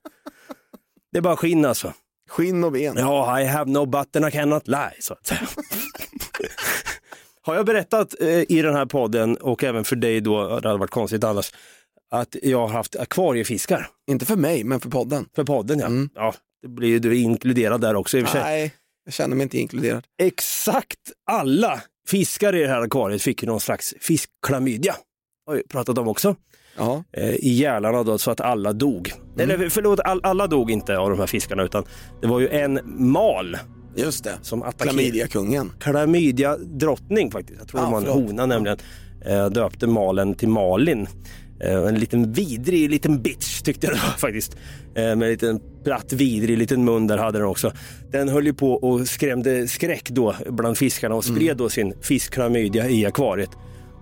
Det 1.12 1.18
är 1.18 1.22
bara 1.22 1.38
skinn 1.38 1.66
alltså. 1.66 1.94
Skinn 2.30 2.64
och 2.64 2.72
ben. 2.72 2.96
Ja, 2.98 3.42
I 3.42 3.46
have 3.46 3.72
no 3.72 3.86
button 3.86 4.28
I 4.28 4.32
cannot 4.32 4.68
lie, 4.68 4.96
så. 5.00 5.16
Har 7.42 7.56
jag 7.56 7.66
berättat 7.66 8.22
eh, 8.22 8.28
i 8.52 8.62
den 8.62 8.76
här 8.76 8.86
podden 8.86 9.38
och 9.38 9.64
även 9.64 9.84
för 9.84 9.96
dig 9.96 10.22
då, 10.22 10.60
det 10.60 10.68
hade 10.68 10.80
varit 10.80 10.90
konstigt 10.92 11.24
annars, 11.24 11.52
att 12.12 12.36
jag 12.44 12.60
har 12.60 12.68
haft 12.68 12.96
akvariefiskar 12.96 13.88
Inte 14.12 14.26
för 14.26 14.36
mig, 14.36 14.64
men 14.64 14.80
för 14.80 14.90
podden. 14.90 15.26
för 15.36 15.44
podden 15.44 15.80
ja. 15.80 16.22
Ja, 16.24 16.34
det 16.62 16.68
blir 16.68 16.90
ju 16.90 17.00
du 17.00 17.18
inkluderad 17.18 17.82
där 17.82 17.96
också 17.96 18.18
i 18.18 18.24
och 18.24 18.28
för 18.28 18.32
sig. 18.32 18.42
Nej, 18.44 18.74
jag 19.06 19.14
känner 19.14 19.36
mig 19.36 19.44
inte 19.44 19.58
inkluderad. 19.58 20.04
Exakt 20.22 21.00
alla 21.32 21.82
fiskar 22.08 22.56
i 22.56 22.60
det 22.62 22.68
här 22.68 22.82
akvariet 22.82 23.22
fick 23.22 23.44
ju 23.44 23.48
någon 23.48 23.60
slags 23.60 23.94
fiskklamydia. 24.00 24.96
Har 25.48 25.56
vi 25.56 25.64
pratat 25.68 25.98
om 25.98 26.08
också. 26.08 26.36
Ja. 26.78 27.04
Eh, 27.18 27.30
I 27.36 27.50
gälarna 27.50 28.04
då 28.04 28.18
så 28.18 28.32
att 28.32 28.42
alla 28.42 28.74
dog. 28.74 29.12
Eller 29.40 29.70
förlåt, 29.70 30.00
all, 30.00 30.20
alla 30.24 30.48
dog 30.48 30.72
inte 30.72 30.98
av 30.98 31.10
de 31.10 31.20
här 31.20 31.28
fiskarna 31.28 31.64
utan 31.64 31.84
det 32.22 32.28
var 32.28 32.40
ju 32.40 32.48
en 32.50 32.80
mal 32.86 33.58
Just 33.96 34.24
det. 34.24 34.34
som 34.42 34.64
attackerade. 34.64 34.94
Klamydiakungen. 35.00 35.72
Klamydia 35.80 36.58
drottning 36.58 37.32
faktiskt. 37.32 37.60
Jag 37.60 37.68
tror 37.68 37.82
Ja, 37.82 37.86
det 37.86 37.92
var 37.92 38.00
en 38.00 38.06
förlåt. 38.06 38.30
hona 38.30 38.46
nämligen. 38.46 38.78
Eh, 39.26 39.46
döpte 39.50 39.88
malen 39.88 40.34
till 40.36 40.50
Malin. 40.50 41.08
Eh, 41.64 41.74
en 41.88 41.96
liten 41.96 42.34
vidrig 42.34 42.90
liten 42.90 43.22
bitch 43.22 43.62
tyckte 43.62 43.88
jag 43.88 43.96
det 43.96 44.00
var 44.00 44.10
faktiskt. 44.18 44.56
Eh, 44.96 45.04
med 45.04 45.14
en 45.14 45.20
liten 45.30 45.60
platt 45.84 46.14
vidrig 46.14 46.58
liten 46.58 46.86
mun 46.86 47.08
där 47.08 47.18
hade 47.18 47.38
den 47.40 47.48
också. 47.48 47.72
Den 48.12 48.30
höll 48.30 48.46
ju 48.46 48.54
på 48.54 48.74
och 48.74 49.08
skrämde 49.08 49.68
skräck 49.68 50.10
då 50.10 50.36
bland 50.50 50.78
fiskarna 50.78 51.16
och 51.16 51.26
spred 51.26 51.58
då 51.58 51.70
sin 51.70 51.94
fiskklamydia 52.02 52.90
i 52.90 53.06
akvariet. 53.06 53.50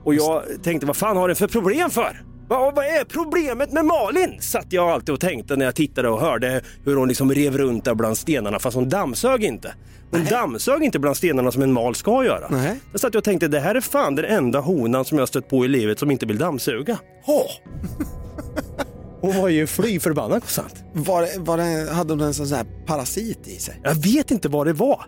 Och 0.04 0.16
jag 0.16 0.44
tänkte 0.64 0.88
vad 0.88 0.98
fan 0.98 1.18
har 1.18 1.28
den 1.28 1.36
för 1.36 1.48
problem 1.48 1.90
för? 1.90 2.22
Vad, 2.50 2.76
vad 2.76 2.86
är 2.86 3.04
problemet 3.06 3.72
med 3.72 3.86
Malin? 3.86 4.42
Satt 4.42 4.74
jag 4.74 4.90
alltid 4.90 5.14
och 5.14 5.20
tänkte 5.20 5.56
när 5.56 5.66
jag 5.66 5.76
tittade 5.76 6.10
och 6.10 6.20
hörde 6.22 6.62
hur 6.86 6.96
hon 6.96 7.08
liksom 7.08 7.32
rev 7.34 7.58
runt 7.58 7.86
där 7.86 7.96
bland 7.96 8.18
stenarna 8.18 8.60
fast 8.60 8.76
hon 8.76 8.90
dammsög 8.90 9.44
inte. 9.44 9.74
Hon 10.12 10.26
dammsög 10.26 10.84
inte 10.84 11.00
bland 11.00 11.18
stenarna 11.18 11.52
som 11.52 11.62
en 11.62 11.74
mal 11.74 11.96
ska 11.96 12.24
göra. 12.26 12.48
Nej. 12.50 12.80
Jag 12.92 13.02
satt 13.02 13.16
och 13.16 13.24
tänkte 13.24 13.48
det 13.48 13.60
här 13.60 13.76
är 13.76 13.82
fan 13.82 14.16
den 14.16 14.26
enda 14.26 14.60
honan 14.60 15.06
som 15.06 15.18
jag 15.18 15.28
stött 15.28 15.50
på 15.50 15.66
i 15.66 15.68
livet 15.68 16.00
som 16.00 16.12
inte 16.12 16.26
vill 16.26 16.38
dammsuga. 16.38 16.98
Åh! 17.28 17.46
Hon 19.22 19.38
var 19.42 19.50
ju 19.50 19.68
fly 19.68 20.00
förbannad 20.00 20.42
konstant. 20.42 20.84
Var, 20.94 21.22
det- 21.22 21.40
var 21.40 21.58
det, 21.58 21.92
hade 21.94 22.14
hon 22.14 22.22
en 22.22 22.34
sån 22.34 22.48
här 22.58 22.66
parasit 22.86 23.48
i 23.48 23.56
sig? 23.60 23.80
Jag 23.84 23.96
vet 23.96 24.32
inte 24.32 24.50
vad 24.50 24.68
det 24.68 24.74
var. 24.74 25.06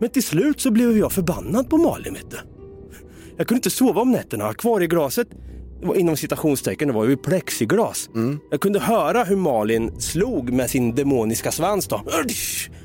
Men 0.00 0.10
till 0.10 0.22
slut 0.22 0.60
så 0.60 0.70
blev 0.70 0.98
jag 0.98 1.12
förbannad 1.12 1.70
på 1.70 1.76
Malin 1.76 2.14
vet 2.14 2.30
du. 2.30 2.36
Jag 3.36 3.46
kunde 3.48 3.58
inte 3.58 3.70
sova 3.70 4.00
om 4.00 4.10
nätterna. 4.12 4.46
Akvarieglaset, 4.46 5.28
det 5.30 5.36
var 5.36 5.47
inom 5.96 6.16
citationstecken, 6.16 6.88
det 6.88 6.94
var 6.94 7.04
ju 7.04 7.16
plexiglas. 7.16 8.10
Jag 8.50 8.60
kunde 8.60 8.80
höra 8.80 9.24
hur 9.24 9.36
Malin 9.36 10.00
slog 10.00 10.52
med 10.52 10.70
sin 10.70 10.94
demoniska 10.94 11.50
svans 11.52 11.88
då, 11.88 12.02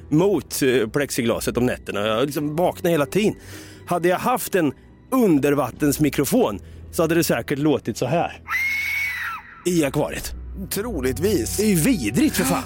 mot 0.09 0.61
eh, 0.61 0.89
plexiglaset 0.89 1.57
om 1.57 1.65
nätterna. 1.65 2.07
Jag 2.07 2.25
liksom 2.25 2.55
vaknade 2.55 2.91
hela 2.91 3.05
tiden. 3.05 3.35
Hade 3.87 4.07
jag 4.07 4.19
haft 4.19 4.55
en 4.55 4.73
undervattensmikrofon 5.11 6.59
så 6.91 7.03
hade 7.03 7.15
det 7.15 7.23
säkert 7.23 7.59
låtit 7.59 7.97
så 7.97 8.05
här. 8.05 8.41
I 9.65 9.83
akvariet. 9.85 10.33
Troligtvis. 10.69 11.57
Det 11.57 11.63
är 11.63 11.67
ju 11.67 11.75
vidrigt 11.75 12.35
för 12.35 12.43
fan. 12.43 12.63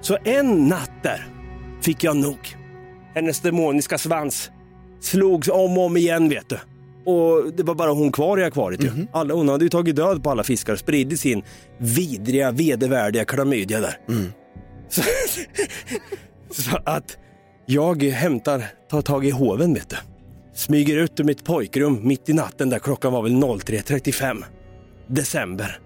Så 0.00 0.18
en 0.24 0.68
natt 0.68 1.02
där 1.02 1.26
fick 1.80 2.04
jag 2.04 2.16
nog. 2.16 2.56
Hennes 3.14 3.40
demoniska 3.40 3.98
svans 3.98 4.50
slogs 5.00 5.48
om 5.48 5.78
och 5.78 5.84
om 5.84 5.96
igen 5.96 6.28
vet 6.28 6.48
du. 6.48 6.58
Och 7.06 7.52
det 7.56 7.62
var 7.62 7.74
bara 7.74 7.90
hon 7.90 8.12
kvar 8.12 8.40
i 8.40 8.44
akvariet 8.44 8.84
ju. 8.84 9.06
Alla, 9.12 9.34
hon 9.34 9.48
hade 9.48 9.64
ju 9.64 9.68
tagit 9.68 9.96
död 9.96 10.22
på 10.22 10.30
alla 10.30 10.44
fiskar 10.44 10.72
och 10.72 10.78
spridit 10.78 11.20
sin 11.20 11.42
vidriga, 11.78 12.50
vedervärdiga 12.50 13.24
klamydia 13.24 13.80
där. 13.80 13.98
Så, 14.88 15.02
så 16.62 16.78
att 16.84 17.18
jag 17.66 18.02
hämtar, 18.02 18.64
tar 18.90 19.02
tag 19.02 19.26
i 19.26 19.30
hoven 19.30 19.74
vet 19.74 19.90
du. 19.90 19.96
Smyger 20.54 20.96
ut 20.96 21.20
ur 21.20 21.24
mitt 21.24 21.44
pojkrum 21.44 22.08
mitt 22.08 22.28
i 22.28 22.32
natten 22.32 22.70
där 22.70 22.78
klockan 22.78 23.12
var 23.12 23.22
väl 23.22 23.32
03.35. 23.32 24.44
December 25.06 25.80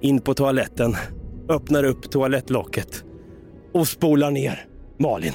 in 0.00 0.20
på 0.20 0.34
toaletten, 0.34 0.96
öppnar 1.48 1.84
upp 1.84 2.10
toalettlocket 2.10 3.04
och 3.74 3.88
spolar 3.88 4.30
ner 4.30 4.66
Malin. 4.98 5.32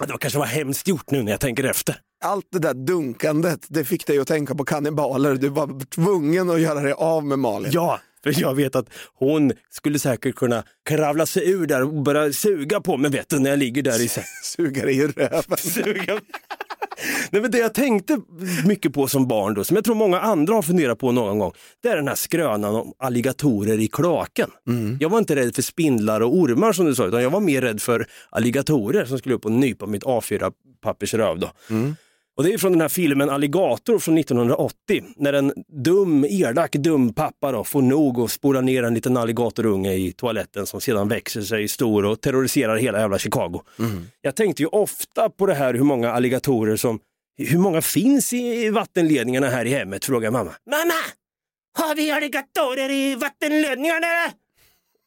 Ja, 0.00 0.06
Det 0.06 0.18
kanske 0.18 0.38
var 0.38 0.46
hemskt 0.46 0.88
gjort 0.88 1.10
nu 1.10 1.22
när 1.22 1.30
jag 1.30 1.40
tänker 1.40 1.64
efter. 1.64 1.96
Allt 2.24 2.46
det 2.52 2.58
där 2.58 2.74
dunkandet, 2.74 3.66
det 3.68 3.84
fick 3.84 4.06
dig 4.06 4.18
att 4.18 4.28
tänka 4.28 4.54
på 4.54 4.64
kannibaler. 4.64 5.34
Du 5.34 5.48
var 5.48 5.84
tvungen 5.84 6.50
att 6.50 6.60
göra 6.60 6.80
dig 6.80 6.92
av 6.92 7.24
med 7.24 7.38
Malin. 7.38 7.70
Ja, 7.74 8.00
för 8.22 8.40
jag 8.40 8.54
vet 8.54 8.76
att 8.76 8.86
hon 9.14 9.52
skulle 9.70 9.98
säkert 9.98 10.34
kunna 10.34 10.64
kravla 10.88 11.26
sig 11.26 11.50
ur 11.50 11.66
där 11.66 11.82
och 11.82 12.02
börja 12.02 12.32
suga 12.32 12.80
på 12.80 12.96
mig 12.96 13.10
vet 13.10 13.28
du, 13.28 13.38
när 13.38 13.50
jag 13.50 13.58
ligger 13.58 13.82
där 13.82 14.02
i 14.02 14.08
sängen. 14.08 14.28
Suga 14.44 14.82
dig 14.84 14.96
i 14.96 15.06
röven. 15.06 15.56
Suga. 15.58 16.20
Nej, 17.30 17.42
men 17.42 17.50
det 17.50 17.58
jag 17.58 17.74
tänkte 17.74 18.18
mycket 18.66 18.92
på 18.92 19.08
som 19.08 19.28
barn 19.28 19.54
då, 19.54 19.64
som 19.64 19.76
jag 19.76 19.84
tror 19.84 19.94
många 19.94 20.20
andra 20.20 20.54
har 20.54 20.62
funderat 20.62 20.98
på 20.98 21.12
någon 21.12 21.38
gång, 21.38 21.52
det 21.82 21.88
är 21.88 21.96
den 21.96 22.08
här 22.08 22.14
skrönan 22.14 22.74
om 22.74 22.92
alligatorer 22.98 23.80
i 23.80 23.88
kloaken. 23.88 24.50
Jag 25.00 25.08
var 25.08 25.18
inte 25.18 25.36
rädd 25.36 25.54
för 25.54 25.62
spindlar 25.62 26.20
och 26.20 26.36
ormar 26.36 26.72
som 26.72 26.86
du 26.86 26.94
sa, 26.94 27.06
utan 27.06 27.22
jag 27.22 27.30
var 27.30 27.40
mer 27.40 27.60
rädd 27.62 27.82
för 27.82 28.06
alligatorer 28.30 29.04
som 29.04 29.18
skulle 29.18 29.34
upp 29.34 29.44
och 29.44 29.52
nypa 29.52 29.86
mitt 29.86 30.04
A4-pappersröv. 30.04 31.38
Då. 31.38 31.50
Och 32.38 32.44
det 32.44 32.52
är 32.52 32.58
från 32.58 32.72
den 32.72 32.80
här 32.80 32.88
filmen 32.88 33.30
Alligator 33.30 33.98
från 33.98 34.18
1980 34.18 35.04
när 35.16 35.32
en 35.32 35.52
dum, 35.84 36.24
elak 36.24 36.72
dum 36.72 37.14
pappa 37.14 37.52
då 37.52 37.64
får 37.64 37.82
nog 37.82 38.18
och 38.18 38.30
spolar 38.30 38.62
ner 38.62 38.82
en 38.82 38.94
liten 38.94 39.16
alligatorunge 39.16 39.92
i 39.92 40.12
toaletten 40.12 40.66
som 40.66 40.80
sedan 40.80 41.08
växer 41.08 41.42
sig 41.42 41.68
stor 41.68 42.04
och 42.04 42.20
terroriserar 42.20 42.76
hela 42.76 43.00
jävla 43.00 43.18
Chicago. 43.18 43.62
Jag 44.20 44.36
tänkte 44.36 44.62
ju 44.62 44.66
ofta 44.66 45.30
på 45.30 45.46
det 45.46 45.54
här 45.54 45.74
hur 45.74 45.84
många 45.84 46.12
alligatorer 46.12 46.76
som, 46.76 47.00
hur 47.38 47.58
många 47.58 47.82
finns 47.82 48.32
i 48.32 48.70
vattenledningarna 48.70 49.48
här 49.48 49.64
i 49.64 49.70
hemmet, 49.70 50.04
frågar 50.04 50.30
mamma. 50.30 50.52
Mamma! 50.70 51.00
Har 51.78 51.94
vi 51.94 52.10
alligatorer 52.10 52.90
i 52.90 53.14
vattenledningarna? 53.14 54.32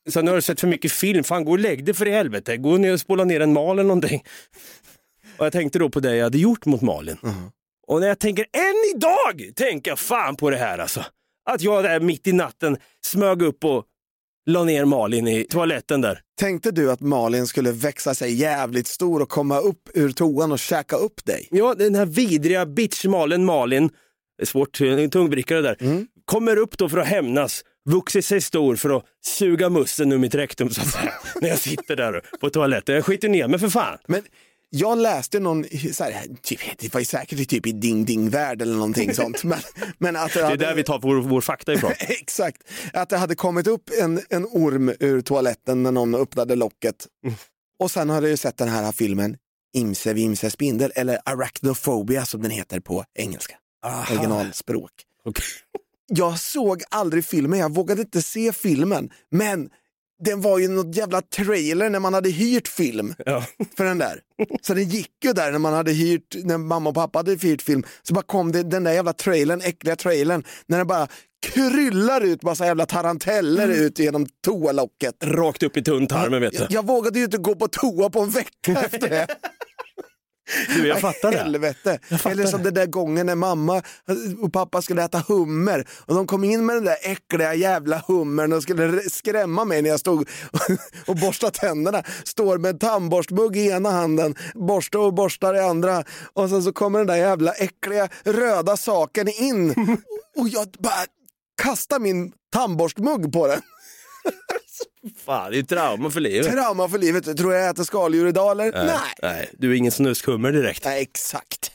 Så 0.10 0.22
nu 0.22 0.32
har 0.32 0.36
du 0.36 0.42
sett 0.42 0.60
för 0.60 0.68
mycket 0.68 0.92
film, 0.92 1.24
fan 1.24 1.46
gå 1.46 1.52
och 1.52 1.60
lägg 1.60 1.86
dig 1.86 1.94
för 1.94 2.08
i 2.08 2.12
helvete, 2.12 2.58
gå 2.58 2.78
ner 2.78 2.94
och 2.94 3.00
spola 3.00 3.24
ner 3.24 3.40
en 3.40 3.54
mal 3.54 3.80
eller 3.80 3.88
någonting. 3.88 4.24
Och 5.42 5.46
jag 5.46 5.54
tänkte 5.54 5.80
då 5.80 5.90
på 5.90 6.00
det 6.00 6.16
jag 6.16 6.24
hade 6.24 6.38
gjort 6.38 6.66
mot 6.66 6.82
Malin. 6.82 7.18
Och 7.88 8.00
när 8.00 8.08
jag 8.08 8.20
tänker 8.20 8.46
än 8.54 8.96
idag, 8.96 9.56
tänker 9.56 9.92
jag 9.92 10.00
fan 10.00 10.36
på 10.36 10.50
det 10.50 10.58
här 10.58 10.78
alltså. 10.78 11.06
Att 11.50 11.62
jag 11.62 11.84
där 11.84 12.00
mitt 12.00 12.28
i 12.28 12.34
natten 12.34 12.78
smög 13.06 13.42
upp 13.42 13.66
och 13.66 13.86
la 14.46 14.64
ner 14.64 14.86
Malin 14.86 15.28
i 15.28 15.44
toaletten 15.44 16.02
där. 16.02 16.22
Tänkte 16.40 16.72
du 16.72 16.92
att 16.92 17.02
Malin 17.02 17.48
skulle 17.48 17.72
växa 17.72 18.16
sig 18.16 18.34
jävligt 18.34 18.88
stor 18.88 19.22
och 19.22 19.30
komma 19.30 19.60
upp 19.60 19.90
ur 19.94 20.12
toan 20.12 20.52
och 20.52 20.60
käka 20.60 20.96
upp 20.96 21.26
dig? 21.26 21.48
Ja, 21.52 21.74
den 21.74 21.96
här 21.96 22.06
vidriga 22.06 22.66
bitch-Malin 22.66 23.46
Malin, 23.46 23.88
det 24.38 24.44
är 24.44 24.46
svårt, 24.46 24.78
tungvrickare 25.12 25.62
där, 25.62 26.06
kommer 26.26 26.58
upp 26.58 26.78
då 26.78 26.90
för 26.90 26.98
att 26.98 27.08
hämnas, 27.08 27.64
vuxit 27.90 28.26
sig 28.26 28.42
stor 28.42 28.76
för 28.76 28.98
att 28.98 29.06
suga 29.26 29.70
mussen 29.70 30.12
ur 30.12 30.18
mitt 30.18 30.36
rektum 30.36 30.70
så 30.70 30.82
att 30.82 30.88
säga. 30.88 31.14
när 31.42 31.50
jag 31.50 31.60
sitter 31.60 31.96
där 31.96 32.22
på 32.40 32.50
toaletten. 32.50 32.96
Jag 32.96 33.06
skiter 33.06 33.30
ner 33.30 33.48
mig 33.48 33.60
för 33.60 33.70
fan. 33.70 33.98
Men 34.08 34.22
jag 34.74 34.98
läste 34.98 35.40
någon, 35.40 35.66
så 35.94 36.04
här, 36.04 36.28
typ, 36.42 36.60
det 36.78 36.94
var 36.94 37.02
säkert 37.02 37.50
typ 37.50 37.68
i 37.68 37.72
Ding 37.72 38.06
Ding 38.06 38.30
Värld 38.30 38.62
eller 38.62 38.74
någonting 38.74 39.14
sånt. 39.16 39.44
Men, 39.44 39.60
men 39.98 40.16
att 40.16 40.34
Det 40.34 40.42
är 40.42 40.58
där 40.58 40.76
vi 40.76 40.84
tar 40.84 41.00
vår, 41.00 41.16
vår 41.16 41.42
fakta 41.42 41.74
ifrån. 41.74 41.92
Exakt, 42.00 42.64
att 42.94 43.10
det 43.10 43.18
hade 43.18 43.36
kommit 43.36 43.68
upp 43.68 43.90
en, 44.02 44.22
en 44.30 44.46
orm 44.46 44.94
ur 45.00 45.22
toaletten 45.22 45.84
när 45.84 45.92
någon 45.92 46.16
öppnade 46.16 46.56
locket. 46.56 47.08
Och 47.80 47.92
sen 47.92 48.10
har 48.10 48.22
jag 48.22 48.40
sett 48.40 48.58
den 48.58 48.70
här 48.70 48.92
filmen 48.92 49.38
imse 49.74 50.14
vimse 50.14 50.50
spindel 50.50 50.92
eller 50.96 51.20
arachnophobia 51.26 52.26
som 52.26 52.42
den 52.42 52.52
heter 52.52 52.80
på 52.80 53.04
engelska. 53.16 53.56
Originalspråk. 54.10 54.92
Okej. 55.26 55.46
Jag 56.08 56.40
såg 56.40 56.84
aldrig 56.90 57.26
filmen, 57.26 57.60
jag 57.60 57.74
vågade 57.74 58.02
inte 58.02 58.22
se 58.22 58.54
filmen, 58.54 59.10
men 59.30 59.70
den 60.22 60.42
var 60.42 60.60
ju 60.60 60.68
något 60.68 60.96
jävla 60.96 61.22
trailer 61.22 61.90
när 61.90 62.00
man 62.00 62.14
hade 62.14 62.30
hyrt 62.30 62.68
film 62.68 63.14
Ja. 63.26 63.46
för 63.78 63.84
den 63.86 63.98
där. 63.98 64.20
Så 64.62 64.74
den 64.74 64.90
gick 64.90 65.12
ju 65.24 65.34
där 65.34 65.52
när 65.52 65.60
man 65.60 65.74
hade 65.74 65.92
hyrt, 65.92 66.36
när 66.44 66.58
mamma 66.58 66.90
och 66.90 66.96
pappa 66.96 67.20
hade 67.20 67.32
hyrt 67.36 67.62
film, 67.62 67.84
så 68.04 68.14
bara 68.14 68.24
kom 68.26 68.52
det, 68.52 68.64
den 68.64 68.84
där 68.84 68.92
jävla 68.94 69.14
trailern, 69.14 69.62
äckliga 69.62 69.96
trailern, 69.96 70.44
när 70.66 70.78
den 70.78 70.88
bara 70.88 71.08
kryllar 71.48 72.22
ut 72.22 72.44
massa 72.44 72.66
jävla 72.66 72.86
taranteller 72.86 73.68
ut 73.68 74.00
genom 74.00 74.26
toalocket. 74.46 75.16
Rakt 75.24 75.64
upp 75.64 75.78
i 75.78 75.84
tunntarmen 75.84 76.42
vet 76.42 76.52
du. 76.52 76.58
Jag, 76.60 76.72
jag 76.72 76.86
vågade 76.88 77.20
ju 77.20 77.26
inte 77.26 77.38
gå 77.38 77.56
på 77.56 77.68
toa 77.68 78.10
på 78.10 78.20
en 78.20 78.30
vecka 78.30 78.72
efter 78.86 79.10
det. 79.10 79.28
Du, 80.68 80.88
jag 80.88 81.00
fattar 81.00 81.32
det. 81.32 81.38
Helvete. 81.38 82.00
fattar 82.10 82.32
Eller 82.32 82.46
som 82.46 82.64
den 82.64 82.74
där 82.74 82.86
gången 82.86 83.26
när 83.26 83.36
mamma 83.36 83.82
och 84.42 84.54
pappa 84.54 84.82
skulle 84.82 85.04
äta 85.04 85.24
hummer 85.28 85.88
och 86.06 86.16
de 86.16 86.28
kom 86.28 86.44
in 86.44 86.66
med 86.66 86.76
den 86.76 86.86
där 86.86 86.98
äckliga 87.02 87.54
jävla 87.54 88.04
hummern 88.08 88.54
och 88.54 88.64
skulle 88.64 89.10
skrämma 89.10 89.66
mig 89.66 89.82
när 89.82 89.90
jag 89.90 90.00
stod 90.00 90.30
och 91.06 91.16
borstade 91.16 91.52
tänderna. 91.52 92.04
Står 92.24 92.58
med 92.58 92.70
en 92.70 92.80
tandborstmugg 92.80 93.58
i 93.58 93.70
ena 93.70 93.92
handen, 93.92 94.36
borstar 94.54 95.00
och 95.00 95.14
borstar 95.14 95.56
i 95.56 95.60
andra 95.60 96.04
och 96.34 96.50
sen 96.50 96.64
så 96.64 96.74
kommer 96.74 97.00
den 97.00 97.08
där 97.08 97.16
jävla 97.16 97.52
äckliga 97.52 98.10
röda 98.24 98.78
saken 98.78 99.28
in 99.28 99.72
och 100.38 100.50
jag 100.50 100.68
bara 100.80 101.06
kastar 101.64 102.00
min 102.00 102.32
tandborstmugg 102.54 103.34
på 103.34 103.48
den. 103.48 103.62
Fan, 105.26 105.52
det 105.52 105.56
är 105.56 105.58
ju 105.58 105.64
trauma 105.64 106.10
för 106.10 106.20
livet. 106.20 106.52
Trauma 106.52 106.90
för 106.90 106.98
livet. 106.98 107.38
Tror 107.38 107.54
jag 107.54 107.70
äter 107.70 107.84
skaldjur 107.84 108.28
idag 108.28 108.52
eller? 108.52 108.72
Nej. 108.86 109.00
Nej, 109.22 109.50
du 109.58 109.72
är 109.72 109.76
ingen 109.76 109.92
snuskhummer 109.92 110.52
direkt. 110.52 110.86
Nej, 110.86 111.02
exakt. 111.02 111.72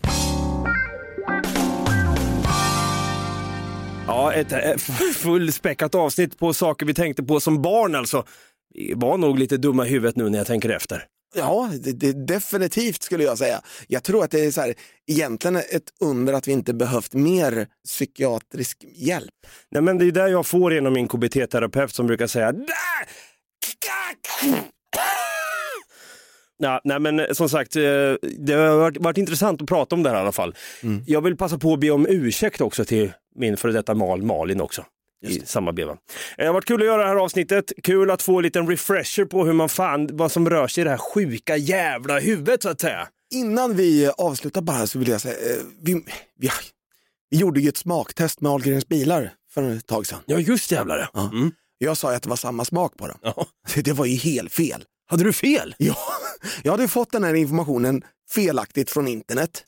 Ja, 4.07 4.33
ett 4.33 4.53
eh, 4.53 4.77
fullspäckat 5.15 5.95
avsnitt 5.95 6.39
på 6.39 6.55
saker 6.55 6.87
vi 6.87 6.95
tänkte 6.95 7.23
på 7.23 7.41
som 7.41 7.63
barn 7.63 7.95
alltså. 7.95 8.25
Vi 8.75 8.93
var 8.97 9.17
nog 9.19 9.39
lite 9.39 9.57
dumma 9.57 9.87
i 9.87 9.91
huvudet 9.91 10.17
nu 10.17 10.29
när 10.31 10.39
jag 10.39 10.47
tänker 10.47 10.69
efter. 10.69 11.05
Ja, 11.35 11.71
det, 11.81 11.93
det, 11.93 12.27
definitivt 12.27 13.03
skulle 13.03 13.25
jag 13.25 13.39
säga. 13.39 13.61
Jag 13.89 14.03
tror 14.03 14.25
att 14.25 14.31
det 14.31 14.45
är 14.45 14.51
så 14.51 14.61
här, 14.61 14.75
egentligen 15.07 15.57
ett 15.57 15.93
under 16.01 16.33
att 16.33 16.49
vi 16.49 16.53
inte 16.53 16.75
behövt 16.75 17.15
mer 17.15 17.67
psykiatrisk 17.89 18.85
hjälp. 18.95 19.35
Nej, 19.71 19.83
men 19.83 19.99
det 19.99 20.05
är 20.05 20.11
där 20.13 20.29
jag 20.29 20.47
får 20.47 20.75
genom 20.75 20.93
min 20.93 21.09
KBT-terapeut 21.09 21.95
som 21.95 22.07
brukar 22.07 22.27
säga 22.27 22.53
"Där! 22.53 22.67
Ja, 26.59 26.81
nej 26.85 26.99
men 27.01 27.35
som 27.35 27.49
sagt, 27.49 27.77
eh, 27.77 27.83
det 28.39 28.53
har 28.53 28.77
varit, 28.77 28.97
varit 28.97 29.19
intressant 29.19 29.63
att 29.63 29.69
prata 29.69 29.95
om 29.95 30.03
det 30.03 30.11
här 30.11 30.17
i 30.17 30.21
alla 30.21 30.33
fall. 30.33 30.55
Jag 31.07 31.21
vill 31.21 31.37
passa 31.37 31.59
på 31.59 31.73
att 31.73 31.81
be 31.81 31.91
om 31.91 32.07
ursäkt 32.09 32.61
också 32.61 32.85
till 32.85 33.13
min 33.35 33.57
före 33.57 33.73
detta 33.73 33.95
Mal 33.95 34.23
Malin 34.23 34.61
också. 34.61 34.85
I 35.27 35.41
samma 35.41 35.73
beva. 35.73 35.97
Det 36.37 36.47
har 36.47 36.53
varit 36.53 36.65
kul 36.65 36.81
att 36.81 36.87
göra 36.87 37.03
det 37.03 37.09
här 37.09 37.17
avsnittet. 37.17 37.73
Kul 37.83 38.11
att 38.11 38.23
få 38.23 38.37
en 38.37 38.43
liten 38.43 38.69
refresher 38.69 39.25
på 39.25 39.45
hur 39.45 39.53
man 39.53 39.69
fan, 39.69 40.09
vad 40.13 40.33
som 40.33 40.51
rör 40.51 40.69
sig 40.69 40.81
i 40.81 40.85
det 40.85 40.91
här 40.91 40.99
sjuka 40.99 41.57
jävla 41.57 42.19
huvudet 42.19 42.63
så 42.63 42.69
att 42.69 42.81
säga. 42.81 43.09
Innan 43.35 43.77
vi 43.77 44.11
avslutar 44.19 44.61
bara 44.61 44.87
så 44.87 44.99
vill 44.99 45.09
jag 45.09 45.21
säga, 45.21 45.35
eh, 45.35 45.63
vi, 45.83 46.05
vi, 46.39 46.51
vi 47.31 47.37
gjorde 47.37 47.61
ju 47.61 47.69
ett 47.69 47.77
smaktest 47.77 48.41
med 48.41 48.53
Ahlgrens 48.53 48.89
bilar 48.89 49.33
för 49.51 49.71
ett 49.71 49.87
tag 49.87 50.07
sedan. 50.07 50.21
Ja 50.27 50.39
just 50.39 50.71
jävlar 50.71 50.97
det. 50.97 51.09
Ja. 51.13 51.31
Mm. 51.33 51.53
Jag 51.79 51.97
sa 51.97 52.11
ju 52.11 52.17
att 52.17 52.23
det 52.23 52.29
var 52.29 52.37
samma 52.37 52.65
smak 52.65 52.97
på 52.97 53.07
dem. 53.09 53.19
Ja. 53.23 53.47
Det 53.83 53.93
var 53.93 54.07
ju 54.07 54.17
helt 54.17 54.53
fel. 54.53 54.85
Hade 55.09 55.25
du 55.25 55.33
fel? 55.33 55.75
Ja, 55.79 55.97
jag 56.63 56.73
hade 56.73 56.89
fått 56.89 57.13
den 57.13 57.25
här 57.25 57.35
informationen 57.35 58.03
felaktigt 58.31 58.91
från 58.91 59.09
internet. 59.09 59.65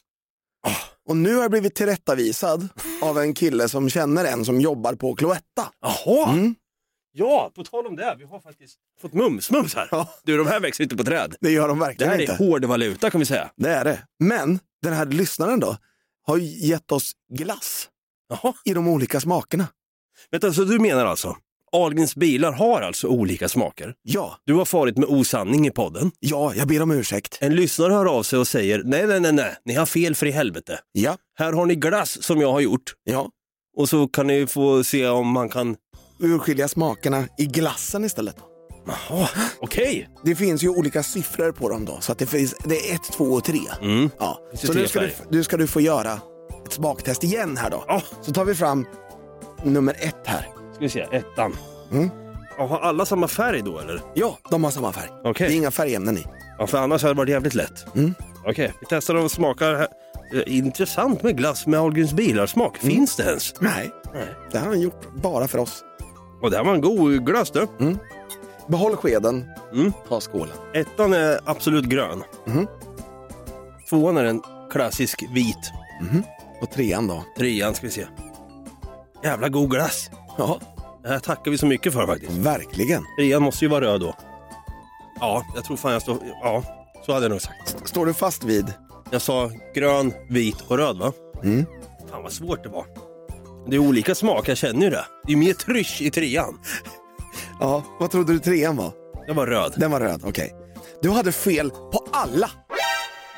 Och 1.09 1.17
nu 1.17 1.35
har 1.35 1.43
jag 1.43 1.51
blivit 1.51 1.75
tillrättavisad 1.75 2.69
av 3.03 3.19
en 3.19 3.35
kille 3.35 3.69
som 3.69 3.91
känner 3.91 4.25
en 4.25 4.45
som 4.45 4.61
jobbar 4.61 4.95
på 4.95 5.15
Cloetta. 5.15 5.73
Jaha! 5.81 6.33
Mm. 6.33 6.55
Ja, 7.13 7.53
på 7.55 7.65
tal 7.65 7.87
om 7.87 7.97
det, 7.97 8.15
vi 8.19 8.25
har 8.25 8.41
faktiskt 8.41 8.77
fått 9.01 9.13
mums-mums 9.13 9.77
här. 9.77 9.89
Ja. 9.91 10.09
Du, 10.25 10.37
de 10.37 10.47
här 10.47 10.61
växer 10.61 10.85
inte 10.85 10.97
på 10.97 11.05
träd. 11.05 11.35
Det 11.41 11.51
gör 11.51 11.69
de 11.69 11.79
Det 11.79 11.85
verkligen 11.85 12.11
här 12.13 12.19
är 12.19 12.23
inte. 12.31 12.45
hård 12.45 12.65
valuta 12.65 13.11
kan 13.11 13.19
vi 13.21 13.25
säga. 13.27 13.51
Det 13.57 13.71
är 13.71 13.85
det. 13.85 14.03
Men 14.19 14.59
den 14.83 14.93
här 14.93 15.07
lyssnaren 15.07 15.61
då 15.61 15.77
har 16.27 16.37
ju 16.37 16.67
gett 16.69 16.93
oss 16.93 17.13
glass 17.33 17.89
Jaha. 18.29 18.55
i 18.65 18.75
de 18.75 18.89
olika 18.89 19.21
smakerna. 19.21 19.67
Vänta, 20.31 20.53
så 20.53 20.65
du 20.65 20.79
menar 20.79 21.07
alltså, 21.07 21.37
Ahlgrens 21.73 22.17
bilar 22.17 22.53
har 22.53 22.81
alltså 22.83 23.07
olika 23.07 23.49
smaker? 23.49 23.95
Ja, 24.03 24.37
Du 24.47 24.55
har 24.55 24.65
farit 24.65 24.97
med 24.99 25.09
osanning 25.09 25.67
i 25.67 25.71
podden. 25.71 26.11
ja, 26.21 26.55
jag 26.55 26.69
ber 26.69 26.83
om 26.83 26.91
ursäkt. 26.91 27.39
En 27.41 27.55
lyssnare 27.55 27.93
hör 27.93 28.07
av 28.07 28.23
sig 28.23 28.39
och 28.39 28.49
säger, 28.49 28.83
nej, 28.85 29.07
nej, 29.07 29.21
nej, 29.21 29.33
nej, 29.33 29.57
ni 29.65 29.75
har 29.75 29.87
fel 29.87 30.15
för 30.15 30.27
i 30.27 30.31
helvete. 30.31 30.79
Ja, 30.93 31.17
Här 31.39 31.53
har 31.53 31.67
ni 31.67 31.75
glass 31.75 32.23
som 32.23 32.41
jag 32.41 32.53
har 32.53 32.61
gjort 32.61 32.95
ja. 33.05 33.29
och 33.77 33.89
så 33.89 34.09
kan 34.09 34.27
ni 34.27 34.47
få 34.47 34.85
se 34.85 35.09
om 35.09 35.29
man 35.29 35.49
kan... 35.49 35.77
Urskilja 36.21 36.69
smakerna 36.69 37.25
i 37.39 37.47
glassen 37.47 38.05
istället. 38.05 38.37
Jaha, 38.87 39.29
okej. 39.61 40.09
Det 40.25 40.35
finns 40.35 40.63
ju 40.63 40.69
olika 40.69 41.03
siffror 41.03 41.53
på 41.53 41.69
dem 41.69 41.85
då, 41.85 41.99
så 42.01 42.13
att 42.13 42.19
det 42.19 42.27
finns, 42.27 42.55
det 42.65 42.91
är 42.91 42.95
ett, 42.95 43.13
två 43.13 43.25
och 43.25 43.45
tre. 43.45 43.61
Mm. 43.83 44.11
Ja. 44.19 44.39
Så 44.55 44.73
nu 44.73 44.89
ska, 44.89 45.01
du, 45.01 45.11
nu 45.31 45.45
ska 45.45 45.57
du 45.57 45.67
få 45.67 45.81
göra 45.81 46.13
ett 46.67 46.73
smaktest 46.73 47.25
igen 47.25 47.57
här 47.57 47.71
då. 47.71 47.85
Ja, 47.89 48.03
Så 48.23 48.33
tar 48.33 48.45
vi 48.45 48.55
fram 48.55 48.87
nummer 49.65 49.97
ett 50.01 50.27
här. 50.27 50.47
Ska 50.79 50.85
vi 50.85 50.89
se, 50.89 51.01
ettan. 51.17 51.57
Mm. 51.93 52.11
Ja, 52.59 52.67
Har 52.67 52.79
alla 52.81 53.07
samma 53.07 53.29
färg 53.29 53.63
då 53.63 53.79
eller? 53.79 54.01
Ja, 54.15 54.39
de 54.51 54.65
har 54.65 54.71
samma 54.71 54.93
färg. 54.93 55.09
Okej. 55.25 55.49
Det 55.49 55.55
är 55.55 55.57
inga 55.57 55.71
färgämnen 55.71 56.19
i. 56.19 56.25
Ja, 56.59 56.67
för 56.67 56.79
annars 56.79 57.03
hade 57.03 57.15
det 57.15 57.19
varit 57.19 57.31
jävligt 57.31 57.55
lätt. 57.55 57.97
Mm. 57.97 58.15
Okej, 58.47 58.73
vi 58.81 58.87
testar 58.89 59.15
och 59.15 59.31
smakar. 59.31 59.75
här. 59.75 59.89
Eh, 60.35 60.57
Intressant 60.57 61.23
med 61.23 61.37
glass 61.37 61.67
med 61.67 61.81
Ahlgrens 61.81 62.13
bilar-smak. 62.13 62.77
Finns 62.77 63.17
det 63.17 63.23
ens? 63.23 63.55
Nej, 63.61 63.91
Nej. 64.15 64.29
det 64.53 64.59
har 64.59 64.67
han 64.67 64.81
gjort 64.81 65.13
bara 65.15 65.49
för 65.49 65.59
oss. 65.59 65.85
Och 66.43 66.51
det 66.51 66.57
här 66.57 66.65
var 66.65 66.75
en 66.75 66.81
god 66.81 67.27
glass 67.27 67.51
du. 67.51 67.67
Behåll 68.69 68.97
skeden, 68.97 69.51
Mm. 69.73 69.93
ta 70.09 70.21
skålen. 70.21 70.57
Ettan 70.75 71.13
är 71.13 71.41
absolut 71.45 71.85
grön. 71.85 72.23
Mhm. 72.47 72.67
Tvåan 73.91 74.17
är 74.17 74.25
en 74.25 74.43
klassisk 74.73 75.25
vit. 75.33 75.71
Och 76.61 76.71
trean 76.71 77.07
då? 77.07 77.25
Trean 77.39 77.75
ska 77.75 77.87
vi 77.87 77.93
se. 77.93 78.07
Jävla 79.25 79.49
god 79.49 79.71
glass. 79.71 80.11
Ja, 80.39 80.61
Det 81.03 81.09
här 81.09 81.19
tackar 81.19 81.51
vi 81.51 81.59
så 81.59 81.67
mycket 81.67 81.93
för 81.93 82.07
faktiskt. 82.07 82.33
verkligen. 82.33 83.05
Trean 83.19 83.43
måste 83.43 83.65
ju 83.65 83.69
vara 83.69 83.85
röd 83.85 84.01
då. 84.01 84.15
Ja, 85.21 85.45
jag 85.55 85.65
tror 85.65 85.77
fan 85.77 85.93
jag 85.93 86.03
står... 86.03 86.19
Ja, 86.43 86.63
så 87.07 87.13
hade 87.13 87.25
jag 87.25 87.31
nog 87.31 87.41
sagt. 87.43 87.89
Står 87.89 88.07
du 88.07 88.15
fast 88.15 88.45
vid? 88.45 88.73
Jag 89.11 89.23
sa 89.23 89.51
grön, 89.75 90.13
vit 90.29 90.61
och 90.61 90.79
röd 90.79 90.97
va? 90.99 91.13
Mm. 91.43 91.67
Fan 92.11 92.23
vad 92.23 92.33
svårt 92.33 92.63
det 92.63 92.69
var. 92.69 92.87
Det 93.71 93.77
är 93.77 93.81
olika 93.81 94.15
smak, 94.15 94.49
jag 94.49 94.57
känner 94.57 94.81
ju 94.85 94.91
det. 94.91 95.05
Det 95.27 95.33
är 95.33 95.37
mer 95.37 95.53
trysch 95.53 96.03
i 96.03 96.11
trean. 96.11 96.59
Ja, 97.61 97.83
vad 98.01 98.11
trodde 98.11 98.33
du 98.33 98.39
trean 98.39 98.77
var? 98.77 98.93
Det 99.27 99.33
var 99.33 99.47
röd. 99.47 99.75
Den 99.77 99.91
var 99.91 100.01
röd, 100.01 100.21
okej. 100.25 100.55
Du 101.03 101.11
hade 101.11 101.33
fel 101.33 101.71
på 101.71 102.07
alla. 102.13 102.51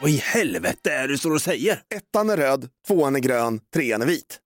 Vad 0.03 0.11
i 0.11 0.17
helvete 0.17 0.91
är 0.93 1.01
det 1.03 1.09
du 1.09 1.19
står 1.19 1.35
och 1.35 1.43
säger? 1.43 1.83
Ettan 1.95 2.31
är 2.31 2.37
röd, 2.37 2.69
tvåan 2.87 3.17
är 3.17 3.21
grön, 3.21 3.61
trean 3.75 4.03
är 4.03 4.07
vit. 4.07 4.39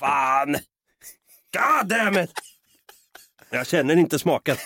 Fan! 0.00 0.56
God 1.52 1.88
damn 1.88 2.18
it! 2.18 2.30
Jag 3.50 3.66
känner 3.66 3.96
inte 3.96 4.18
smaken. 4.18 4.56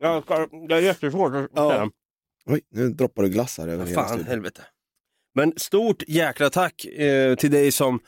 Jag 0.00 0.22
ska, 0.24 0.46
det 0.68 0.74
är 0.74 0.80
jättesvårt 0.80 1.34
att 1.34 1.50
Ja. 1.54 1.70
säga. 1.70 1.90
Oj, 2.46 2.60
nu 2.70 2.88
droppar 2.88 3.22
du 3.22 3.28
glass 3.28 3.58
här 3.58 3.68
över 3.68 3.86
hela 3.86 4.00
Fan, 4.00 4.08
studion. 4.08 4.26
helvete. 4.28 4.62
Men 5.34 5.52
stort 5.56 6.02
jäkla 6.08 6.50
tack 6.50 6.84
eh, 6.84 7.34
till 7.34 7.50
dig 7.50 7.72
som 7.72 8.00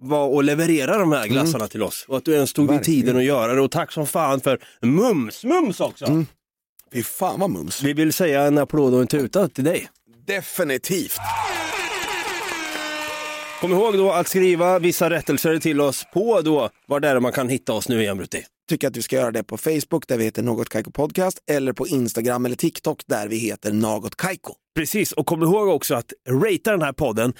var 0.00 0.28
och 0.28 0.44
levererade 0.44 0.98
de 0.98 1.12
här 1.12 1.26
glassarna 1.28 1.68
till 1.68 1.82
oss. 1.82 2.04
Och 2.08 2.16
att 2.16 2.24
du 2.24 2.32
ens 2.34 2.52
tog 2.52 2.68
dig 2.68 2.76
Verkligen. 2.76 3.00
tiden 3.02 3.16
att 3.16 3.24
göra 3.24 3.54
det. 3.54 3.60
Och 3.60 3.70
tack 3.70 3.92
som 3.92 4.06
fan 4.06 4.40
för 4.40 4.58
mums-mums 4.82 5.80
också. 5.80 6.24
Fy 6.92 7.02
fan 7.02 7.40
vad 7.40 7.50
mums. 7.50 7.82
Vi 7.82 7.92
vill 7.92 8.12
säga 8.12 8.42
en 8.42 8.58
applåd 8.58 8.94
och 8.94 9.00
en 9.00 9.06
tuta 9.06 9.48
till 9.48 9.64
dig. 9.64 9.88
Definitivt. 10.26 11.18
Kom 13.60 13.72
ihåg 13.72 13.96
då 13.96 14.12
att 14.12 14.28
skriva 14.28 14.78
vissa 14.78 15.10
rättelser 15.10 15.58
till 15.58 15.80
oss 15.80 16.06
på 16.12 16.40
då 16.40 16.70
var 16.86 17.00
det 17.00 17.08
är 17.08 17.20
man 17.20 17.32
kan 17.32 17.48
hitta 17.48 17.72
oss 17.72 17.88
nu 17.88 18.02
igen 18.02 18.16
Brutti. 18.16 18.44
Tycker 18.68 18.88
att 18.88 18.94
du 18.94 19.02
ska 19.02 19.16
göra 19.16 19.30
det 19.30 19.42
på 19.42 19.56
Facebook 19.56 20.08
där 20.08 20.18
vi 20.18 20.24
heter 20.24 20.42
Något 20.42 20.68
Kaiko 20.68 20.90
Podcast 20.90 21.38
eller 21.50 21.72
på 21.72 21.86
Instagram 21.86 22.46
eller 22.46 22.56
TikTok 22.56 23.02
där 23.06 23.28
vi 23.28 23.36
heter 23.36 23.72
Något 23.72 24.16
Kaiko. 24.16 24.54
Precis, 24.74 25.12
och 25.12 25.26
kom 25.26 25.42
ihåg 25.42 25.68
också 25.68 25.94
att 25.94 26.12
ratea 26.28 26.72
den 26.72 26.82
här 26.82 26.92
podden, 26.92 27.32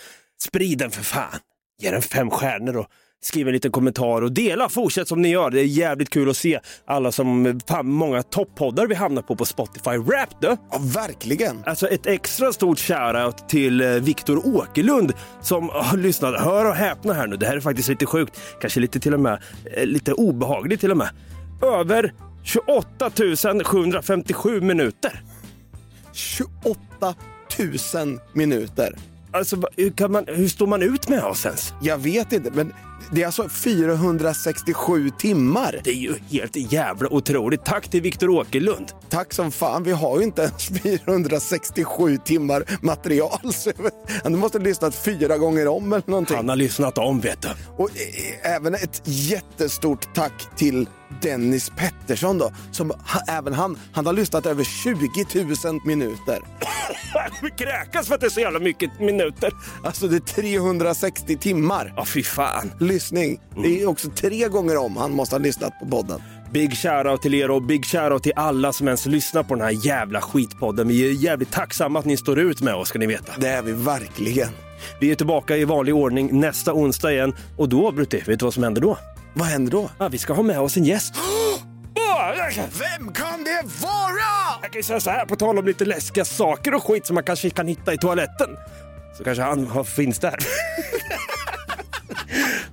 sprid 0.42 0.78
den 0.78 0.90
för 0.90 1.02
fan. 1.02 1.38
Ge 1.82 1.90
den 1.90 2.02
fem 2.02 2.30
stjärnor 2.30 2.76
och 2.76 2.86
skriv 3.20 3.46
en 3.48 3.52
liten 3.52 3.70
kommentar 3.70 4.22
och 4.22 4.32
dela. 4.32 4.68
Fortsätt 4.68 5.08
som 5.08 5.22
ni 5.22 5.28
gör. 5.28 5.50
Det 5.50 5.60
är 5.60 5.64
jävligt 5.64 6.10
kul 6.10 6.30
att 6.30 6.36
se 6.36 6.60
alla 6.86 7.12
som, 7.12 7.60
fan 7.68 7.86
många 7.88 8.22
toppoddar 8.22 8.86
vi 8.86 8.94
hamnar 8.94 9.22
på 9.22 9.36
på 9.36 9.44
Spotify. 9.44 9.90
Rap 9.90 10.40
du! 10.40 10.46
Ja, 10.46 10.80
verkligen. 10.80 11.62
Alltså 11.66 11.88
ett 11.88 12.06
extra 12.06 12.52
stort 12.52 12.78
shoutout 12.78 13.48
till 13.48 13.80
eh, 13.80 13.88
Viktor 13.88 14.56
Åkerlund 14.56 15.12
som 15.42 15.68
har 15.68 15.96
lyssnat. 15.96 16.40
Hör 16.40 16.64
och 16.64 16.74
häpna 16.74 17.12
här 17.12 17.26
nu, 17.26 17.36
det 17.36 17.46
här 17.46 17.56
är 17.56 17.60
faktiskt 17.60 17.88
lite 17.88 18.06
sjukt. 18.06 18.40
Kanske 18.60 18.80
lite 18.80 19.00
till 19.00 19.14
och 19.14 19.20
med, 19.20 19.42
eh, 19.76 19.86
lite 19.86 20.12
obehagligt 20.12 20.80
till 20.80 20.90
och 20.90 20.96
med. 20.96 21.08
Över 21.62 22.12
28 22.44 23.10
757 23.64 24.60
minuter. 24.60 25.22
28 26.12 27.14
000 27.94 28.18
minuter. 28.32 28.96
Alltså, 29.32 29.62
hur, 29.76 29.90
kan 29.90 30.12
man, 30.12 30.24
hur 30.26 30.48
står 30.48 30.66
man 30.66 30.82
ut 30.82 31.08
med 31.08 31.24
oss 31.24 31.46
ens? 31.46 31.72
Jag 31.82 31.98
vet 31.98 32.32
inte, 32.32 32.50
men 32.50 32.72
det 33.12 33.22
är 33.22 33.26
alltså 33.26 33.48
467 33.48 35.10
timmar. 35.18 35.80
Det 35.84 35.90
är 35.90 35.94
ju 35.94 36.14
helt 36.30 36.72
jävla 36.72 37.08
otroligt. 37.08 37.64
Tack 37.64 37.88
till 37.88 38.02
Viktor 38.02 38.30
Åkerlund. 38.30 38.92
Tack 39.08 39.32
som 39.32 39.50
fan, 39.50 39.82
vi 39.82 39.92
har 39.92 40.18
ju 40.18 40.24
inte 40.24 40.42
ens 40.42 40.68
467 40.82 42.18
timmar 42.24 42.64
material. 42.80 43.52
Så 43.52 43.72
han 44.22 44.38
måste 44.38 44.58
ha 44.58 44.64
lyssnat 44.64 44.94
fyra 44.94 45.38
gånger 45.38 45.68
om 45.68 45.92
eller 45.92 46.10
någonting. 46.10 46.36
Han 46.36 46.48
har 46.48 46.56
lyssnat 46.56 46.98
om 46.98 47.20
vet 47.20 47.42
du. 47.42 47.48
Och 47.76 47.90
eh, 47.90 48.54
även 48.54 48.74
ett 48.74 49.02
jättestort 49.04 50.14
tack 50.14 50.56
till 50.56 50.86
Dennis 51.22 51.72
Pettersson 51.76 52.38
då, 52.38 52.52
som 52.70 52.90
ha, 52.90 53.20
även 53.28 53.52
han, 53.54 53.78
han 53.92 54.06
har 54.06 54.12
lyssnat 54.12 54.46
över 54.46 54.64
20 54.64 55.44
000 55.64 55.80
minuter. 55.84 56.38
Vi 57.42 57.50
kräkas 57.50 58.08
för 58.08 58.14
att 58.14 58.20
det 58.20 58.26
är 58.26 58.30
så 58.30 58.40
jävla 58.40 58.58
mycket 58.58 59.00
minuter. 59.00 59.52
Alltså 59.84 60.08
det 60.08 60.16
är 60.16 60.20
360 60.20 61.36
timmar 61.36 61.92
Ja, 61.96 62.04
fy 62.04 62.22
fan. 62.22 62.72
lyssning. 62.80 63.40
Det 63.62 63.82
är 63.82 63.88
också 63.88 64.10
tre 64.10 64.48
gånger 64.48 64.76
om 64.76 64.96
han 64.96 65.12
måste 65.12 65.34
ha 65.34 65.40
lyssnat 65.40 65.72
på 65.80 65.86
podden. 65.86 66.22
Big 66.52 66.76
shoutout 66.76 67.22
till 67.22 67.34
er 67.34 67.50
och 67.50 67.62
big 67.62 67.84
shoutout 67.86 68.22
till 68.22 68.32
alla 68.36 68.72
som 68.72 68.86
ens 68.88 69.06
lyssnar 69.06 69.42
på 69.42 69.54
den 69.54 69.64
här 69.64 69.86
jävla 69.86 70.20
skitpodden. 70.20 70.88
Vi 70.88 71.08
är 71.08 71.12
jävligt 71.12 71.50
tacksamma 71.52 71.98
att 71.98 72.04
ni 72.04 72.16
står 72.16 72.38
ut 72.38 72.60
med 72.60 72.74
oss 72.74 72.88
ska 72.88 72.98
ni 72.98 73.06
veta. 73.06 73.32
Det 73.38 73.48
är 73.48 73.62
vi 73.62 73.72
verkligen. 73.72 74.48
Vi 75.00 75.10
är 75.10 75.14
tillbaka 75.14 75.56
i 75.56 75.64
vanlig 75.64 75.94
ordning 75.94 76.40
nästa 76.40 76.72
onsdag 76.72 77.12
igen 77.12 77.34
och 77.56 77.68
då 77.68 77.92
Brutti, 77.92 78.22
vet 78.26 78.38
du 78.38 78.44
vad 78.46 78.54
som 78.54 78.62
händer 78.62 78.80
då? 78.82 78.98
Vad 79.34 79.48
händer 79.48 79.72
då? 79.72 79.90
Ja, 79.98 80.08
vi 80.08 80.18
ska 80.18 80.32
ha 80.32 80.42
med 80.42 80.60
oss 80.60 80.76
en 80.76 80.84
gäst. 80.84 81.14
Vem 82.78 83.12
kan 83.12 83.44
det 83.44 83.62
vara? 83.82 84.58
Jag 84.62 84.72
kan 84.72 84.78
ju 84.78 84.82
säga 84.82 85.00
så 85.00 85.10
här, 85.10 85.26
på 85.26 85.36
tal 85.36 85.58
om 85.58 85.66
lite 85.66 85.84
läskiga 85.84 86.24
saker 86.24 86.74
och 86.74 86.84
skit 86.84 87.06
som 87.06 87.14
man 87.14 87.24
kanske 87.24 87.50
kan 87.50 87.66
hitta 87.68 87.92
i 87.92 87.98
toaletten. 87.98 88.48
Så 89.18 89.24
kanske 89.24 89.42
han 89.42 89.66
har- 89.66 89.84
finns 89.84 90.18
där. 90.18 90.36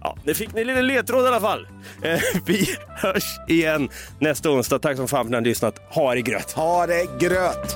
ja, 0.01 0.17
nu 0.23 0.33
fick 0.33 0.53
ni 0.53 0.61
en 0.61 0.67
liten 0.67 0.87
ledtråd 0.87 1.25
i 1.25 1.27
alla 1.27 1.39
fall. 1.39 1.67
Eh, 2.01 2.19
Vi 2.45 2.75
hörs 2.87 3.39
igen 3.47 3.89
nästa 4.19 4.49
onsdag. 4.49 4.79
Tack 4.79 4.97
som 4.97 5.07
fan 5.07 5.17
för 5.17 5.25
att 5.25 5.29
ni 5.31 5.35
har 5.35 5.41
lyssnat. 5.41 5.79
Ha 5.89 6.15
det 6.15 6.21
gröt. 6.21 6.51
Ha 6.51 6.87
det 6.87 7.07
gröt. 7.19 7.75